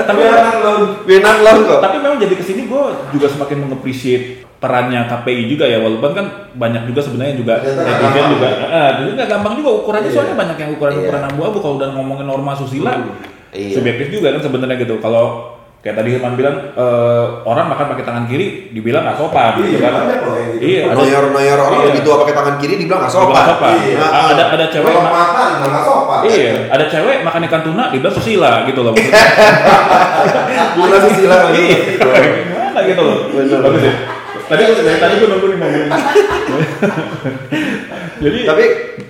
Tapi 0.00 0.20
lo 0.60 0.72
Vietnam 1.06 1.36
loh 1.40 1.54
kok. 1.64 1.80
tapi 1.80 1.96
memang 1.98 2.18
jadi 2.18 2.34
ke 2.34 2.44
sini 2.44 2.62
gue 2.66 2.82
juga 3.10 3.26
semakin 3.26 3.56
mengapresiasi 3.64 4.49
perannya 4.60 5.08
KPI 5.08 5.48
juga 5.48 5.64
ya 5.64 5.80
walaupun 5.80 6.12
kan 6.12 6.26
banyak 6.52 6.84
juga 6.84 7.00
sebenarnya 7.00 7.32
juga 7.34 7.54
netizen 7.58 8.24
juga 8.30 8.48
eh 8.62 8.90
jadi 8.94 9.10
nggak 9.16 9.28
gampang 9.30 9.54
juga 9.56 9.70
ukurannya 9.74 10.06
Iya. 10.06 10.14
soalnya 10.14 10.36
banyak 10.36 10.56
yang 10.58 10.70
ukuran 10.70 10.94
ukuran 11.00 11.22
Iya. 11.22 11.30
abu-abu 11.32 11.58
kalau 11.58 11.74
udah 11.76 11.88
ngomongin 11.90 12.26
norma 12.26 12.52
susila 12.52 12.92
Iya. 13.50 13.72
subjektif 13.72 14.12
juga 14.12 14.30
kan 14.30 14.40
sebenarnya 14.40 14.76
gitu 14.78 15.00
kalau 15.00 15.56
kayak 15.80 15.96
tadi 15.96 16.12
Hilman 16.12 16.36
bilang 16.36 16.56
eh, 16.70 17.24
orang 17.42 17.66
makan 17.66 17.88
pakai 17.88 18.04
tangan 18.04 18.24
kiri 18.26 18.68
dibilang 18.70 19.00
nggak 19.00 19.16
sopan 19.16 19.56
Iya, 19.56 19.64
gitu 19.64 19.76
kan 19.80 19.92
gitu. 20.04 20.30
iya 20.60 20.80
ada 20.84 20.96
Noyor-noyor 21.00 21.56
orang 21.58 21.72
Iya. 21.74 21.88
lebih 21.88 22.02
tua 22.04 22.16
pakai 22.20 22.34
tangan 22.36 22.54
kiri 22.60 22.74
dibilang 22.76 23.00
nggak 23.00 23.12
sopan. 23.16 23.44
sopan. 23.48 23.72
Iya. 23.80 23.96
Ada 24.04 24.44
ada 24.50 24.64
cewek 24.68 24.84
Kalau 24.86 25.00
ma- 25.00 25.12
mata 25.16 25.42
nggak 25.56 25.82
sopan. 25.82 26.18
Iya, 26.28 26.52
ada 26.68 26.84
cewek 26.84 27.16
makan 27.24 27.40
ikan 27.48 27.62
tuna 27.64 27.84
dibilang 27.88 28.12
susila 28.12 28.68
gitu 28.68 28.80
loh. 28.82 28.92
Gila 30.76 30.98
susila. 31.00 31.36
Iya, 31.50 31.76
gimana 31.96 32.80
gitu 32.84 33.00
loh. 33.00 33.18
Bagus 33.32 33.82
ya. 33.82 33.94
Tadi 34.50 34.62
dari 34.66 34.98
tadi 34.98 35.14
gue 35.22 35.28
nunggu 35.30 35.46
nih 35.46 35.56
ngomongin. 35.62 35.88
Jadi 38.20 38.38
Tapi 38.44 38.64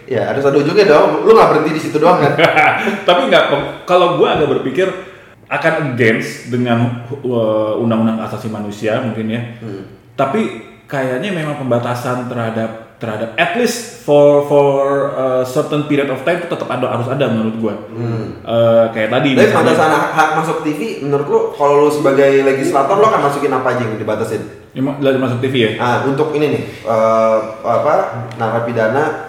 ya 0.04 0.22
harus 0.28 0.44
ada 0.44 0.56
ujungnya 0.60 0.84
dong. 0.84 1.24
Lu 1.24 1.32
nggak 1.32 1.48
berhenti 1.48 1.70
di 1.72 1.82
situ 1.82 1.96
doang 1.96 2.20
kan? 2.20 2.36
tapi 3.08 3.20
nggak 3.32 3.44
kalau 3.88 4.20
gue 4.20 4.28
agak 4.28 4.48
berpikir 4.60 4.86
akan 5.50 5.96
against 5.96 6.52
dengan 6.52 7.08
uh, 7.10 7.74
undang-undang 7.80 8.20
asasi 8.22 8.52
manusia 8.52 9.00
mungkin 9.00 9.26
ya. 9.32 9.40
Hmm. 9.64 9.82
Tapi 10.14 10.40
kayaknya 10.84 11.32
memang 11.32 11.56
pembatasan 11.56 12.28
terhadap 12.28 13.00
terhadap 13.00 13.32
at 13.40 13.56
least 13.56 14.04
for 14.04 14.44
for 14.44 14.68
a 15.16 15.40
certain 15.48 15.88
period 15.88 16.12
of 16.12 16.20
time 16.20 16.36
itu 16.36 16.52
tetap 16.52 16.68
ada 16.68 17.00
harus 17.00 17.08
ada 17.08 17.32
menurut 17.32 17.56
gue. 17.56 17.74
Eh, 18.44 18.84
kayak 18.92 19.08
tadi. 19.08 19.32
Hmm. 19.32 19.38
Tapi 19.40 19.48
misalnya- 19.48 19.72
pembatasan 19.72 19.90
hak, 19.90 20.06
hak 20.12 20.30
masuk 20.36 20.56
TV 20.68 20.80
menurut 21.00 21.26
lu 21.32 21.40
kalau 21.56 21.88
lu 21.88 21.90
sebagai 21.90 22.44
legislator 22.44 23.00
lu 23.00 23.08
akan 23.08 23.22
masukin 23.24 23.56
apa 23.56 23.72
aja 23.72 23.82
yang 23.88 23.96
dibatasin? 23.96 24.59
Ini 24.70 24.80
ma- 24.80 24.96
dari 24.96 25.16
masuk 25.16 25.40
TV 25.40 25.54
ya? 25.56 25.70
Nah, 25.76 25.96
untuk 26.04 26.32
ini 26.32 26.44
nih 26.48 26.62
eh, 26.80 27.36
apa 27.60 27.92
narapidana 28.36 29.28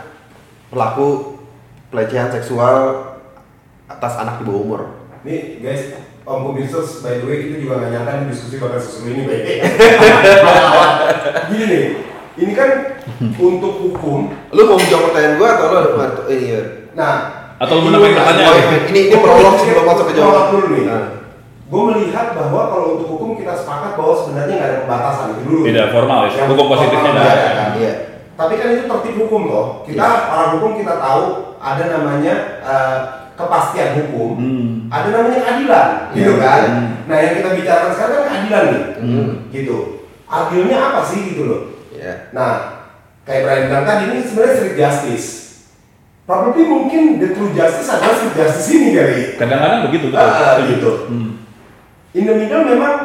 pelaku 0.67 1.36
pelecehan 1.88 2.30
seksual 2.30 2.99
atas 3.86 4.13
anak 4.15 4.38
di 4.38 4.43
bawah 4.43 4.62
umur. 4.62 4.80
Nih 5.21 5.60
guys, 5.60 5.91
Om 6.21 6.47
Kubisus, 6.47 7.01
by 7.01 7.17
the 7.17 7.25
way 7.25 7.36
kita 7.41 7.58
juga 7.58 7.77
nggak 7.77 7.89
nyangka 7.91 8.12
diskusi 8.27 8.56
bakal 8.56 8.77
sesuai 8.77 9.10
ini 9.12 9.21
baik. 9.23 9.43
Gini 11.49 11.63
nih, 11.65 11.84
ini 12.38 12.51
kan 12.54 12.69
untuk 13.36 13.71
hukum. 13.82 14.30
Lu 14.47 14.62
mau 14.63 14.75
menjawab 14.75 15.04
pertanyaan 15.10 15.34
gua 15.36 15.47
atau 15.51 15.65
lu 15.67 15.97
ada 15.97 16.21
ini 16.27 16.45
ya? 16.47 16.62
Nah, 16.93 17.12
Atau 17.58 17.80
lu 17.80 17.89
gua- 17.89 18.08
pertanyaan? 18.08 18.56
Ini 18.62 18.77
ini, 18.88 18.99
ini 19.10 19.15
prolog 19.17 19.54
sebelum 19.58 19.84
masuk 19.84 20.04
ke 20.06 20.12
jawaban. 20.13 20.30
Prolog 20.30 20.45
dulu 20.51 20.65
nih. 20.71 20.84
Nah. 20.86 21.04
Gue 21.71 21.84
melihat 21.88 22.36
bahwa 22.36 22.67
kalau 22.67 22.99
untuk 22.99 23.07
hukum 23.15 23.39
kita 23.39 23.55
sepakat 23.55 23.95
bahwa 23.95 24.12
sebenarnya 24.12 24.55
nggak 24.60 24.69
ada 24.69 24.79
pembatasan 24.84 25.25
itu 25.31 25.41
dulu. 25.47 25.60
Tidak 25.63 25.88
formal 25.95 26.19
ya, 26.27 26.31
Yang 26.36 26.49
hukum 26.51 26.65
positifnya 26.67 27.12
ada. 27.15 27.23
kan? 27.23 27.69
Iya. 27.79 27.93
Tapi 28.36 28.53
kan 28.60 28.67
itu 28.75 28.84
tertib 28.91 29.15
hukum 29.23 29.41
loh. 29.47 29.65
Kita 29.88 30.03
Iya. 30.03 30.27
para 30.27 30.45
hukum 30.51 30.71
kita 30.75 30.93
tahu 30.99 31.23
ada 31.63 31.84
namanya 31.88 32.34
eh, 32.60 32.97
kepastian 33.39 33.89
hukum, 33.97 34.31
Hmm. 34.36 34.71
ada 34.91 35.07
namanya 35.10 35.39
keadilan, 35.41 35.88
gitu 36.12 36.34
Iya. 36.36 36.43
kan? 36.43 36.62
Hmm. 36.67 36.88
Nah 37.07 37.17
yang 37.17 37.34
kita 37.39 37.49
bicarakan 37.55 37.91
sekarang 37.95 38.13
kan 38.13 38.25
keadilan 38.27 38.63
nih, 38.67 38.84
Hmm. 38.99 39.29
gitu. 39.49 39.77
Adilnya 40.27 40.77
apa 40.77 41.01
sih 41.01 41.19
gitu 41.31 41.41
loh? 41.47 41.62
Iya. 41.89 42.13
Nah, 42.31 42.51
kayak 43.23 43.41
Brian 43.43 43.63
bilang 43.67 43.86
tadi 43.86 44.03
ini 44.10 44.17
sebenarnya 44.21 44.53
street 44.53 44.75
justice. 44.75 45.27
Probably 46.23 46.63
mungkin 46.63 47.17
the 47.17 47.31
true 47.31 47.51
justice 47.51 47.88
adalah 47.88 48.13
street 48.13 48.36
justice 48.36 48.67
ini 48.71 48.89
kali. 48.93 49.17
Kadang-kadang 49.36 49.88
begitu 49.88 50.05
betul. 50.12 50.19
Ah, 50.21 50.60
gitu. 50.62 50.91
Hmm. 51.07 51.31
In 52.12 52.24
the 52.26 52.36
middle 52.36 52.65
memang 52.65 52.95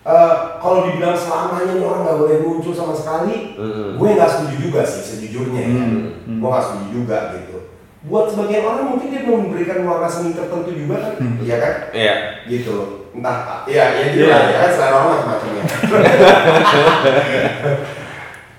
eh, 0.00 0.32
kalau 0.56 0.88
dibilang 0.88 1.12
selamanya 1.12 1.70
nih 1.70 1.84
orang 1.84 2.00
nggak 2.02 2.18
boleh 2.18 2.36
muncul 2.40 2.72
sama 2.72 2.96
sekali, 2.96 3.52
Hmm. 3.54 4.00
gue 4.00 4.08
nggak 4.10 4.30
setuju 4.30 4.56
juga 4.58 4.80
sih 4.82 5.02
sejujurnya 5.04 5.60
ya. 5.60 5.68
Hmm, 5.76 5.92
hmm. 6.24 6.38
Gue 6.40 6.48
nggak 6.48 6.64
setuju 6.64 6.86
juga 6.90 7.18
gitu. 7.36 7.56
Buat 8.00 8.32
sebagian 8.32 8.64
orang 8.64 8.86
mungkin 8.88 9.12
dia 9.12 9.22
memberikan 9.22 9.84
warna 9.84 10.08
seni 10.08 10.32
tertentu 10.32 10.72
juga 10.72 11.04
kan, 11.04 11.12
iya 11.44 11.56
kan? 11.60 11.74
Iya. 11.92 12.14
Gitu. 12.48 12.76
Entah, 13.12 13.68
iya, 13.68 13.84
iya 13.92 14.04
gitu 14.08 14.24
Iya. 14.24 14.32
lah, 14.32 14.42
ya 14.46 14.58
kan 14.58 14.70
selera 14.72 14.96
orang 14.96 15.08
macam-macam 15.10 15.50
ya. 15.52 15.64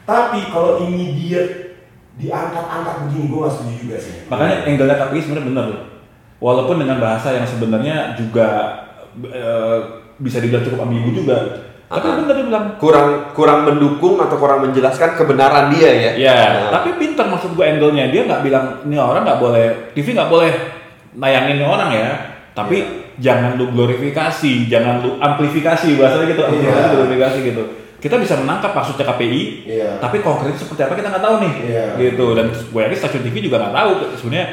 Tapi 0.03 0.39
kalau 0.51 0.71
immediate 0.81 1.79
diangkat-angkat 2.19 2.95
begini, 3.07 3.25
gue 3.25 3.39
nggak 3.39 3.53
setuju 3.55 3.75
juga 3.79 3.97
sih. 3.97 4.13
Makanya 4.27 4.55
angle-nya 4.67 4.95
KPI 4.99 5.19
sebenarnya 5.23 5.47
benar 5.49 5.65
loh. 5.71 5.81
Walaupun 6.37 6.77
dengan 6.77 6.97
bahasa 6.99 7.33
yang 7.33 7.47
sebenarnya 7.47 8.13
juga 8.13 8.47
eh, 9.21 9.77
bisa 10.17 10.37
dibilang 10.37 10.63
cukup 10.63 10.79
ambigu 10.85 11.09
juga. 11.13 11.37
Tapi 11.85 12.07
Ah. 12.07 12.15
benar 12.17 12.33
dia 12.33 12.45
bilang. 12.47 12.65
Kurang 12.79 13.09
kurang 13.31 13.67
mendukung 13.67 14.15
atau 14.15 14.39
kurang 14.39 14.63
menjelaskan 14.63 15.19
kebenaran 15.19 15.67
dia 15.69 15.91
ya. 15.91 16.11
Ya, 16.15 16.35
Nah. 16.65 16.79
tapi 16.79 16.95
pinter 16.95 17.27
maksud 17.27 17.51
gue 17.51 17.65
angle-nya. 17.67 18.07
Dia 18.07 18.23
nggak 18.23 18.41
bilang 18.41 18.65
ini 18.83 18.95
orang 18.95 19.27
nggak 19.27 19.39
boleh 19.39 19.65
TV 19.91 20.15
nggak 20.15 20.31
boleh 20.31 20.51
nayangin 21.13 21.59
ini 21.59 21.65
orang 21.65 21.91
ya. 21.91 22.09
Tapi 22.51 22.77
jangan 23.19 23.55
lu 23.55 23.71
glorifikasi, 23.71 24.67
jangan 24.67 25.03
lu 25.03 25.19
amplifikasi 25.19 25.99
bahasanya 25.99 26.25
gitu, 26.31 26.41
amplifikasi 26.41 26.79
Iya. 26.79 26.95
glorifikasi 26.95 27.37
gitu. 27.43 27.63
Kita 28.01 28.15
bisa 28.17 28.33
menangkap 28.33 28.73
maksudnya 28.73 29.05
KPI, 29.05 29.41
Iya. 29.67 29.89
tapi 29.99 30.23
konkret 30.23 30.57
seperti 30.57 30.81
apa 30.81 30.95
kita 30.95 31.11
nggak 31.11 31.21
tahu 31.21 31.35
nih, 31.37 31.53
Iya. 31.69 31.85
gitu. 31.99 32.25
Dan 32.33 32.49
gue 32.49 32.81
yakin 32.81 32.97
stasiun 32.97 33.21
TV 33.21 33.45
juga 33.45 33.61
nggak 33.61 33.75
tahu 33.75 33.89
sebenarnya 34.17 34.47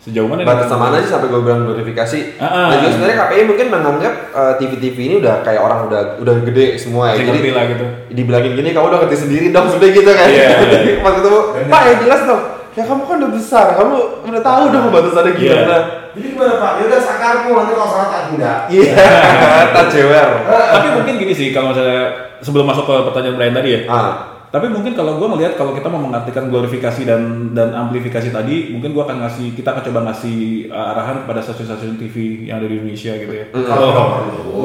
sejauh 0.00 0.24
mana. 0.24 0.48
batas 0.48 0.72
mana 0.72 0.96
sih 0.96 1.12
sampai 1.12 1.28
gue 1.28 1.40
bilang 1.40 1.68
glorifikasi. 1.68 2.40
Ah, 2.40 2.44
ah. 2.44 2.66
Dan 2.72 2.76
juga 2.80 2.90
sebenarnya 2.96 3.16
KPI 3.20 3.42
mungkin 3.44 3.66
menganggap 3.68 4.14
eh, 4.32 4.52
TV-TV 4.56 4.96
ini 4.96 5.14
udah 5.20 5.44
kayak 5.44 5.60
orang 5.60 5.78
udah 5.86 6.00
udah 6.18 6.34
gede 6.40 6.80
semua 6.80 7.12
ya. 7.12 7.20
Masih 7.20 7.26
ngerti 7.28 7.50
lah 7.52 7.64
gitu. 7.68 7.86
dibilangin 8.10 8.52
gini 8.56 8.68
kamu 8.72 8.86
udah 8.88 8.98
ngerti 9.04 9.16
sendiri 9.20 9.46
dong 9.52 9.68
sebenarnya 9.68 9.92
gitu 9.94 10.10
kan. 10.10 10.26
Iya, 10.26 10.40
iya. 10.40 10.94
Pas 11.04 11.12
ketemu, 11.14 11.40
Bener. 11.52 11.68
Pak 11.68 11.80
ya 11.84 11.94
jelas 12.00 12.20
dong. 12.24 12.42
Ya 12.70 12.82
kamu 12.86 13.02
kan 13.02 13.16
udah 13.20 13.30
besar, 13.34 13.66
kamu 13.76 13.94
udah 14.24 14.42
tahu 14.46 14.62
dong 14.70 14.84
batasannya 14.88 15.32
Iya. 15.36 15.52
gimana. 15.52 15.78
Jadi 16.10 16.26
gimana 16.32 16.52
Pak? 16.56 16.72
Ya 16.74 16.82
udah 16.88 17.00
sakarmu 17.02 17.50
nanti 17.52 17.72
kalau 17.76 17.90
salah 17.90 18.08
tak 18.08 18.22
tindak. 18.32 18.58
Iya, 18.72 18.92
tak 19.76 19.84
jewer. 19.92 20.28
Tapi 20.48 20.86
mungkin 20.96 21.14
gini 21.18 21.34
sih 21.36 21.48
kalau 21.52 21.70
misalnya 21.70 22.02
sebelum 22.40 22.64
masuk 22.64 22.88
ke 22.88 22.94
pertanyaan 23.04 23.36
Brian 23.36 23.52
tadi 23.52 23.70
ya. 23.76 23.80
Ah, 23.84 24.12
Tapi 24.50 24.66
mungkin 24.66 24.98
kalau 24.98 25.14
gue 25.22 25.28
melihat 25.30 25.54
kalau 25.54 25.78
kita 25.78 25.86
mau 25.86 26.02
mengartikan 26.02 26.50
glorifikasi 26.50 27.06
dan 27.06 27.54
dan 27.54 27.70
amplifikasi 27.70 28.34
tadi, 28.34 28.74
mungkin 28.74 28.90
gue 28.90 29.02
akan 29.06 29.22
ngasih 29.22 29.54
kita 29.54 29.70
akan 29.70 29.82
coba 29.86 30.10
ngasih 30.10 30.66
uh, 30.74 30.90
arahan 30.90 31.22
kepada 31.22 31.38
stasiun-stasiun 31.38 31.94
TV 32.02 32.50
yang 32.50 32.58
ada 32.58 32.66
di 32.66 32.82
Indonesia 32.82 33.14
gitu 33.14 33.30
ya. 33.30 33.46
Mm. 33.54 33.62
Kalau 33.62 33.86
memang 33.94 34.08
perlu, 34.10 34.62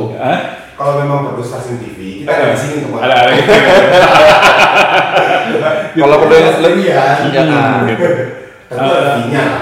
kalau 0.74 0.93
memang 1.06 1.17
perlu 1.30 1.43
stasiun 1.45 1.78
TV, 1.78 2.26
kita 2.26 2.34
ada 2.34 2.45
di 2.50 2.58
sini 2.58 2.74
untuk 2.82 2.98
Ada 2.98 3.13
ada 3.13 3.32
gitu. 3.38 3.52
kalau 6.02 6.17
perlu 6.26 6.34
yang 6.34 6.58
lebih 6.65 6.84
Iya. 6.89 7.06
ya, 7.30 7.41
ah. 7.45 7.86
gitu. 7.86 8.08
Ada 8.65 9.21
fee-nya 9.21 9.41
lah. 9.45 9.62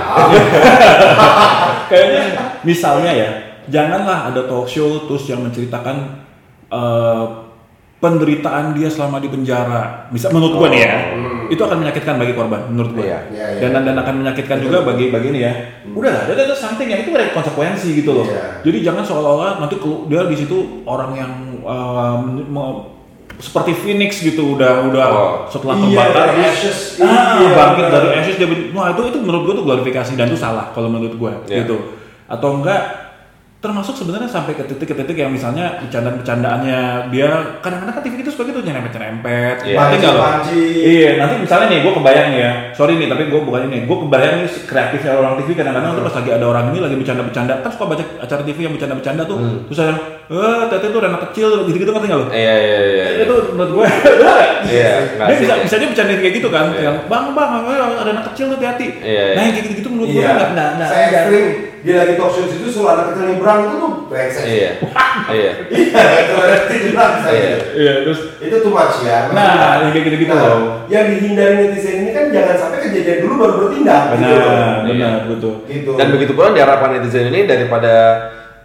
Kayaknya 1.91 2.23
misalnya 2.63 3.11
ya, 3.11 3.29
janganlah 3.67 4.31
ada 4.31 4.47
talk 4.47 4.71
show 4.71 5.03
terus 5.03 5.27
yang 5.27 5.43
menceritakan 5.43 6.23
uh, 6.71 7.42
penderitaan 8.03 8.75
dia 8.75 8.91
selama 8.91 9.23
di 9.23 9.31
penjara. 9.31 10.11
Bisa 10.11 10.27
menurut 10.27 10.59
gue 10.59 10.67
nih 10.69 10.81
ya, 10.83 10.93
Hmm. 11.15 11.47
itu 11.47 11.61
akan 11.63 11.77
menyakitkan 11.79 12.19
bagi 12.19 12.35
korban 12.35 12.67
menurut 12.67 12.91
gue. 12.91 13.07
Iya, 13.07 13.19
iya, 13.31 13.45
iya. 13.55 13.59
Dan 13.71 13.87
dan 13.87 13.95
akan 13.95 14.15
menyakitkan 14.19 14.59
juga 14.59 14.83
bagi 14.83 15.07
bagi 15.07 15.31
ini 15.31 15.39
ya. 15.39 15.53
Udah 15.87 16.11
lah, 16.11 16.21
ada 16.27 16.43
ada 16.43 16.51
something 16.53 16.91
yang 16.91 16.99
itu 16.99 17.15
ada 17.15 17.31
konsekuensi 17.31 17.95
gitu 17.95 18.11
loh. 18.11 18.27
Iya. 18.27 18.59
Jadi 18.61 18.77
jangan 18.83 19.03
seolah-olah 19.07 19.63
nanti 19.63 19.79
dia 20.11 20.21
di 20.27 20.35
situ 20.35 20.83
orang 20.83 21.11
yang 21.15 21.31
uh, 21.63 22.19
seperti 23.39 23.71
Phoenix 23.73 24.19
gitu 24.19 24.55
udah 24.55 24.87
udah 24.87 25.05
Oh. 25.09 25.31
setelah 25.47 25.75
Iya, 25.75 25.99
terbakar 25.99 26.27
dia 26.31 26.47
ashes. 26.47 26.79
ah, 27.01 27.39
Iya, 27.39 27.49
bangkit 27.51 27.83
benar. 27.83 27.93
dari 27.97 28.09
ashes 28.15 28.35
dia 28.37 28.47
wah 28.71 28.87
itu 28.91 29.01
itu 29.09 29.17
menurut 29.19 29.41
gua 29.43 29.53
tuh 29.57 29.65
glorifikasi 29.65 30.11
dan 30.13 30.25
itu 30.29 30.37
salah 30.37 30.69
kalau 30.71 30.87
menurut 30.87 31.15
gua 31.17 31.33
Iya. 31.49 31.65
gitu 31.65 31.97
atau 32.23 32.49
enggak 32.55 33.02
termasuk 33.63 33.95
sebenarnya 33.95 34.27
sampai 34.27 34.53
ke 34.53 34.63
titik 34.65 34.91
ke 34.91 34.95
titik 34.97 35.15
yang 35.15 35.31
misalnya 35.31 35.79
bercandaan-bercandaannya 35.79 36.79
dia 37.09 37.29
kadang-kadang 37.57 37.95
kan 37.95 38.03
TV 38.03 38.19
itu 38.19 38.27
suka 38.27 38.43
gitu 38.45 38.59
nyerempet-nyerempet 38.59 39.55
Iya. 39.63 39.77
Nanti? 39.79 39.97
Pancing-pancing. 39.97 40.75
iya 40.83 41.09
nanti 41.15 41.35
misalnya 41.39 41.67
nih 41.69 41.79
gue 41.79 41.93
kebayang 41.93 42.31
ya 42.33 42.51
sorry 42.73 42.93
nih 42.93 43.07
tapi 43.07 43.23
gue 43.25 43.39
bukan 43.39 43.61
ini 43.65 43.77
gue 43.83 43.97
kebayang 43.97 44.35
nih 44.37 44.49
kreatifnya 44.63 45.11
orang 45.15 45.33
TV 45.39 45.49
kadang-kadang 45.53 45.91
tuh 45.93 46.03
pas 46.03 46.13
lagi 46.13 46.29
ada 46.29 46.45
orang 46.45 46.65
ini 46.69 46.79
lagi 46.81 46.95
bercanda-bercanda 46.97 47.53
kan 47.57 47.71
suka 47.71 47.85
baca 47.87 48.03
acara 48.19 48.41
TV 48.43 48.57
yang 48.61 48.73
bercanda-bercanda 48.73 49.23
tuh 49.23 49.37
Hmm. 49.39 49.59
terus 49.65 49.79
ada 49.79 49.93
eh 50.23 50.61
tete 50.67 50.87
tuh 50.87 50.99
anak 50.99 51.21
kecil 51.29 51.47
gitu-gitu 51.65 51.91
ngerti 51.91 52.07
nggak 52.07 52.19
lo 52.19 52.27
Iya, 52.29 52.55
iya, 52.55 52.77
iya. 52.79 53.05
iya. 53.11 53.23
itu 53.23 53.35
menurut 53.51 53.71
gue 53.73 53.87
Iya, 54.73 54.91
dia 55.19 55.35
bisa 55.37 55.53
bisa 55.59 55.75
dia 55.75 55.87
bercanda 55.87 56.15
kayak 56.15 56.33
gitu 56.39 56.47
kan 56.47 56.71
yang 56.73 56.95
bang 57.05 57.25
bang 57.31 57.49
ayo, 57.61 57.83
ada 57.99 58.11
anak 58.11 58.25
kecil 58.31 58.47
tuh 58.47 58.57
hati-hati 58.57 58.87
Iya, 58.99 59.23
iya. 59.29 59.33
nah 59.35 59.41
yang 59.43 59.53
kayak 59.53 59.65
gitu-gitu 59.67 59.89
menurut 59.91 60.09
gue 60.09 60.23
Iya. 60.23 60.31
nggak 60.31 60.49
nggak 60.55 60.69
nggak 60.79 60.89
Saya 60.89 61.07
sering 61.27 61.47
dia 61.83 61.95
lagi 61.99 62.15
talk 62.15 62.31
show 62.31 62.47
situ 62.47 62.63
suruh 62.65 62.95
anak 62.95 63.11
kecil 63.11 63.23
nyebrang 63.27 63.59
itu 63.67 63.75
tuh 63.75 63.91
brengsek. 64.07 64.43
Iya. 64.47 64.71
Iya. 65.23 65.51
Iya, 65.69 66.09
itu. 66.19 66.33
Iya. 67.27 67.55
iya 67.75 67.93
terus 68.01 68.19
Itu 68.39 68.55
too 68.59 68.71
much 68.71 69.03
ya. 69.03 69.29
Nah, 69.29 69.79
yang 69.79 69.91
kayak 69.91 70.05
gitu-gitu 70.09 70.31
Nah, 70.31 70.43
loh. 70.43 70.59
Yang 70.87 71.05
dihindari 71.11 71.55
netizen 71.61 71.95
ini 72.01 72.11
kan 72.11 72.25
jangan 72.27 72.55
sampai 72.57 72.79
kejadian 72.81 73.17
dulu 73.21 73.33
baru 73.37 73.53
bertindak. 73.61 74.01
gitu 74.15 74.31
benar 74.31 74.75
benar 74.87 75.13
betul 75.27 75.53
Gitu. 75.67 75.91
Dan 75.93 76.07
begitu 76.09 76.31
pula 76.33 76.51
diharapkan 76.51 76.89
netizen 76.93 77.29
ini 77.29 77.43
daripada 77.43 77.93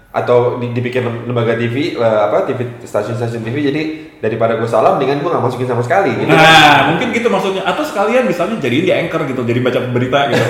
atau 0.09 0.57
di- 0.57 0.73
dibikin 0.73 1.05
lembaga 1.29 1.53
TV 1.55 2.01
eh, 2.01 2.18
apa 2.25 2.49
TV 2.49 2.81
stasiun-stasiun 2.81 3.44
TV 3.44 3.57
jadi 3.68 3.83
daripada 4.18 4.59
gue 4.59 4.66
salah 4.66 4.98
dengan 4.98 5.22
gue 5.22 5.31
nggak 5.31 5.40
masukin 5.40 5.64
sama 5.64 5.78
sekali 5.78 6.11
gitu. 6.12 6.26
Nah, 6.26 6.90
mungkin 6.90 7.14
gitu 7.14 7.26
maksudnya. 7.26 7.62
Atau 7.62 7.87
sekalian 7.87 8.26
misalnya 8.26 8.59
jadiin 8.59 8.83
dia 8.83 8.98
anchor 8.98 9.22
gitu, 9.24 9.40
jadi 9.42 9.62
baca 9.62 9.78
berita 9.88 10.26
gitu. 10.28 10.42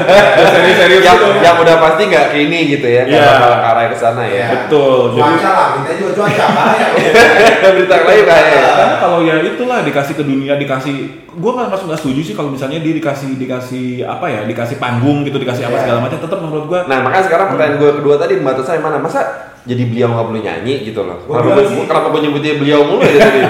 Serius-serius 0.56 1.04
yang, 1.04 1.20
gitu. 1.20 1.28
yang 1.44 1.56
udah 1.56 1.76
pasti 1.78 2.02
nggak 2.08 2.26
ke 2.32 2.36
ini 2.40 2.58
gitu 2.72 2.86
ya, 2.88 3.04
Iya. 3.04 3.20
bakal 3.20 3.52
ke 3.52 3.66
arah 3.66 3.84
ke 3.86 3.96
sana 3.96 4.24
ya. 4.24 4.46
Betul. 4.56 5.12
Jadi 5.12 5.20
Cuaca 5.36 5.50
lah, 5.50 5.68
kita 5.76 5.92
juga 5.96 6.12
cuaca 6.16 6.44
bahaya. 6.48 6.86
Berita 7.76 7.96
lain 8.00 8.24
lah 8.24 8.40
ya. 8.40 8.60
karena 8.72 8.96
kalau 8.98 9.18
ya 9.20 9.34
itulah 9.38 9.78
dikasih 9.82 10.14
ke 10.16 10.24
dunia 10.24 10.54
dikasih 10.56 10.96
gue 11.30 11.50
nggak 11.54 11.68
masuk 11.70 11.86
nggak 11.86 12.00
setuju 12.00 12.20
sih 12.22 12.34
kalau 12.34 12.50
misalnya 12.50 12.82
dia 12.82 12.90
dikasih 12.90 13.38
dikasih 13.38 14.02
apa 14.02 14.26
ya 14.26 14.40
dikasih 14.42 14.76
panggung 14.76 15.22
gitu 15.22 15.38
dikasih 15.38 15.62
apa 15.62 15.76
Iya. 15.76 15.82
segala 15.84 15.98
macam 16.02 16.18
tetap 16.18 16.38
menurut 16.40 16.64
gue 16.66 16.80
Nah 16.84 16.98
makanya 17.00 17.24
sekarang 17.24 17.46
pertanyaan 17.54 17.76
gue 17.78 17.90
kedua 18.02 18.14
tadi 18.16 18.34
batasannya 18.40 18.80
mana? 18.80 18.96
Masa 18.98 19.20
jadi 19.62 19.82
beliau 19.84 20.08
nggak 20.10 20.26
boleh 20.26 20.42
nyanyi 20.42 20.74
gitu 20.82 21.00
loh? 21.02 21.20
Gua 21.22 21.38
Kenapa 21.38 21.52
gue 21.54 21.64
sih- 21.66 21.84
kenapa 21.84 22.06
gue 22.08 22.20
nyebutnya 22.22 22.52
beliau 22.56 22.80
mulu 22.82 23.02
ya 23.02 23.18
tadi? 23.18 23.40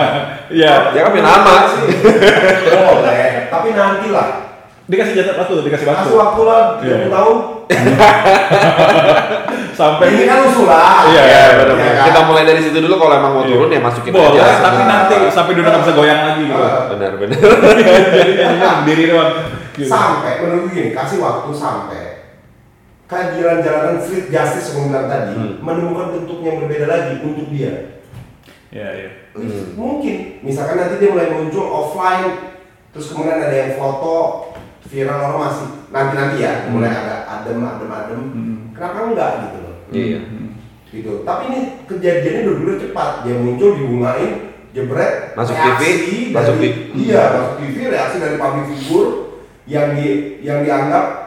ya 0.62 0.72
ya 0.90 1.00
kan 1.00 1.10
punya 1.10 1.24
nama. 1.24 1.54
sih. 1.68 1.82
Boleh, 2.68 3.26
tapi 3.46 3.68
nanti 3.72 4.08
lah. 4.08 4.28
dikasih 4.86 5.18
jatah 5.18 5.34
waktu 5.36 5.66
dikasih 5.66 5.82
waktu 5.84 5.98
Kasih 6.00 6.14
waktu 6.16 6.42
lah, 6.44 6.62
30 6.78 6.86
Iya. 6.86 7.10
tahun. 7.10 7.36
sampai 9.74 10.06
Ini 10.08 10.24
kan 10.24 10.38
usulan. 10.46 11.04
Iya, 11.06 11.18
Ya, 11.18 11.22
iya, 11.26 11.42
benar 11.58 11.74
Iya 11.76 11.90
kan? 11.92 12.04
Kita 12.06 12.20
mulai 12.22 12.44
dari 12.44 12.60
situ 12.60 12.78
dulu 12.78 12.94
kalau 12.96 13.14
emang 13.16 13.32
mau 13.32 13.42
Iya. 13.42 13.50
turun 13.52 13.68
ya 13.68 13.80
masukin 13.82 14.10
boleh 14.10 14.30
aja. 14.32 14.62
tapi 14.62 14.82
nanti 14.84 15.14
sampai 15.28 15.52
dunia 15.52 15.68
nggak 15.68 15.82
bisa 15.82 15.92
goyang 15.92 16.20
lagi 16.24 16.42
gitu. 16.44 16.62
Benar 16.88 17.12
benar. 17.18 17.38
jadi 18.40 18.56
berdiri 18.78 19.04
doang. 19.10 19.32
Sampai, 19.76 20.32
menurut 20.40 20.62
gue 20.62 20.72
gini, 20.72 20.90
kasih 20.90 21.18
waktu 21.18 21.50
sampai 21.50 22.02
keadilan 23.06 23.62
jalanan 23.62 24.02
street 24.02 24.28
justice 24.28 24.74
yang 24.74 24.90
bilang 24.90 25.06
tadi 25.06 25.34
Hmm. 25.34 25.54
menemukan 25.62 26.06
bentuk 26.18 26.38
yang 26.42 26.56
berbeda 26.62 26.86
lagi 26.86 27.12
untuk 27.22 27.46
dia. 27.50 28.02
ya 28.74 28.88
ya 28.92 29.10
Hmm. 29.32 29.78
Mungkin, 29.78 30.42
misalkan 30.42 30.76
nanti 30.76 30.98
dia 30.98 31.12
mulai 31.12 31.30
muncul 31.30 31.64
offline, 31.64 32.56
terus 32.90 33.12
kemudian 33.14 33.38
ada 33.38 33.52
yang 33.52 33.72
foto 33.78 34.48
viral 34.88 35.16
orang 35.22 35.40
masih 35.48 35.68
nanti-nanti 35.88 36.36
ya, 36.42 36.52
Hmm. 36.66 36.76
mulai 36.76 36.90
agak 36.90 37.20
adem, 37.24 37.62
adem, 37.62 37.90
adem. 37.90 38.20
Hmm. 38.32 38.56
Kenapa 38.74 38.98
enggak 39.06 39.30
gitu 39.46 39.58
loh? 39.62 39.74
Iya. 39.92 40.20
Gitu. 40.86 41.12
Tapi 41.22 41.42
ini 41.52 41.60
kejadiannya 41.84 42.42
dulu 42.42 42.72
cepat, 42.80 43.10
dia 43.22 43.36
muncul 43.36 43.76
dibungain, 43.76 44.32
jebret, 44.72 45.36
Masuk 45.36 45.56
TV, 45.56 45.80
dari, 45.84 46.18
masuk 46.32 46.56
TV. 46.56 46.72
Iya, 46.96 47.22
masuk 47.32 47.54
TV, 47.60 47.76
reaksi 47.92 48.16
dari 48.20 48.36
public 48.36 48.64
figure 48.72 49.10
yang 49.66 49.86
di 49.92 50.06
yang 50.40 50.64
dianggap 50.64 51.25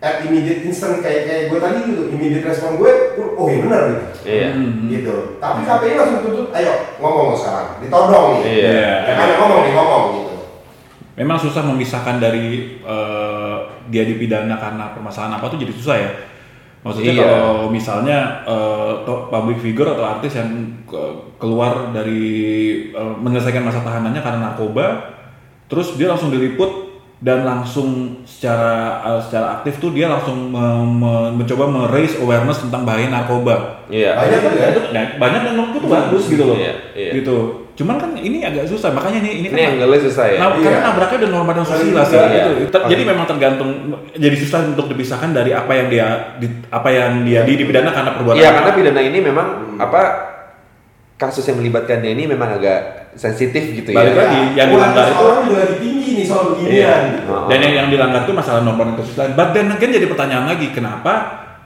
at 0.00 0.24
immediate 0.24 0.64
instant 0.64 0.98
kayak 0.98 1.28
kayak 1.28 1.42
gue 1.48 1.58
tadi 1.60 1.78
gitu, 1.86 2.02
immediate 2.08 2.40
respon 2.42 2.80
gue, 2.80 2.92
oh 3.36 3.46
iya 3.46 3.58
benar 3.60 3.80
gitu. 3.86 4.04
Iya. 4.24 4.48
Hmm. 4.56 4.88
Gitu. 4.88 5.16
Tapi 5.36 5.60
KPI 5.62 5.92
langsung 5.94 6.20
tuntut, 6.24 6.48
ayo 6.50 6.72
ngomong 6.96 7.36
sekarang, 7.36 7.84
ditodong 7.84 8.26
nih. 8.32 8.42
Iya. 8.64 8.92
Ya 9.04 9.14
kan 9.14 9.28
ngomong 9.36 9.60
nih 9.60 9.72
ngomong 9.72 10.04
gitu. 10.16 10.26
memang 11.14 11.36
susah 11.36 11.60
memisahkan 11.62 12.16
dari 12.16 12.80
eh, 12.80 13.56
dia 13.92 14.08
dipidana 14.08 14.56
karena 14.56 14.96
permasalahan 14.96 15.36
apa 15.36 15.52
tuh 15.52 15.60
jadi 15.60 15.72
susah 15.76 15.96
ya. 16.00 16.10
Maksudnya 16.80 17.12
Iya. 17.12 17.20
kalau 17.20 17.68
misalnya 17.68 18.18
eh, 18.48 18.92
to- 19.04 19.28
public 19.28 19.60
figure 19.60 19.84
atau 19.84 20.00
artis 20.02 20.32
yang 20.32 20.48
ke- 20.88 21.36
keluar 21.36 21.92
dari 21.92 22.24
eh, 22.88 23.14
menyelesaikan 23.20 23.60
masa 23.60 23.84
tahanannya 23.84 24.24
karena 24.24 24.40
narkoba, 24.48 25.12
terus 25.68 25.92
dia 26.00 26.08
langsung 26.08 26.32
diliput 26.32 26.89
dan 27.20 27.44
langsung 27.44 28.16
secara 28.24 28.72
eh, 29.04 29.20
secara 29.20 29.60
aktif 29.60 29.76
tuh 29.76 29.92
dia 29.92 30.08
langsung 30.08 30.48
me- 30.48 30.88
me- 30.88 31.30
mencoba 31.36 31.68
me-raise 31.68 32.16
awareness 32.16 32.64
tentang 32.64 32.88
bahaya 32.88 33.12
narkoba. 33.12 33.84
Iya. 33.92 34.16
Banyak 34.16 34.38
tuh 34.40 34.52
ya. 34.56 34.66
Itu 34.72 34.80
nah, 34.88 35.04
banyak 35.20 35.40
dan 35.44 35.52
menurutku 35.52 35.78
tuh 35.84 35.90
bagus 35.90 36.24
gitu 36.26 36.44
loh. 36.48 36.56
Iya, 36.56 36.72
iya. 36.96 37.12
Gitu. 37.20 37.36
Cuman 37.76 37.96
kan 37.96 38.12
ini 38.12 38.40
agak 38.40 38.64
susah, 38.64 38.92
makanya 38.92 39.20
ini 39.20 39.40
ini 39.40 39.48
Ini 39.52 39.80
kan 39.80 40.00
susah 40.00 40.24
ya. 40.32 40.38
Nah, 40.40 40.48
Iya. 40.52 40.64
karena 40.64 40.80
nabraknya 40.82 41.16
udah 41.20 41.30
norma 41.30 41.52
dan 41.52 41.64
susila 41.64 42.02
sih 42.02 42.16
Iya. 42.16 42.28
gitu. 42.32 42.50
Ter- 42.72 42.82
Oke. 42.84 42.90
Jadi 42.92 43.02
memang 43.04 43.26
tergantung 43.28 43.70
jadi 44.12 44.36
susah 44.36 44.60
untuk 44.66 44.86
dipisahkan 44.88 45.30
dari 45.30 45.52
apa 45.52 45.72
yang 45.76 45.86
dia 45.88 46.06
di- 46.40 46.60
apa 46.68 46.88
yang 46.88 47.12
dia 47.28 47.40
di 47.44 47.52
dipidana 47.54 47.92
karena 47.92 48.16
perbuatan. 48.16 48.40
Iya, 48.40 48.48
karena 48.50 48.70
pidana 48.72 49.00
ini 49.02 49.18
memang 49.20 49.46
apa 49.76 50.00
kasus 51.16 51.44
yang 51.44 51.60
melibatkan 51.60 52.00
dia 52.00 52.16
ini 52.16 52.24
memang 52.24 52.56
agak 52.56 53.12
sensitif 53.12 53.60
gitu 53.76 53.92
Balik 53.92 54.16
ya. 54.16 54.24
lagi, 54.24 54.40
yang 54.56 54.68
dilanggar 54.72 55.04
itu- 55.04 55.20
orang 55.20 55.40
juga 55.44 55.64
nih 56.12 56.24
soal 56.24 56.42
Iya. 56.50 56.50
beginian. 56.52 57.02
Oh. 57.24 57.46
Dan 57.46 57.58
yang, 57.60 57.74
yang 57.74 57.88
dilanggar 57.88 58.20
itu 58.22 58.32
masalah 58.32 58.60
norma 58.60 58.82
dan 58.84 58.94
kesusilaan. 58.96 59.32
But 59.32 59.48
then 59.50 59.68
again 59.68 59.90
jadi 59.90 60.06
pertanyaan 60.06 60.46
lagi, 60.46 60.70
kenapa 60.70 61.12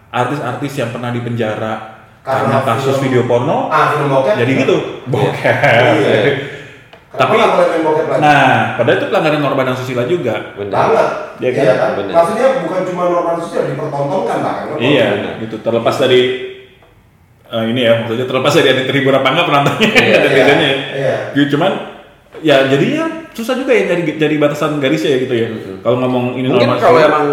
artis-artis 0.09 0.73
yang 0.75 0.91
pernah 0.91 1.11
dipenjara 1.11 1.75
karena, 2.21 2.57
Karena 2.57 2.59
kasus 2.65 2.95
film- 2.95 3.03
video 3.05 3.23
porno 3.25 3.69
Ah, 3.69 3.91
film 3.91 4.09
bokep. 4.09 4.35
jadi 4.37 4.53
gitu? 4.57 4.77
Bokep. 5.07 5.57
Iya. 5.95 6.19
Tapi- 7.15 7.39
bokep 7.81 8.07
lagi? 8.09 8.21
Nah, 8.21 8.51
padahal 8.75 8.97
itu 8.97 9.07
pelanggaran 9.07 9.39
norma 9.39 9.63
dan 9.63 9.75
susila 9.75 10.03
juga. 10.05 10.35
Benar. 10.55 10.75
banget. 10.75 11.09
Iya 11.37 11.51
kan? 11.51 11.63
Iya 11.63 11.75
kan? 11.75 11.91
Benar. 11.95 12.13
Maksudnya 12.13 12.49
bukan 12.61 12.81
cuma 12.85 13.03
normal 13.07 13.35
sosial 13.39 13.65
dipertontonkan 13.67 14.39
bahkan. 14.41 14.67
Iya, 14.77 15.07
benar. 15.15 15.33
gitu. 15.41 15.57
Terlepas 15.61 15.97
dari 15.97 16.21
eh, 17.47 17.65
ini 17.69 17.81
ya, 17.81 18.03
maksudnya 18.03 18.25
terlepas 18.25 18.51
dari 18.53 18.69
ada 18.69 18.83
terhibur 18.83 19.15
apa 19.15 19.29
enggak 19.29 19.47
penontonnya 19.47 19.89
Iya, 19.93 20.17
dan 20.19 20.27
iya, 20.27 20.35
bedanya. 20.35 20.71
iya. 20.91 21.15
Gitu, 21.31 21.55
cuman 21.55 21.73
ya 22.41 22.67
jadinya 22.67 23.05
susah 23.31 23.55
juga 23.55 23.71
ya 23.71 23.87
dari 23.87 24.17
dari 24.17 24.37
batasan 24.37 24.79
garisnya 24.79 25.11
ya 25.11 25.19
gitu 25.21 25.35
ya. 25.35 25.49
Kalau 25.81 25.97
ngomong 25.99 26.35
ini 26.35 26.47
Mungkin 26.47 26.69
normal 26.69 26.81
kalau 26.81 26.99
emang 27.01 27.27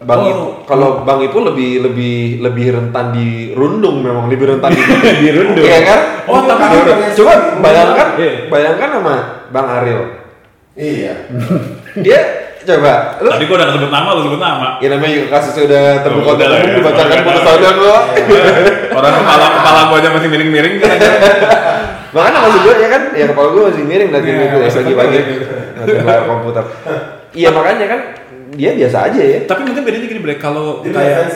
Bang 0.00 0.20
Oh. 0.20 0.60
Kalau 0.62 1.00
Bang 1.00 1.16
Ipu 1.18 1.40
lebih 1.40 1.80
lebih 1.80 2.16
lebih 2.38 2.66
rentan 2.72 3.08
di 3.10 3.28
rundung 3.52 4.00
memang 4.00 4.28
lebih 4.28 4.52
rentan 4.52 4.68
di 4.68 4.80
Di 5.22 5.28
rundung. 5.32 5.64
Iya 5.64 5.80
kan? 5.82 6.00
Oh, 6.24 6.44
tapi 6.44 6.64
coba 7.14 7.32
bayangkan 7.58 8.08
Iya. 8.14 8.32
bayangkan 8.48 8.88
sama 8.94 9.14
Bang 9.48 9.64
Ariel. 9.70 10.02
Iya. 10.74 11.14
Dia 11.96 12.20
coba 12.60 13.16
lu 13.20 13.28
Tadi 13.28 13.44
gua 13.44 13.56
udah 13.56 13.68
sebut 13.70 13.88
nama, 13.88 14.08
lu 14.12 14.22
sebut 14.24 14.40
nama. 14.40 14.68
ya 14.76 14.88
namanya 14.88 15.12
juga 15.14 15.28
kasusnya 15.30 15.62
udah 15.64 15.84
terbuka 16.00 16.28
Oh, 16.28 16.36
udah 16.36 16.48
ya. 16.50 16.58
dibacakan 16.70 17.06
Udah. 17.08 17.24
putusannya 17.24 17.70
gua. 17.74 17.98
Orang 18.94 19.12
kepala 19.14 19.43
aja 19.94 20.08
masih 20.10 20.28
miring-miring 20.28 20.76
kan. 20.78 20.90
Makanya 22.14 22.38
maksud 22.40 22.60
gue 22.62 22.74
ya 22.78 22.88
kan, 22.88 23.02
ya 23.10 23.24
kepala 23.26 23.48
gue 23.50 23.62
masih 23.66 23.82
miring 23.82 24.10
lagi 24.10 24.28
Iya, 24.28 24.38
gitu 24.38 24.56
ya 24.56 24.70
pagi-pagi 24.70 25.10
miring. 25.10 25.38
ngeliatin 25.74 26.04
layar 26.06 26.24
komputer. 26.24 26.64
Iya 27.34 27.48
makanya 27.50 27.86
kan 27.90 28.00
dia 28.54 28.70
biasa 28.72 28.98
aja 29.10 29.20
ya. 29.20 29.38
Tapi 29.42 29.60
mungkin 29.64 29.82
bedanya 29.82 30.06
gini, 30.06 30.20
Bre, 30.22 30.38
kalau 30.38 30.78
kayak 30.80 31.26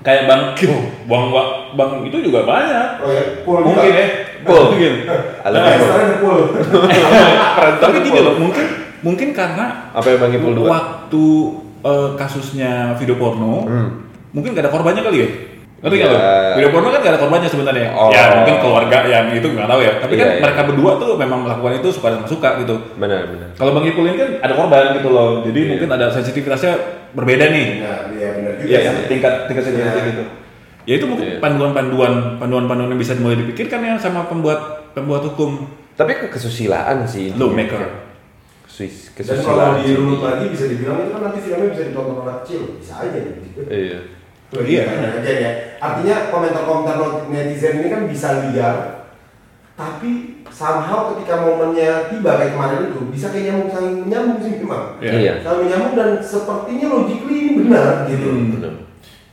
kayak 0.00 0.22
Bang 0.30 0.54
Bang 1.10 1.24
Bang 1.74 1.90
itu 2.06 2.16
juga 2.20 2.46
banyak. 2.46 2.88
Oh 3.02 3.10
ya, 3.10 3.24
cool 3.42 3.60
Mungkin 3.66 3.90
ya. 3.90 4.06
Cool. 4.44 4.64
Mungkin. 4.70 4.92
Nah. 5.42 5.74
Tapi 7.82 7.96
gini 8.00 8.18
loh, 8.20 8.34
mungkin 8.36 8.66
mungkin 9.02 9.28
karena 9.32 9.90
Apa 9.90 10.06
yang 10.08 10.20
Bang 10.22 10.32
Ipul 10.32 10.52
dua? 10.54 10.66
waktu 10.70 11.24
eh, 11.82 12.10
kasusnya 12.14 12.94
video 12.94 13.18
porno, 13.18 13.66
Hmm. 13.66 13.88
mungkin 14.30 14.54
gak 14.54 14.64
ada 14.64 14.72
korbannya 14.72 15.02
kali 15.02 15.18
ya? 15.20 15.28
Ngerti 15.84 15.96
Ya. 16.00 16.08
lo? 16.08 16.16
Video 16.56 16.70
porno 16.72 16.88
kan 16.88 16.98
gak 16.98 17.12
ada 17.12 17.20
korbannya 17.20 17.44
sebenarnya. 17.46 17.88
Oh. 17.92 18.08
Ya 18.08 18.40
mungkin 18.40 18.56
keluarga 18.56 18.98
yang 19.04 19.26
itu 19.30 19.44
nggak 19.44 19.68
tahu 19.68 19.80
ya. 19.80 19.92
Tapi 20.00 20.12
kan 20.14 20.26
Iya, 20.26 20.32
iya. 20.32 20.42
mereka 20.42 20.60
berdua 20.64 20.92
tuh 20.96 21.10
memang 21.14 21.44
melakukan 21.44 21.72
itu 21.76 21.88
suka 21.92 22.08
dan 22.10 22.24
suka 22.24 22.56
gitu. 22.58 22.74
Benar 22.96 23.28
benar. 23.28 23.48
Kalau 23.52 23.70
Bang 23.70 23.84
Ipul 23.84 24.08
ini 24.08 24.16
kan 24.16 24.30
ada 24.40 24.54
korban 24.54 24.96
gitu 24.96 25.08
loh. 25.08 25.44
Jadi 25.44 25.60
Iya. 25.60 25.68
mungkin 25.68 25.88
ada 25.90 26.06
sensitivitasnya 26.08 26.72
berbeda 27.12 27.44
nih. 27.46 27.66
Nah, 27.78 28.00
iya 28.10 28.28
benar 28.32 28.52
juga 28.56 28.68
Iya, 28.70 28.80
sih. 28.90 29.06
tingkat 29.06 29.34
tingkat 29.44 29.62
sensitivitas 29.62 29.92
Iya. 29.94 30.10
gitu. 30.10 30.24
Ya 30.84 30.94
itu 30.96 31.06
mungkin 31.06 31.26
Iya. 31.26 31.38
panduan-panduan 31.38 32.12
panduan-panduan 32.34 32.88
yang 32.88 32.98
bisa 32.98 33.12
mulai 33.14 33.36
dipikirkan 33.38 33.80
ya 33.80 33.94
sama 33.94 34.24
pembuat 34.24 34.60
pembuat 34.92 35.20
hukum 35.22 35.68
Tapi 35.94 36.16
ke 36.16 36.26
kesusilaan 36.28 37.04
sih. 37.04 37.36
lawmaker. 37.36 38.08
Kesus- 38.64 39.12
Dan 39.12 39.36
Kesusilaan. 39.38 39.78
kalau 39.78 39.84
dirunut 39.84 40.18
lagi 40.18 40.44
bisa 40.48 40.64
dibilang 40.66 40.98
itu 40.98 41.12
kan 41.12 41.22
nanti 41.22 41.38
filmnya 41.38 41.68
bisa 41.70 41.82
ditonton 41.84 42.16
anak 42.18 42.42
kecil, 42.42 42.60
bisa 42.74 42.92
aja 42.98 43.18
gitu. 43.20 43.60
Iya. 43.62 44.00
Iya. 44.60 44.84
aja 45.18 45.32
ya. 45.32 45.50
Artinya 45.78 46.14
komentar-komentar 46.28 46.96
netizen 47.26 47.80
ini 47.80 47.88
kan 47.88 48.02
bisa 48.04 48.28
liar, 48.44 48.76
tapi 49.74 50.38
somehow 50.48 51.10
ketika 51.10 51.42
momennya 51.42 52.06
tiba 52.08 52.38
kayak 52.38 52.54
kemarin 52.54 52.88
itu 52.88 53.00
bisa 53.10 53.26
kayak 53.28 53.50
nyambung 53.50 53.70
saling 53.70 53.94
menyambung 54.02 54.38
sih 54.38 54.52
memang. 54.62 54.84
Iya. 54.98 55.12
Iya. 55.12 55.32
Saling 55.42 55.60
menyambung 55.66 55.94
dan 55.94 56.10
sepertinya 56.18 56.86
logically 56.88 57.36
ini 57.36 57.50
benar 57.58 58.06
gitu. 58.06 58.28
Hmm. 58.28 58.50
Benar. 58.54 58.72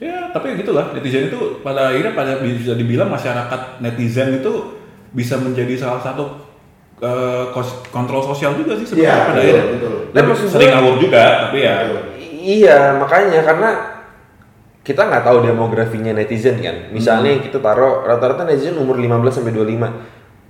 Ya, 0.02 0.34
tapi 0.34 0.58
gitulah 0.58 0.98
netizen 0.98 1.30
itu 1.30 1.62
pada 1.62 1.94
akhirnya 1.94 2.18
pada 2.18 2.42
bisa 2.42 2.74
dibilang 2.74 3.06
masyarakat 3.08 3.78
netizen 3.80 4.42
itu 4.42 4.82
bisa 5.14 5.38
menjadi 5.38 5.78
salah 5.78 6.02
satu 6.02 6.50
eh, 6.98 7.46
kos- 7.54 7.86
kontrol 7.94 8.26
sosial 8.26 8.58
juga 8.58 8.74
sih 8.78 8.86
sebenarnya 8.86 9.14
Iya, 9.14 9.22
pada 9.22 9.30
betul, 9.30 9.46
akhirnya. 9.46 9.66
betul. 9.78 9.96
Dan 10.10 10.24
Sering 10.50 10.72
ngawur 10.74 10.96
juga, 10.98 11.24
tapi 11.46 11.58
ya. 11.62 11.74
Iya, 12.42 12.78
makanya 12.98 13.40
karena 13.46 13.70
kita 14.82 15.02
nggak 15.04 15.22
tahu 15.22 15.38
demografinya 15.44 16.12
netizen 16.12 16.58
kan. 16.58 16.90
Misalnya 16.90 17.38
Hmm. 17.38 17.44
kita 17.44 17.58
taruh 17.58 18.02
rata-rata 18.02 18.44
netizen 18.44 18.76
umur 18.76 18.98
15 18.98 19.30
sampai 19.32 19.52
25. 19.52 19.88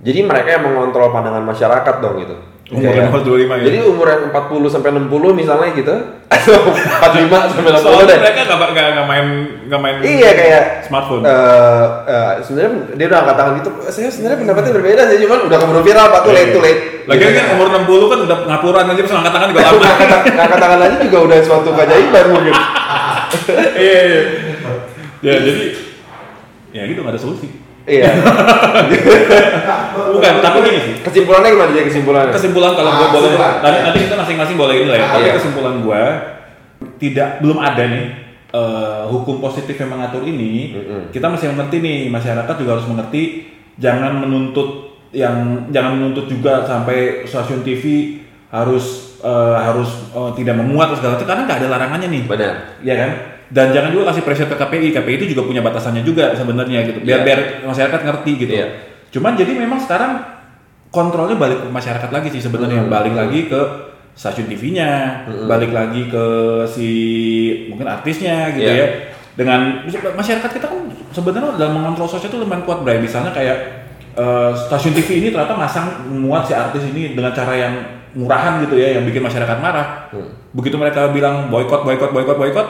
Jadi 0.00 0.18
mereka 0.20 0.48
yang 0.50 0.64
mengontrol 0.64 1.08
pandangan 1.08 1.42
masyarakat 1.42 1.94
dong 1.98 2.16
gitu. 2.18 2.36
umur 2.72 2.88
Kayak- 2.88 3.12
25 3.12 3.52
ya. 3.54 3.64
Jadi 3.68 3.78
umur 3.84 4.06
yang 4.08 4.22
40 4.26 4.64
sampai 4.66 4.90
60 4.90 5.36
misalnya 5.36 5.76
gitu 5.76 5.92
atau 6.32 6.56
45 6.64 7.52
sampai 7.52 7.68
60 7.68 7.84
Soalnya 7.84 8.08
deh. 8.08 8.18
mereka 8.18 8.40
nggak 8.48 8.68
nggak 8.72 8.86
nggak 8.88 9.06
main 9.06 9.26
nggak 9.68 9.80
main 9.82 9.94
Iya 10.00 10.30
kayak 10.32 10.62
smartphone. 10.82 11.20
eh 11.20 11.84
eh, 12.08 12.32
sebenarnya 12.40 12.70
dia 12.96 13.06
udah 13.06 13.18
angkat 13.20 13.36
tangan 13.36 13.52
gitu. 13.60 13.68
Saya 13.86 14.08
sebenarnya 14.08 14.38
pendapatnya 14.40 14.72
berbeda 14.72 15.02
sih, 15.04 15.20
cuman 15.20 15.38
udah 15.44 15.58
keburu 15.60 15.80
viral 15.84 16.06
Pak 16.08 16.20
tuh 16.22 16.32
late 16.32 16.50
too 16.50 16.62
late. 16.64 16.80
Lagian 17.04 17.28
Gitu. 17.28 17.36
kan 17.36 17.46
umur 17.52 17.66
60 17.68 18.04
kan 18.08 18.18
udah 18.22 18.36
ngapuran 18.48 18.84
aja 18.88 19.00
terus 19.02 19.12
angkat 19.12 19.32
tangan 19.36 19.48
juga 19.52 19.60
lama. 19.68 19.84
angkat, 19.84 20.20
angkat 20.32 20.58
tangan 20.58 20.78
aja 20.80 20.96
juga 20.98 21.18
udah 21.20 21.38
suatu 21.44 21.68
keajaiban 21.70 22.24
mungkin. 22.32 22.56
Iya. 23.76 24.00
iya. 24.04 24.20
Ya 25.22 25.38
jadi 25.38 25.70
ya 26.74 26.82
gitu 26.90 26.98
nggak 26.98 27.14
ada 27.14 27.20
solusi. 27.20 27.46
Iya. 27.86 28.10
Bukan, 30.14 30.32
tapi 30.38 30.56
gini 30.66 30.78
sih. 30.82 30.94
Kesimpulannya 31.02 31.48
gimana 31.50 31.70
jadi 31.70 31.86
kesimpulannya? 31.86 32.32
kesimpulan 32.34 32.72
kalau 32.74 32.90
Ah, 32.90 32.98
gue 32.98 33.08
boleh 33.12 33.30
nanti, 33.38 33.78
nanti 33.86 33.98
kita 34.06 34.16
masing-masing 34.18 34.56
boleh 34.58 34.74
ini 34.82 34.86
lah 34.90 34.98
ya 34.98 35.04
Ah, 35.04 35.10
tapi 35.14 35.22
iya. 35.26 35.32
kesimpulan 35.38 35.74
gue 35.78 36.02
tidak 36.98 37.28
belum 37.38 37.58
ada 37.58 37.82
nih 37.86 38.04
eh, 38.50 39.02
hukum 39.06 39.38
positif 39.38 39.74
yang 39.78 39.90
mengatur 39.94 40.22
ini 40.22 40.74
Mm-mm. 40.74 41.02
kita 41.14 41.26
masih 41.26 41.54
mengerti 41.54 41.76
nih 41.78 41.98
masyarakat 42.10 42.54
juga 42.58 42.70
harus 42.74 42.86
mengerti 42.86 43.22
jangan 43.78 44.18
menuntut 44.18 44.90
yang 45.12 45.68
jangan 45.70 46.00
menuntut 46.00 46.26
juga 46.26 46.64
sampai 46.64 47.22
stasiun 47.24 47.62
TV 47.62 48.16
harus 48.52 49.16
eh, 49.18 49.56
harus 49.58 49.90
eh, 50.12 50.30
tidak 50.36 50.60
memuat 50.60 50.92
atau 50.92 50.98
segala 51.00 51.12
macam 51.16 51.26
karena 51.26 51.42
nggak 51.48 51.58
ada 51.58 51.68
larangannya 51.72 52.08
nih 52.12 52.22
Benar. 52.28 52.54
ya 52.84 52.94
kan 52.94 53.10
dan 53.52 53.66
jangan 53.68 53.90
juga 53.90 54.12
kasih 54.12 54.22
pressure 54.24 54.48
ke 54.48 54.56
KPI 54.56 54.88
KPI 54.92 55.14
itu 55.16 55.26
juga 55.32 55.42
punya 55.44 55.60
batasannya 55.60 56.04
juga 56.04 56.32
sebenarnya 56.32 56.84
gitu 56.84 57.00
biar 57.00 57.20
Iya. 57.20 57.26
biar 57.26 57.38
masyarakat 57.64 58.00
ngerti 58.04 58.32
gitu 58.38 58.52
Iya. 58.52 58.66
cuman 59.10 59.32
jadi 59.34 59.52
memang 59.56 59.80
sekarang 59.80 60.12
kontrolnya 60.88 61.36
balik 61.36 61.64
ke 61.64 61.68
masyarakat 61.68 62.10
lagi 62.12 62.28
sih 62.28 62.42
sebenarnya 62.42 62.84
Hmm. 62.84 62.92
balik 62.92 63.12
lagi 63.12 63.48
ke 63.48 63.60
stasiun 64.12 64.44
TV-nya 64.46 64.90
Hmm. 65.24 65.48
balik 65.48 65.72
lagi 65.72 66.08
ke 66.08 66.24
si 66.68 66.88
mungkin 67.68 67.88
artisnya 67.88 68.52
gitu 68.52 68.68
Iya. 68.68 68.76
ya 68.76 68.88
dengan 69.32 69.88
masyarakat 70.12 70.50
kita 70.52 70.66
kan 70.68 70.80
sebenarnya 71.08 71.56
dalam 71.56 71.80
mengontrol 71.80 72.04
sosial 72.04 72.28
itu 72.28 72.36
lumayan 72.36 72.68
kuat 72.68 72.84
Bray 72.84 73.00
misalnya 73.00 73.32
kayak 73.32 73.56
eh, 74.12 74.52
stasiun 74.52 74.92
TV 74.92 75.24
ini 75.24 75.28
ternyata 75.32 75.56
masang 75.56 75.88
muat 76.12 76.44
si 76.44 76.52
artis 76.52 76.84
ini 76.84 77.16
dengan 77.16 77.32
cara 77.32 77.56
yang 77.56 77.72
murahan 78.14 78.60
gitu 78.64 78.76
ya 78.76 78.98
yang 78.98 79.04
bikin 79.04 79.22
masyarakat 79.24 79.58
marah 79.58 80.08
Hmm. 80.12 80.28
begitu 80.52 80.76
mereka 80.76 81.08
bilang 81.08 81.48
boykot 81.48 81.82
boykot 81.82 82.10
boykot 82.12 82.36
boykot 82.36 82.68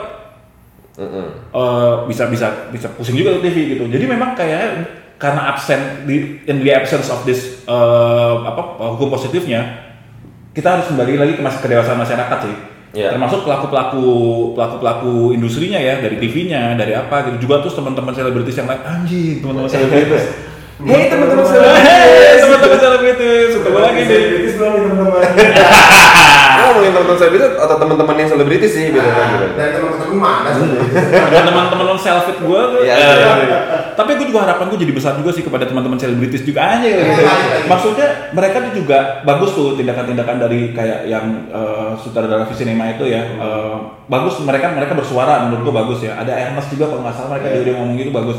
Mm-mm. 0.93 1.27
eh, 1.49 1.93
bisa 2.05 2.29
bisa 2.29 2.69
bisa 2.69 2.85
pusing 2.93 3.17
juga 3.17 3.33
tuh 3.33 3.41
TV 3.41 3.73
gitu. 3.73 3.89
Jadi 3.89 4.05
memang 4.05 4.37
kayak 4.37 4.85
karena 5.17 5.49
absen 5.49 6.05
di 6.05 6.37
in 6.45 6.61
the 6.61 6.69
absence 6.69 7.09
of 7.09 7.25
this 7.25 7.65
eh, 7.65 8.33
apa 8.45 8.77
hukum 8.93 9.09
positifnya 9.09 9.89
kita 10.53 10.69
harus 10.69 10.85
kembali 10.93 11.17
lagi 11.17 11.33
ke 11.33 11.41
mas 11.41 11.57
kedewasaan 11.57 11.97
masyarakat 11.97 12.39
sih. 12.45 12.55
Iya. 12.93 13.09
Termasuk 13.09 13.41
pelaku-pelaku 13.41 14.05
pelaku-pelaku 14.53 15.33
industrinya 15.33 15.81
ya 15.81 15.97
dari 15.97 16.21
TV-nya, 16.21 16.77
dari 16.77 16.93
apa 16.93 17.25
gitu. 17.25 17.49
Juga 17.49 17.65
terus 17.65 17.73
teman-teman 17.73 18.13
selebritis 18.13 18.53
yang 18.53 18.69
lain 18.69 18.81
anjing, 18.85 19.41
teman-teman 19.41 19.69
selebritis. 19.73 20.23
Hei 20.75 21.05
teman-teman 21.05 21.45
Hei, 21.45 21.53
selebritis. 21.53 22.39
teman-teman 22.41 22.79
selebritis, 22.79 23.49
ketemu 23.55 23.77
lagi 23.77 23.93
nih. 23.93 24.07
Selebritis 24.09 24.53
belum 24.57 24.71
nih 24.73 24.81
teman-teman. 24.83 25.21
Oh, 26.63 26.71
ngomongin 26.71 26.95
teman-teman 26.95 27.19
selebritis 27.19 27.49
atau 27.59 27.75
teman-teman 27.75 28.15
yang 28.15 28.29
selebritis 28.29 28.71
sih 28.71 28.85
beda 28.87 29.03
Nah, 29.03 29.15
lagi. 29.19 29.35
dan 29.53 29.69
teman-teman 29.75 30.15
mana 30.15 30.49
sih? 30.49 30.63
Teman-teman 31.43 31.97
selfie 31.99 32.37
gue 32.39 32.61
tuh. 32.71 32.79
Iya, 32.81 32.93
eh, 32.95 33.15
iya. 33.43 33.59
Tapi 33.93 34.09
gue 34.15 34.25
juga 34.25 34.39
harapan 34.41 34.65
gue 34.65 34.79
jadi 34.79 34.93
besar 34.93 35.13
juga 35.13 35.29
sih 35.29 35.43
kepada 35.43 35.67
teman-teman 35.67 35.99
selebritis 35.99 36.41
juga 36.41 36.63
aja. 36.71 36.87
gitu. 36.87 37.03
Iya, 37.03 37.19
iya, 37.19 37.35
iya. 37.35 37.67
Maksudnya 37.67 38.07
mereka 38.31 38.63
tuh 38.63 38.73
juga 38.73 38.97
bagus 39.23 39.51
tuh 39.51 39.75
tindakan-tindakan 39.75 40.37
dari 40.39 40.71
kayak 40.71 41.05
yang 41.05 41.25
eh, 41.51 41.91
sutradara 41.99 42.47
Visinema 42.47 42.89
itu 42.89 43.05
ya. 43.05 43.21
Eh, 43.27 43.75
bagus 44.07 44.39
mereka 44.39 44.71
mereka 44.71 44.93
bersuara 44.95 45.43
menurut 45.43 45.67
gue 45.67 45.75
bagus 45.75 45.99
ya. 46.01 46.15
Ada 46.15 46.31
Ernest 46.47 46.71
juga 46.71 46.87
kalau 46.87 47.03
nggak 47.03 47.13
salah 47.13 47.29
mereka 47.35 47.45
Iya. 47.45 47.53
juga 47.53 47.65
dia 47.65 47.75
ngomong 47.75 47.95
gitu 47.97 48.11
bagus. 48.11 48.37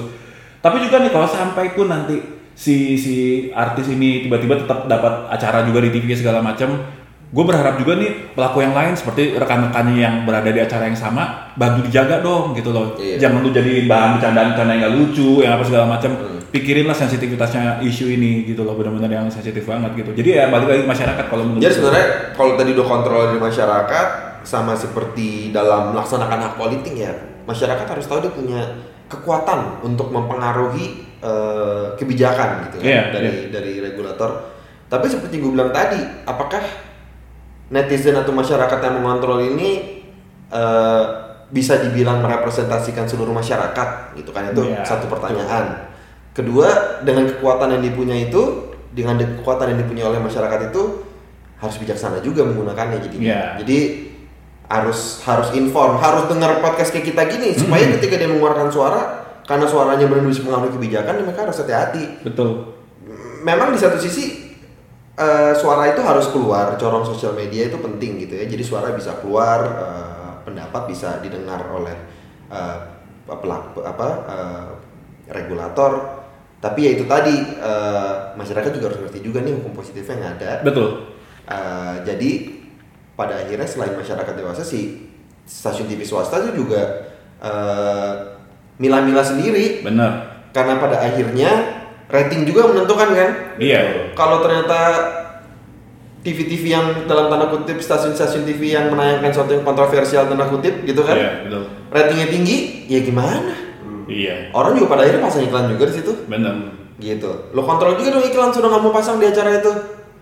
Tapi 0.65 0.81
juga 0.81 1.05
nih 1.05 1.13
kalau 1.13 1.29
sampai 1.29 1.77
pun 1.77 1.93
nanti 1.93 2.17
si 2.57 2.97
si 2.97 3.17
artis 3.53 3.93
ini 3.93 4.25
tiba-tiba 4.25 4.65
tetap 4.65 4.89
dapat 4.89 5.29
acara 5.29 5.61
juga 5.69 5.85
di 5.85 5.93
TV 5.93 6.17
segala 6.17 6.41
macam, 6.41 6.81
gue 7.29 7.45
berharap 7.45 7.77
juga 7.77 8.01
nih 8.01 8.33
pelaku 8.33 8.65
yang 8.65 8.73
lain 8.73 8.97
seperti 8.97 9.37
rekan-rekannya 9.37 9.97
yang 10.01 10.15
berada 10.25 10.49
di 10.49 10.65
acara 10.65 10.89
yang 10.89 10.97
sama 10.97 11.53
bantu 11.59 11.85
dijaga 11.85 12.25
dong 12.25 12.57
gitu 12.57 12.73
loh. 12.73 12.97
Iya. 12.97 13.29
Jangan 13.29 13.45
lu 13.45 13.53
jadi 13.53 13.85
bahan 13.85 14.17
bercandaan-bercandaan 14.17 14.77
yang 14.81 14.87
gak 14.89 14.95
lucu, 14.97 15.31
yang 15.45 15.53
apa 15.61 15.65
segala 15.69 15.85
macam. 15.85 16.11
Hmm. 16.17 16.41
Pikirinlah 16.55 16.95
sensitivitasnya 16.95 17.83
isu 17.83 18.15
ini 18.15 18.47
gitu 18.47 18.63
loh, 18.63 18.79
benar-benar 18.79 19.11
yang 19.11 19.27
sensitif 19.27 19.67
banget 19.67 20.01
gitu. 20.01 20.11
Jadi 20.17 20.39
ya 20.39 20.49
balik 20.49 20.71
lagi 20.71 20.81
ke 20.87 20.89
masyarakat 20.89 21.25
kalau 21.27 21.45
menurut 21.45 21.61
Jadi 21.61 21.75
sebenarnya 21.77 22.09
kalau 22.39 22.53
tadi 22.55 22.71
udah 22.73 22.87
kontrol 22.87 23.21
dari 23.35 23.41
masyarakat 23.43 24.07
sama 24.47 24.73
seperti 24.79 25.51
dalam 25.51 25.91
melaksanakan 25.93 26.39
hak 26.39 26.55
politik 26.55 26.95
ya, 26.95 27.11
masyarakat 27.45 27.85
harus 27.85 28.07
tahu 28.07 28.23
dia 28.23 28.31
punya 28.31 28.63
kekuatan 29.09 29.85
untuk 29.85 30.11
mempengaruhi 30.11 31.19
eh, 31.21 31.87
kebijakan 31.97 32.69
gitu 32.71 32.81
kan 32.81 32.87
Iya, 32.89 33.03
dari 33.13 33.31
dari 33.53 33.73
regulator. 33.81 34.53
Tapi 34.89 35.07
seperti 35.09 35.41
gue 35.41 35.51
bilang 35.51 35.73
tadi, 35.73 35.99
apakah 36.29 36.61
netizen 37.73 38.15
atau 38.15 38.31
masyarakat 38.31 38.79
yang 38.85 38.95
mengontrol 39.01 39.41
ini 39.41 40.03
eh, 40.53 41.05
bisa 41.49 41.79
dibilang 41.79 42.25
merepresentasikan 42.25 43.07
seluruh 43.07 43.33
masyarakat 43.33 44.17
gitu 44.19 44.31
kan 44.33 44.51
itu 44.51 44.63
Iya, 44.65 44.83
satu 44.85 45.07
pertanyaan. 45.07 45.93
Kedua, 46.35 46.99
dengan 47.07 47.31
kekuatan 47.31 47.79
yang 47.79 47.83
dipunya 47.85 48.27
itu, 48.27 48.75
dengan 48.91 49.15
kekuatan 49.23 49.71
yang 49.71 49.79
dipunya 49.87 50.05
oleh 50.11 50.19
masyarakat 50.19 50.75
itu 50.75 50.83
harus 51.63 51.77
bijaksana 51.79 52.19
juga 52.21 52.43
menggunakannya 52.43 52.99
jadi. 53.07 53.17
Iya. 53.23 53.43
Jadi 53.63 53.79
harus 54.65 55.21
harus 55.29 55.53
inform, 55.53 56.01
harus 56.01 56.25
dengar 56.27 56.59
podcast 56.65 56.91
kayak 56.91 57.13
kita 57.13 57.23
gini 57.29 57.53
supaya 57.53 57.85
ketika 57.99 58.17
dia 58.17 58.29
mengeluarkan 58.29 58.73
suara 58.73 59.25
karena 59.45 59.69
suaranya 59.69 60.09
benar 60.09 60.25
bisa 60.25 60.41
mengambil 60.41 60.73
kebijakan, 60.73 61.21
mereka 61.21 61.45
harus 61.45 61.61
hati-hati. 61.61 62.25
Betul. 62.25 62.81
Memang 63.45 63.77
di 63.77 63.79
satu 63.79 64.01
sisi 64.01 64.57
eh, 65.21 65.53
suara 65.53 65.93
itu 65.93 66.01
harus 66.01 66.33
keluar, 66.33 66.81
corong 66.81 67.05
sosial 67.05 67.37
media 67.37 67.69
itu 67.69 67.77
penting 67.77 68.25
gitu 68.25 68.41
ya. 68.41 68.49
Jadi 68.49 68.65
suara 68.65 68.89
bisa 68.97 69.21
keluar, 69.21 69.61
eh, 69.69 70.33
pendapat 70.49 70.89
bisa 70.89 71.21
didengar 71.21 71.61
oleh 71.69 71.93
eh, 72.49 72.79
pelaku 73.29 73.85
apa 73.85 74.09
eh, 74.33 74.67
regulator. 75.29 76.25
Tapi 76.65 76.81
ya 76.81 76.91
itu 76.97 77.05
tadi 77.05 77.37
eh, 77.61 78.13
masyarakat 78.41 78.71
juga 78.73 78.97
harus 78.97 79.05
ngerti 79.05 79.21
juga 79.21 79.45
nih 79.45 79.61
hukum 79.61 79.77
positifnya 79.77 80.17
yang 80.17 80.29
ada. 80.41 80.51
Betul. 80.65 81.13
Eh, 81.45 81.97
jadi 82.09 82.31
pada 83.15 83.39
akhirnya 83.39 83.65
selain 83.65 83.95
masyarakat 83.95 84.35
dewasa 84.35 84.61
sih 84.61 85.07
stasiun 85.45 85.87
TV 85.87 86.03
swasta 86.03 86.41
itu 86.41 86.63
juga 86.63 86.83
eh, 87.39 88.13
milah-milah 88.77 89.23
sendiri 89.23 89.83
Benar. 89.83 90.43
karena 90.51 90.79
pada 90.79 90.99
akhirnya 90.99 91.51
rating 92.07 92.43
juga 92.43 92.67
menentukan 92.67 93.11
kan 93.11 93.31
Iya. 93.57 94.13
kalau 94.13 94.41
ternyata 94.41 94.79
TV-TV 96.25 96.65
yang 96.73 96.87
dalam 97.05 97.29
tanda 97.29 97.53
kutip 97.53 97.77
stasiun-stasiun 97.79 98.49
TV 98.49 98.73
yang 98.73 98.89
menayangkan 98.89 99.29
sesuatu 99.29 99.53
yang 99.53 99.63
kontroversial 99.63 100.25
tanda 100.25 100.49
kutip 100.49 100.81
gitu 100.83 101.05
kan 101.05 101.15
Iya, 101.15 101.31
betul. 101.45 101.63
ratingnya 101.93 102.29
tinggi 102.29 102.57
ya 102.89 103.01
gimana 103.01 103.53
Iya. 104.05 104.49
orang 104.53 104.75
juga 104.75 104.89
pada 104.91 105.05
akhirnya 105.05 105.23
pasang 105.23 105.45
iklan 105.45 105.69
juga 105.71 105.85
di 105.87 105.95
situ 105.95 106.13
Benar. 106.25 106.55
gitu 106.97 107.31
lo 107.53 107.63
kontrol 107.63 107.95
juga 107.95 108.17
dong 108.17 108.25
iklan 108.25 108.51
sudah 108.51 108.69
nggak 108.69 108.83
mau 108.83 108.93
pasang 108.93 109.21
di 109.21 109.27
acara 109.29 109.53
itu 109.55 109.73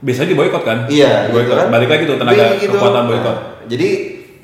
Bisa 0.03 0.23
diboykot 0.23 0.61
kan? 0.61 0.79
iya 0.87 1.27
Boykot. 1.29 1.47
gitu 1.47 1.55
kan 1.57 1.67
Balik 1.71 1.89
lagi 1.89 2.05
tuh 2.05 2.17
tenaga 2.17 2.43
Tapi 2.45 2.59
gitu. 2.61 2.75
kekuatan 2.75 3.03
boykot. 3.07 3.27
Nah, 3.33 3.39
jadi 3.65 3.89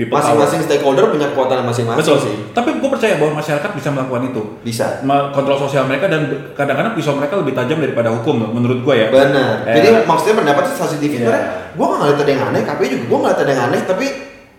masing-masing 0.01 0.63
stakeholder 0.63 1.11
punya 1.11 1.27
kekuatan 1.29 1.67
masing-masing 1.67 1.99
Betul 1.99 2.17
sih 2.23 2.35
Tapi 2.53 2.71
gue 2.73 2.87
percaya 2.89 3.19
bahwa 3.19 3.33
masyarakat 3.37 3.71
bisa 3.73 3.89
melakukan 3.91 4.23
itu. 4.27 4.43
bisa 4.63 4.87
Kontrol 5.29 5.59
sosial 5.59 5.85
mereka 5.85 6.07
dan 6.07 6.23
kadang-kadang 6.55 6.95
pisau 6.95 7.13
mereka 7.13 7.35
lebih 7.35 7.51
tajam 7.53 7.79
daripada 7.79 8.11
hukum 8.13 8.47
menurut 8.49 8.79
gue 8.81 8.95
ya. 8.97 9.07
Benar. 9.09 9.67
Eh. 9.67 9.75
Jadi 9.75 9.89
maksudnya 10.05 10.35
pendapat 10.37 10.63
Iya. 10.65 10.75
sebenarnya 10.79 11.43
gue 11.75 11.85
nggak 11.85 11.99
ngeliat 12.01 12.17
ada 12.17 12.31
yang 12.31 12.43
aneh, 12.45 12.63
KPI 12.65 12.87
juga 12.89 13.05
gue 13.05 13.19
ngeliat 13.19 13.39
ada 13.39 13.51
yang 13.51 13.63
aneh, 13.65 13.81
tapi 13.83 14.07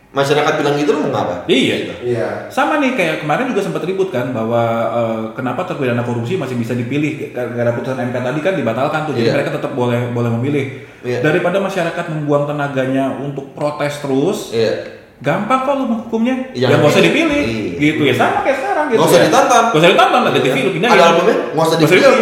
masyarakat 0.09 0.53
bilang 0.55 0.75
gitu 0.75 0.89
lo 0.89 0.99
mau 0.99 1.11
ngapa? 1.13 1.35
Iya. 1.45 1.75
Gitu. 1.77 1.93
Iya. 2.09 2.27
Sama 2.49 2.73
nih 2.77 2.91
kayak 2.93 3.15
kemarin 3.21 3.45
juga 3.47 3.61
sempat 3.61 3.85
ribut 3.85 4.09
kan 4.09 4.33
bahwa 4.33 4.61
eh, 4.91 5.21
kenapa 5.33 5.63
terpidana 5.63 6.01
korupsi 6.01 6.35
masih 6.35 6.57
bisa 6.57 6.73
dipilih 6.73 7.29
gara-gara 7.29 7.71
putusan 7.71 7.95
MK 8.01 8.17
tadi 8.17 8.39
kan 8.41 8.53
dibatalkan 8.53 9.01
tuh 9.05 9.13
jadi 9.13 9.23
Iya. 9.23 9.33
mereka 9.37 9.55
tetap 9.55 9.71
boleh 9.71 10.09
boleh 10.09 10.31
memilih 10.33 10.65
Iya. 10.99 11.19
daripada 11.21 11.57
masyarakat 11.57 12.05
membuang 12.09 12.43
tenaganya 12.45 13.15
untuk 13.15 13.51
protes 13.51 13.99
terus 13.99 14.51
Iya. 14.51 14.99
gampang 15.19 15.63
kok 15.63 15.75
lu 15.75 15.85
menghukumnya 15.85 16.35
Iya, 16.51 16.65
ya 16.65 16.75
nggak 16.75 16.89
usah 16.89 16.99
iya. 16.99 17.07
dipilih 17.07 17.41
Iya. 17.41 17.71
gitu 17.77 18.01
ya 18.03 18.13
sama 18.13 18.39
kayak 18.41 18.57
sekarang 18.57 18.85
gitu 18.85 18.97
Nggak 18.97 19.07
usah 19.07 19.19
ya. 19.19 19.25
ditonton. 19.25 19.63
nggak 19.65 19.79
usah 19.79 19.89
ditonton 19.89 20.21
ada 20.21 20.39
TV 20.39 20.55
lu 20.57 20.71
pindahin 20.71 20.93
Ada 20.93 21.03
albumnya? 21.05 21.35
Nggak 21.49 21.65
usah 21.65 21.77
dipilih 21.77 22.13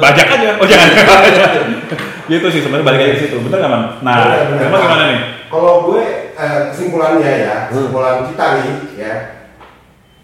bajak 0.00 0.26
aja 0.28 0.48
oh 0.56 0.66
jangan 0.66 0.88
gitu 2.30 2.46
sih 2.46 2.60
sebenarnya 2.60 2.86
balik 2.86 3.00
lagi 3.00 3.12
ke 3.12 3.20
situ 3.20 3.36
bener 3.40 3.58
nggak 3.58 3.70
man 3.70 3.82
nah 4.00 4.16
emang 4.56 4.80
gimana 4.80 5.04
nih 5.08 5.20
Kalau 5.46 5.74
gue 5.84 6.02
eh, 6.30 6.60
kesimpulannya 6.70 7.26
ya, 7.42 7.54
Hmm. 7.66 7.90
kesimpulan 7.90 8.22
kita 8.24 8.44
nih 8.56 8.70
ya. 8.96 9.14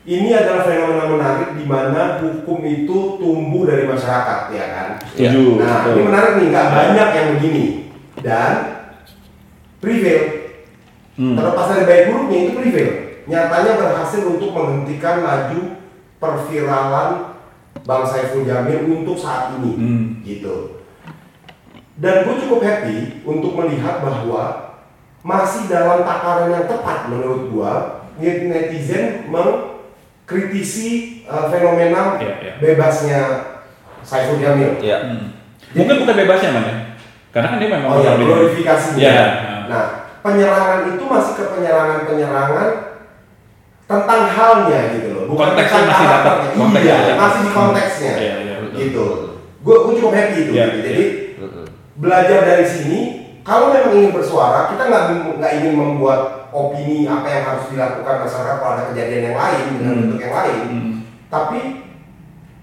Ini 0.06 0.30
adalah 0.38 0.62
fenomena 0.62 1.04
menarik 1.10 1.48
di 1.58 1.64
mana 1.66 2.22
hukum 2.22 2.62
itu 2.62 3.18
tumbuh 3.18 3.66
dari 3.66 3.90
masyarakat, 3.90 4.54
ya 4.54 4.66
kan? 4.70 4.88
setuju 5.10 5.58
Nah, 5.58 5.82
betul. 5.82 5.92
ini 5.98 6.02
menarik 6.06 6.32
nih, 6.38 6.46
nggak 6.54 6.68
banyak 6.70 7.08
yang 7.10 7.28
begini 7.34 7.66
dan 8.22 8.52
prevail. 9.82 10.22
Hmm. 11.18 11.34
Terlepas 11.34 11.66
dari 11.74 11.84
baik 11.90 12.04
buruknya 12.06 12.38
itu 12.38 12.52
prevail. 12.54 12.92
Nyatanya 13.26 13.72
berhasil 13.82 14.22
untuk 14.30 14.50
menghentikan 14.54 15.26
laju 15.26 15.60
perviralan 16.22 17.10
Bang 17.82 18.06
Saiful 18.06 18.46
Jamil 18.46 18.86
untuk 18.86 19.18
saat 19.18 19.58
ini, 19.58 19.72
Hmm. 19.74 20.04
gitu. 20.22 20.86
Dan 21.98 22.30
gue 22.30 22.46
cukup 22.46 22.62
happy 22.62 23.26
untuk 23.26 23.58
melihat 23.58 24.06
bahwa 24.06 24.70
masih 25.26 25.66
dalam 25.66 26.06
takaran 26.06 26.54
yang 26.54 26.70
tepat 26.70 27.10
menurut 27.10 27.50
gua 27.50 27.72
netizen 28.22 29.26
mengkritisi 30.26 31.22
uh, 31.30 31.46
fenomena 31.46 32.18
Iya, 32.18 32.34
iya. 32.42 32.52
bebasnya 32.58 33.20
Saiful 34.02 34.42
Jamil. 34.42 34.74
Iya. 34.82 34.98
Hmm. 35.06 35.30
mungkin 35.70 36.02
bukan 36.02 36.14
bebasnya 36.18 36.50
man 36.50 36.64
ya 36.66 36.76
karena 37.30 37.46
kan 37.52 37.58
dia 37.62 37.68
memang 37.70 37.90
Oh 37.94 38.00
ya, 38.02 38.16
orang 38.16 38.26
glorifikasinya. 38.26 38.98
Iya. 38.98 39.26
Nah, 39.70 39.84
penyerangan 40.24 40.80
itu 40.96 41.04
masih 41.04 41.32
ke 41.36 41.44
penyerangan-penyerangan 41.52 42.68
tentang 43.86 44.22
halnya 44.26 44.80
gitu 44.96 45.08
loh. 45.14 45.24
Konteksnya 45.36 45.78
tentang 45.84 45.90
masih 45.92 46.06
dapat, 46.10 46.34
konteksnya 46.56 46.90
Iya, 46.96 46.96
dapat. 47.06 47.18
masih 47.20 47.40
di 47.44 47.50
konteksnya. 47.52 48.12
Iya, 48.16 48.34
iya, 48.40 48.54
betul. 48.64 48.78
Gitu. 48.80 49.06
Gue 49.62 49.76
gue 49.84 49.94
cukup 50.00 50.12
happy 50.16 50.36
itu. 50.42 50.50
Iya, 50.56 50.64
gitu. 50.64 50.78
iya. 50.80 50.86
Jadi 50.88 51.04
belajar 52.00 52.38
dari 52.42 52.66
sini, 52.66 52.98
kalau 53.46 53.70
memang 53.70 53.94
ingin 53.94 54.10
bersuara, 54.10 54.66
kita 54.74 54.82
nggak 54.90 55.02
nggak 55.38 55.52
ingin 55.62 55.74
membuat 55.78 56.50
opini 56.50 57.06
apa 57.06 57.26
yang 57.30 57.44
harus 57.46 57.70
dilakukan 57.70 58.26
masyarakat 58.26 58.56
kalau 58.58 58.74
ada 58.74 58.90
kejadian 58.90 59.22
yang 59.30 59.38
lain 59.38 59.64
dengan 59.78 59.92
Hmm. 59.94 60.00
bentuk 60.02 60.20
yang 60.20 60.34
lain. 60.34 60.60
Hmm. 60.66 60.94
Tapi 61.30 61.60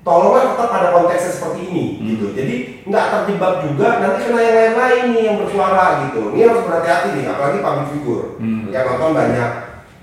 tolonglah 0.03 0.43
tetap 0.51 0.67
pada 0.67 0.87
konteksnya 0.91 1.31
seperti 1.31 1.59
ini 1.71 1.85
Hmm. 1.95 2.05
gitu. 2.11 2.25
Jadi 2.35 2.55
nggak 2.83 3.05
terjebak 3.15 3.53
juga 3.63 3.87
nanti 4.03 4.19
kena 4.27 4.41
yang 4.43 4.55
lain-lain 4.59 5.03
nih 5.15 5.23
yang 5.23 5.37
bersuara 5.39 5.85
gitu. 6.07 6.21
Ini 6.35 6.41
harus 6.51 6.63
berhati-hati 6.67 7.09
nih, 7.15 7.25
apalagi 7.31 7.57
public 7.63 7.87
figure. 7.95 8.25
Hmm. 8.43 8.63
Yang 8.67 8.83
nonton 8.91 9.11
banyak, 9.15 9.51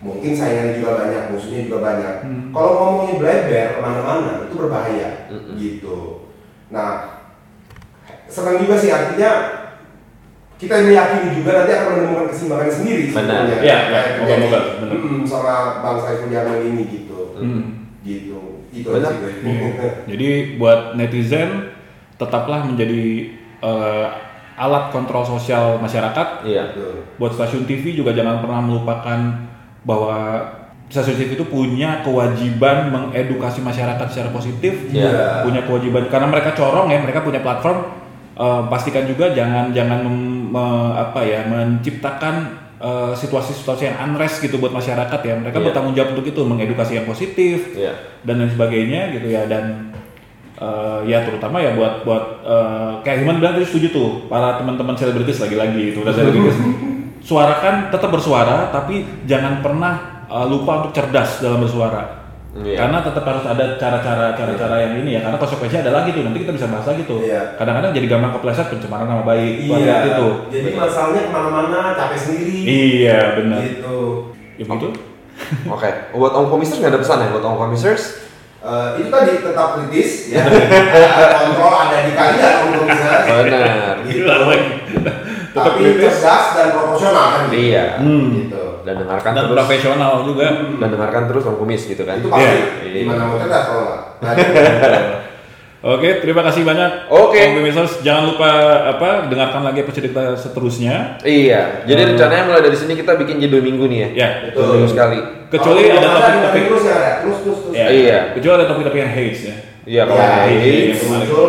mungkin 0.01 0.33
saingannya 0.33 0.75
juga 0.81 0.91
banyak, 0.97 1.23
musuhnya 1.29 1.61
juga 1.69 1.79
banyak. 1.85 2.15
Hmm. 2.25 2.43
Kalau 2.57 2.71
ngomongin 2.73 3.17
bleber 3.21 3.67
ke 3.77 3.81
mana-mana 3.85 4.49
itu 4.49 4.55
berbahaya 4.57 5.09
Mm-mm. 5.29 5.55
gitu. 5.61 6.25
Nah, 6.73 7.21
senang 8.25 8.57
juga 8.63 8.81
sih 8.81 8.89
artinya 8.89 9.60
kita 10.61 10.75
meyakini 10.85 11.29
juga 11.35 11.51
nanti 11.57 11.73
akan 11.73 11.91
menemukan 11.97 12.27
keseimbangan 12.29 12.69
sendiri 12.71 13.03
Benar. 13.09 13.41
Iya, 13.49 13.57
iya, 13.59 13.79
terjadi, 13.81 14.21
moga-moga, 14.21 14.59
benar. 14.77 14.93
mm, 15.01 15.21
sama 15.25 15.55
Bang 15.81 15.99
Saiful 15.99 16.29
Jamil 16.29 16.59
ini 16.69 16.83
gitu. 16.87 17.19
Hmm. 17.35 17.63
Gitu. 18.01 18.39
Itu 18.71 18.89
Benar. 18.93 19.09
sih 19.09 19.19
gue. 19.41 19.81
Jadi 20.13 20.29
buat 20.57 20.95
netizen 20.95 21.73
tetaplah 22.15 22.63
menjadi 22.63 23.33
eh, 23.59 24.07
alat 24.55 24.93
kontrol 24.93 25.25
sosial 25.25 25.81
masyarakat. 25.81 26.45
Iya. 26.45 26.77
Betul. 26.77 27.09
Buat 27.17 27.33
stasiun 27.35 27.65
TV 27.65 27.97
juga 27.97 28.13
jangan 28.13 28.39
pernah 28.39 28.61
melupakan 28.61 29.19
bahwa 29.83 30.45
stasiun 30.87 31.17
TV 31.17 31.31
itu 31.35 31.47
punya 31.47 32.05
kewajiban 32.05 32.93
mengedukasi 32.93 33.65
masyarakat 33.65 34.07
secara 34.07 34.29
positif. 34.29 34.93
Iya. 34.93 35.41
Punya 35.41 35.65
kewajiban 35.65 36.05
karena 36.07 36.29
mereka 36.29 36.53
corong 36.53 36.93
ya, 36.93 37.01
mereka 37.01 37.25
punya 37.25 37.41
platform. 37.41 37.97
eh, 38.33 38.63
pastikan 38.69 39.05
juga 39.05 39.37
jangan 39.37 39.69
jangan 39.71 40.01
mem- 40.01 40.40
me- 40.51 40.59
apa 40.93 41.21
ya 41.23 41.47
menciptakan 41.47 42.35
eh, 42.77 43.13
situasi-situasi 43.15 43.83
yang 43.85 43.97
unrest 44.03 44.41
gitu 44.41 44.57
buat 44.57 44.73
masyarakat 44.73 45.21
ya. 45.21 45.35
Mereka 45.37 45.53
Iya. 45.55 45.65
bertanggung 45.69 45.93
jawab 45.93 46.11
untuk 46.13 46.27
itu, 46.27 46.41
mengedukasi 46.43 46.93
yang 46.95 47.05
positif 47.05 47.73
Iya. 47.73 47.93
dan 48.23 48.41
lain 48.41 48.51
sebagainya 48.51 49.13
gitu 49.13 49.29
ya 49.29 49.45
dan 49.45 49.93
eh, 50.57 51.01
ya 51.07 51.23
terutama 51.23 51.57
ya 51.57 51.73
buat 51.73 52.03
buat 52.03 52.25
eh, 52.43 52.93
kayak 53.01 53.17
Himan 53.19 53.37
bilang 53.39 53.55
tadi 53.55 53.65
setuju 53.65 53.87
tuh 53.91 54.09
para 54.27 54.57
teman-teman 54.57 54.93
selebritis 54.93 55.41
lagi-lagi 55.41 55.93
itu 55.93 56.01
udah 56.01 56.13
selebritis 56.13 56.57
suarakan 57.23 57.89
tetap 57.89 58.09
bersuara 58.09 58.69
tapi 58.69 59.25
jangan 59.25 59.61
pernah 59.61 59.95
eh, 60.27 60.47
lupa 60.47 60.81
untuk 60.81 60.93
cerdas 60.93 61.41
dalam 61.41 61.61
bersuara 61.61 62.20
Iya. 62.51 62.83
karena 62.83 62.99
tetap 62.99 63.23
harus 63.23 63.47
ada 63.47 63.79
cara-cara 63.79 64.35
cara-cara 64.35 64.77
yang 64.83 65.07
ini 65.07 65.15
ya 65.15 65.21
karena 65.23 65.39
konsekuensinya 65.39 65.87
ada 65.87 66.03
lagi 66.03 66.11
tuh 66.11 66.27
nanti 66.27 66.43
kita 66.43 66.51
bisa 66.51 66.67
bahas 66.67 66.83
lagi 66.83 67.07
tuh 67.07 67.23
Iya. 67.23 67.55
kadang-kadang 67.55 67.95
jadi 67.95 68.07
gampang 68.11 68.33
kepleset 68.35 68.67
pencemaran 68.69 69.07
nama 69.07 69.23
baik 69.23 69.55
Iya. 69.63 69.71
hati-hati 69.71 70.11
tuh 70.19 70.33
Jadi 70.51 70.69
masalahnya 70.75 71.21
ke 71.23 71.31
mana-mana 71.31 71.95
capek 71.95 72.19
sendiri. 72.19 72.57
iya 72.67 73.19
benar 73.39 73.59
Gitu. 73.63 73.99
ya 74.59 74.65
begitu 74.67 74.89
Oke, 75.67 75.89
buat 76.13 76.33
Om 76.37 76.47
Komisers 76.51 76.79
nggak 76.79 76.93
ada 76.93 77.01
pesan 77.01 77.23
ya 77.23 77.29
buat 77.33 77.41
Om 77.41 77.57
Komisers? 77.57 78.29
Eh, 78.61 78.89
itu 79.01 79.09
tadi 79.09 79.41
tetap 79.41 79.69
kritis 79.73 80.29
ya. 80.29 80.45
Kontrol 81.41 81.73
ada 81.73 82.05
di 82.05 82.13
kalian 82.13 82.55
untuk 82.69 82.85
bisa. 82.93 83.11
Benar. 83.25 83.95
Gitu. 84.05 84.21
Gila 84.21 84.37
Tapi 85.51 85.81
cerdas 85.97 86.45
dan 86.53 86.67
proporsional 86.71 87.27
kan. 87.33 87.43
gitu. 87.49 87.57
Iya. 87.57 87.87
Hmm. 88.05 88.27
Gitu. 88.37 88.65
Dan 88.81 88.95
dengarkan 88.99 89.31
dan 89.33 89.45
terus. 89.47 89.57
profesional 89.57 90.13
juga 90.23 90.47
Dan 90.77 90.89
dengarkan 90.91 91.23
terus 91.27 91.43
Om 91.45 91.57
Kumis 91.57 91.83
gitu 91.85 92.03
kan. 92.03 92.19
Itu 92.19 92.29
pasti. 92.29 92.45
Iya. 92.85 93.01
Gimana 93.03 93.23
mau 93.25 93.37
cerdas 93.37 93.63
kalau 93.65 93.83
nggak? 93.85 94.01
Oke, 95.81 96.21
terima 96.21 96.45
kasih 96.45 96.61
banyak. 96.61 97.09
Oke. 97.09 97.41
Om 97.41 97.53
Bimisers. 97.57 98.05
jangan 98.05 98.29
lupa 98.29 98.51
apa 98.91 99.33
dengarkan 99.33 99.65
lagi 99.65 99.81
episode 99.81 100.05
kita 100.05 100.37
seterusnya. 100.37 101.17
Iya. 101.25 101.89
Jadi 101.89 102.01
rencananya 102.13 102.45
mulai 102.45 102.61
dari 102.61 102.77
sini 102.77 102.93
kita 102.93 103.17
bikin 103.17 103.41
jadi 103.41 103.49
dua 103.49 103.65
minggu 103.65 103.89
nih 103.89 103.99
ya. 103.99 104.09
Ya, 104.13 104.29
Betul. 104.45 104.61
Dua 104.61 104.73
minggu 104.77 104.89
sekali. 104.89 105.19
kecuali 105.49 105.81
Kalau 105.83 105.97
ada 105.97 106.09
topik-topik 106.13 106.63
terus 106.69 106.85
ya. 106.85 106.99
Terus 107.25 107.39
terus 107.41 107.59
terus. 107.65 107.73
ya, 107.73 107.87
Iya. 107.89 108.19
Kecuali 108.37 108.55
ada 108.61 108.67
topik-topik 108.69 109.01
yang 109.01 109.13
hates 109.13 109.41
ya. 109.41 109.55
Iya 109.81 110.03
kalau 110.05 110.21
Ya, 110.21 110.33
iya, 110.47 110.61
iya. 110.93 110.95
muncul. 111.01 111.49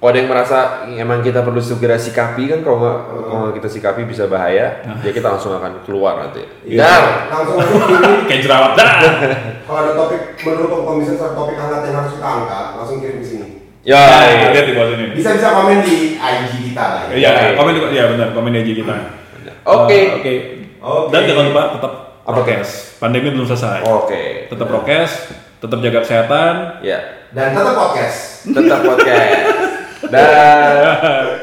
Kalau 0.00 0.16
ada 0.16 0.18
yang 0.24 0.32
merasa 0.32 0.88
emang 0.96 1.20
kita 1.20 1.44
perlu 1.44 1.60
segera 1.60 2.00
sikapi 2.00 2.48
kan 2.48 2.64
kalau 2.64 2.80
nggak 2.80 2.98
kalau 3.20 3.52
kita 3.52 3.68
sikapi 3.68 4.08
bisa 4.08 4.24
bahaya, 4.32 4.80
ya 5.04 5.10
kita 5.12 5.28
langsung 5.28 5.52
akan 5.52 5.84
keluar 5.84 6.24
nanti. 6.24 6.40
Iya. 6.64 6.80
Dar. 6.80 7.04
Langsung. 7.28 7.60
Kayak 8.32 8.40
jerawat 8.48 8.72
dah. 8.80 8.92
Kalau 9.68 9.80
ada 9.84 9.92
topik 9.92 10.40
menurut 10.40 10.88
komisi 10.88 11.20
atau 11.20 11.36
topik 11.36 11.60
hangat 11.60 11.84
yang 11.84 12.00
harus 12.00 12.16
kita 12.16 12.28
angkat, 12.32 12.66
langsung 12.80 12.96
kirim 13.04 13.20
ke 13.20 13.26
sini. 13.28 13.48
Ya. 13.84 14.00
Nah, 14.00 14.50
lihat 14.56 14.66
di 14.66 14.72
bawah 14.72 14.88
sini. 14.88 15.04
Bisa 15.12 15.30
bisa 15.36 15.48
komen 15.52 15.78
di 15.84 16.16
IG 16.16 16.52
kita 16.72 16.84
lah. 16.84 17.02
ya. 17.12 17.14
Iya, 17.20 17.30
komen 17.60 17.72
juga. 17.76 17.88
Iya 17.92 18.04
benar, 18.16 18.28
komen 18.32 18.50
di 18.56 18.60
IG 18.64 18.70
kita. 18.80 18.94
Oke. 19.68 19.92
Eh, 19.92 20.04
Oke. 20.16 20.34
Oke. 20.80 21.08
Dan 21.12 21.22
jangan 21.28 21.44
lupa 21.52 21.62
tetap 21.76 21.92
Apa? 22.24 22.40
prokes. 22.40 22.96
Pandemi 22.96 23.28
belum 23.36 23.44
selesai. 23.44 23.84
Oke. 23.84 24.48
Tetap 24.48 24.64
prokes, 24.64 25.28
tetap 25.60 25.76
jaga 25.84 25.98
kesehatan. 26.08 26.80
Ya. 26.80 27.28
Dan 27.36 27.52
tetap 27.52 27.76
podcast. 27.76 28.48
Tetap 28.48 28.80
podcast. 28.80 29.44
Dan 30.10 31.39